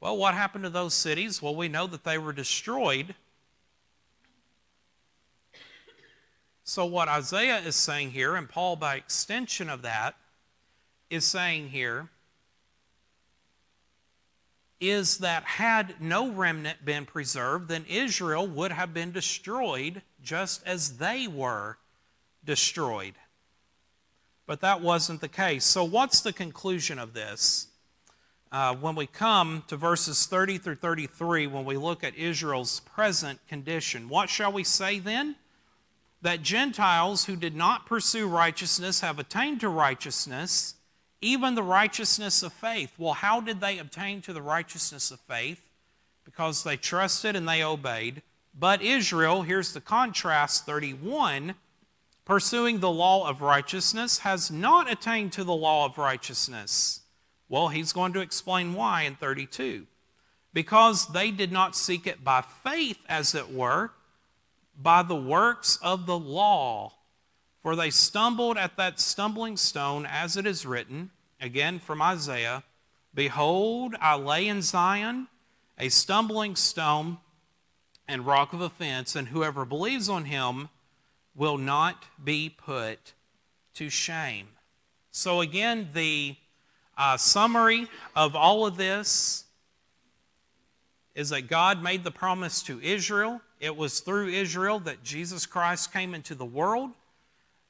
Well, 0.00 0.18
what 0.18 0.34
happened 0.34 0.64
to 0.64 0.70
those 0.70 0.92
cities? 0.92 1.40
Well, 1.40 1.56
we 1.56 1.68
know 1.68 1.86
that 1.86 2.04
they 2.04 2.18
were 2.18 2.34
destroyed 2.34 3.14
So, 6.68 6.84
what 6.84 7.08
Isaiah 7.08 7.60
is 7.60 7.76
saying 7.76 8.10
here, 8.10 8.36
and 8.36 8.46
Paul, 8.46 8.76
by 8.76 8.96
extension 8.96 9.70
of 9.70 9.80
that, 9.80 10.16
is 11.08 11.24
saying 11.24 11.70
here, 11.70 12.10
is 14.78 15.16
that 15.18 15.44
had 15.44 15.98
no 15.98 16.30
remnant 16.30 16.84
been 16.84 17.06
preserved, 17.06 17.68
then 17.68 17.86
Israel 17.88 18.46
would 18.46 18.70
have 18.70 18.92
been 18.92 19.12
destroyed 19.12 20.02
just 20.22 20.62
as 20.66 20.98
they 20.98 21.26
were 21.26 21.78
destroyed. 22.44 23.14
But 24.48 24.60
that 24.62 24.80
wasn't 24.80 25.20
the 25.20 25.28
case. 25.28 25.64
So, 25.64 25.84
what's 25.84 26.20
the 26.20 26.32
conclusion 26.32 26.98
of 26.98 27.14
this? 27.14 27.68
Uh, 28.50 28.74
when 28.74 28.96
we 28.96 29.06
come 29.06 29.62
to 29.68 29.76
verses 29.76 30.26
30 30.26 30.58
through 30.58 30.74
33, 30.76 31.46
when 31.46 31.64
we 31.64 31.76
look 31.76 32.02
at 32.02 32.16
Israel's 32.16 32.80
present 32.80 33.38
condition, 33.46 34.08
what 34.08 34.28
shall 34.28 34.50
we 34.50 34.64
say 34.64 34.98
then? 34.98 35.36
that 36.22 36.42
Gentiles 36.42 37.26
who 37.26 37.36
did 37.36 37.54
not 37.54 37.86
pursue 37.86 38.26
righteousness 38.26 39.00
have 39.00 39.18
attained 39.18 39.60
to 39.60 39.68
righteousness, 39.68 40.74
even 41.20 41.54
the 41.54 41.62
righteousness 41.62 42.42
of 42.42 42.52
faith. 42.52 42.92
Well, 42.98 43.12
how 43.12 43.40
did 43.40 43.60
they 43.60 43.78
obtain 43.78 44.20
to 44.22 44.32
the 44.32 44.42
righteousness 44.42 45.10
of 45.10 45.20
faith? 45.20 45.60
Because 46.24 46.64
they 46.64 46.76
trusted 46.76 47.36
and 47.36 47.48
they 47.48 47.62
obeyed. 47.62 48.22
But 48.58 48.82
Israel, 48.82 49.42
here's 49.42 49.72
the 49.72 49.80
contrast 49.80 50.66
31, 50.66 51.54
pursuing 52.28 52.78
the 52.78 52.90
law 52.90 53.26
of 53.26 53.40
righteousness, 53.40 54.18
has 54.18 54.50
not 54.50 54.92
attained 54.92 55.32
to 55.32 55.42
the 55.42 55.54
law 55.54 55.86
of 55.86 55.96
righteousness. 55.96 57.00
Well, 57.48 57.68
he's 57.68 57.94
going 57.94 58.12
to 58.12 58.20
explain 58.20 58.74
why 58.74 59.02
in 59.02 59.16
32. 59.16 59.86
Because 60.52 61.06
they 61.06 61.30
did 61.30 61.50
not 61.50 61.74
seek 61.74 62.06
it 62.06 62.22
by 62.22 62.42
faith, 62.42 62.98
as 63.08 63.34
it 63.34 63.50
were 63.50 63.92
by 64.80 65.02
the 65.02 65.16
works 65.16 65.78
of 65.82 66.04
the 66.04 66.18
law. 66.18 66.92
For 67.62 67.74
they 67.74 67.88
stumbled 67.88 68.58
at 68.58 68.76
that 68.76 69.00
stumbling 69.00 69.56
stone, 69.56 70.06
as 70.06 70.36
it 70.36 70.46
is 70.46 70.66
written, 70.66 71.10
again 71.40 71.78
from 71.78 72.02
Isaiah 72.02 72.62
Behold, 73.14 73.96
I 74.00 74.16
lay 74.16 74.46
in 74.46 74.60
Zion 74.60 75.28
a 75.78 75.88
stumbling 75.88 76.56
stone 76.56 77.18
and 78.06 78.26
rock 78.26 78.52
of 78.52 78.60
offense, 78.60 79.16
and 79.16 79.28
whoever 79.28 79.64
believes 79.64 80.10
on 80.10 80.26
him 80.26 80.68
will 81.38 81.56
not 81.56 82.04
be 82.22 82.50
put 82.50 83.14
to 83.72 83.88
shame. 83.88 84.48
So, 85.10 85.40
again, 85.40 85.88
the 85.94 86.36
uh, 86.98 87.16
summary 87.16 87.86
of 88.14 88.36
all 88.36 88.66
of 88.66 88.76
this 88.76 89.44
is 91.14 91.30
that 91.30 91.48
God 91.48 91.82
made 91.82 92.04
the 92.04 92.10
promise 92.10 92.62
to 92.64 92.78
Israel 92.82 93.40
it 93.60 93.76
was 93.76 94.00
through 94.00 94.28
Israel 94.28 94.78
that 94.80 95.02
Jesus 95.02 95.44
Christ 95.44 95.92
came 95.92 96.14
into 96.14 96.34
the 96.34 96.44
world. 96.44 96.90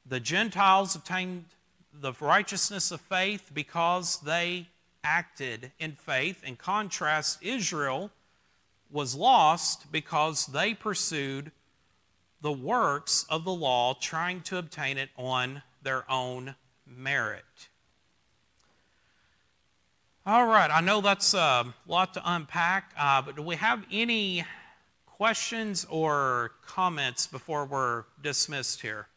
The 0.05 0.21
Gentiles 0.21 0.95
obtained 0.95 1.47
the 1.93 2.13
righteousness 2.21 2.91
of 2.91 3.01
faith 3.01 3.51
because 3.55 4.19
they 4.21 4.69
acted 5.03 5.73
in 5.79 5.93
faith. 5.93 6.45
In 6.45 6.57
contrast, 6.57 7.43
Israel 7.43 8.11
was 8.91 9.15
lost 9.15 9.91
because 9.91 10.47
they 10.47 10.75
pursued 10.75 11.53
the 12.41 12.53
works 12.53 13.27
of 13.29 13.45
the 13.45 13.53
law, 13.53 13.95
trying 13.95 14.41
to 14.43 14.59
obtain 14.59 14.99
it 14.99 15.11
on 15.17 15.63
their 15.83 16.11
own 16.11 16.55
merit. 16.87 17.69
All 20.27 20.47
right, 20.47 20.71
I 20.71 20.81
know 20.81 21.01
that's 21.01 21.33
a 21.35 21.75
lot 21.87 22.15
to 22.15 22.23
unpack, 22.25 22.93
uh, 22.99 23.23
but 23.23 23.37
do 23.37 23.43
we 23.43 23.57
have 23.57 23.85
any 23.91 24.45
questions 25.07 25.87
or 25.91 26.53
comments 26.67 27.27
before 27.27 27.65
we're 27.65 28.05
dismissed 28.23 28.83
here? 28.83 29.09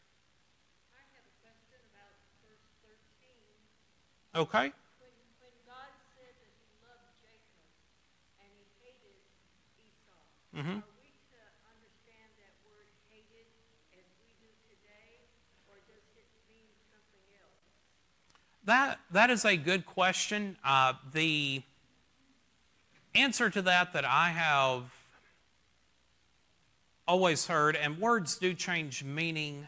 Okay. 4.34 4.72
When, 4.72 5.12
when 5.44 5.52
God 5.68 5.92
said 6.16 6.32
that 6.40 6.52
He 6.56 6.72
loved 6.80 7.04
Jacob 7.20 7.68
and 8.40 8.48
He 8.56 8.64
hated 8.80 9.20
Esau, 9.76 10.16
Mm-hmm. 10.56 10.80
are 10.80 10.96
we 10.96 11.12
to 11.36 11.40
understand 11.68 12.32
that 12.40 12.56
word 12.64 12.88
hated 13.12 13.44
as 13.92 14.08
we 14.24 14.32
do 14.40 14.48
today, 14.64 15.20
or 15.68 15.76
does 15.84 16.00
it 16.16 16.24
mean 16.48 16.64
something 16.88 17.28
else? 17.44 17.60
That, 18.64 19.00
that 19.10 19.30
is 19.30 19.44
a 19.44 19.56
good 19.56 19.86
question. 19.86 20.56
Uh, 20.64 20.94
the 21.12 21.62
answer 23.14 23.50
to 23.50 23.62
that 23.62 23.92
that 23.92 24.04
I 24.04 24.30
have 24.30 24.84
always 27.08 27.46
heard, 27.46 27.74
and 27.74 27.98
words 27.98 28.36
do 28.36 28.54
change 28.54 29.02
meaning 29.02 29.66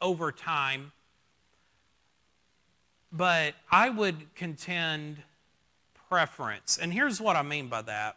over 0.00 0.32
time, 0.32 0.92
but 3.12 3.54
I 3.70 3.90
would 3.90 4.34
contend 4.34 5.22
preference. 6.08 6.76
And 6.76 6.92
here's 6.92 7.20
what 7.20 7.36
I 7.36 7.42
mean 7.42 7.68
by 7.68 7.82
that 7.82 8.16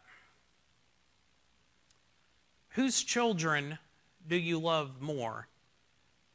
Whose 2.69 3.03
children 3.03 3.77
do 4.27 4.35
you 4.35 4.59
love 4.59 5.01
more? 5.01 5.47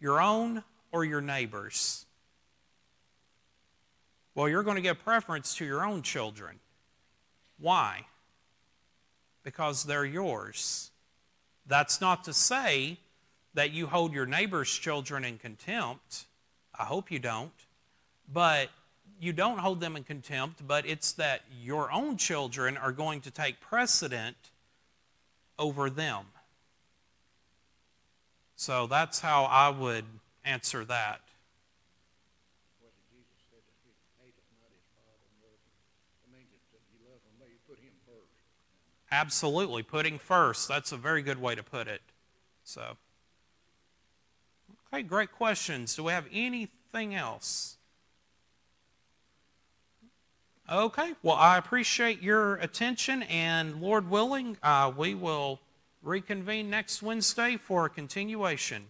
Your 0.01 0.21
own 0.21 0.65
or 0.91 1.05
your 1.05 1.21
neighbor's? 1.21 2.07
Well, 4.35 4.49
you're 4.49 4.63
going 4.63 4.77
to 4.77 4.83
give 4.83 5.03
preference 5.05 5.55
to 5.57 5.65
your 5.65 5.85
own 5.85 6.03
children. 6.03 6.59
Why? 7.59 8.07
Because 9.43 9.85
they're 9.85 10.05
yours. 10.05 10.91
That's 11.67 12.01
not 12.01 12.25
to 12.25 12.33
say 12.33 12.99
that 13.55 13.73
you 13.73 13.87
hold 13.87 14.13
your 14.13 14.27
neighbor's 14.27 14.71
children 14.71 15.25
in 15.25 15.39
contempt. 15.39 16.25
I 16.79 16.85
hope 16.85 17.11
you 17.11 17.19
don't. 17.19 17.53
But 18.33 18.71
you 19.21 19.33
don't 19.33 19.59
hold 19.59 19.81
them 19.81 19.97
in 19.97 20.05
contempt, 20.05 20.67
but 20.67 20.85
it's 20.87 21.13
that 21.13 21.43
your 21.63 21.93
own 21.93 22.17
children 22.17 22.77
are 22.77 22.91
going 22.91 23.21
to 23.21 23.31
take 23.31 23.61
precedent 23.61 24.37
over 25.59 25.89
them. 25.89 26.25
So 28.57 28.87
that's 28.87 29.21
how 29.21 29.45
I 29.45 29.69
would 29.69 30.05
answer 30.45 30.85
that. 30.87 31.21
Absolutely, 39.13 39.83
putting 39.83 40.19
first. 40.19 40.67
That's 40.69 40.91
a 40.91 40.97
very 40.97 41.21
good 41.21 41.39
way 41.39 41.55
to 41.55 41.63
put 41.63 41.87
it. 41.87 42.01
So, 42.65 42.97
okay, 44.91 45.03
great 45.03 45.31
questions. 45.31 45.95
Do 45.95 46.05
we 46.05 46.13
have 46.13 46.27
anything 46.33 47.15
else? 47.15 47.77
Okay, 50.73 51.13
well, 51.23 51.37
I 51.37 51.59
appreciate 51.59 52.23
your 52.23 52.55
attention, 52.55 53.23
and 53.25 53.83
Lord 53.83 54.09
willing, 54.09 54.57
uh, 54.63 54.91
we 54.97 55.15
will 55.15 55.61
reconvene 56.01 56.71
next 56.71 57.03
Wednesday 57.03 57.59
for 57.59 57.85
a 57.85 57.91
continuation. 57.91 58.87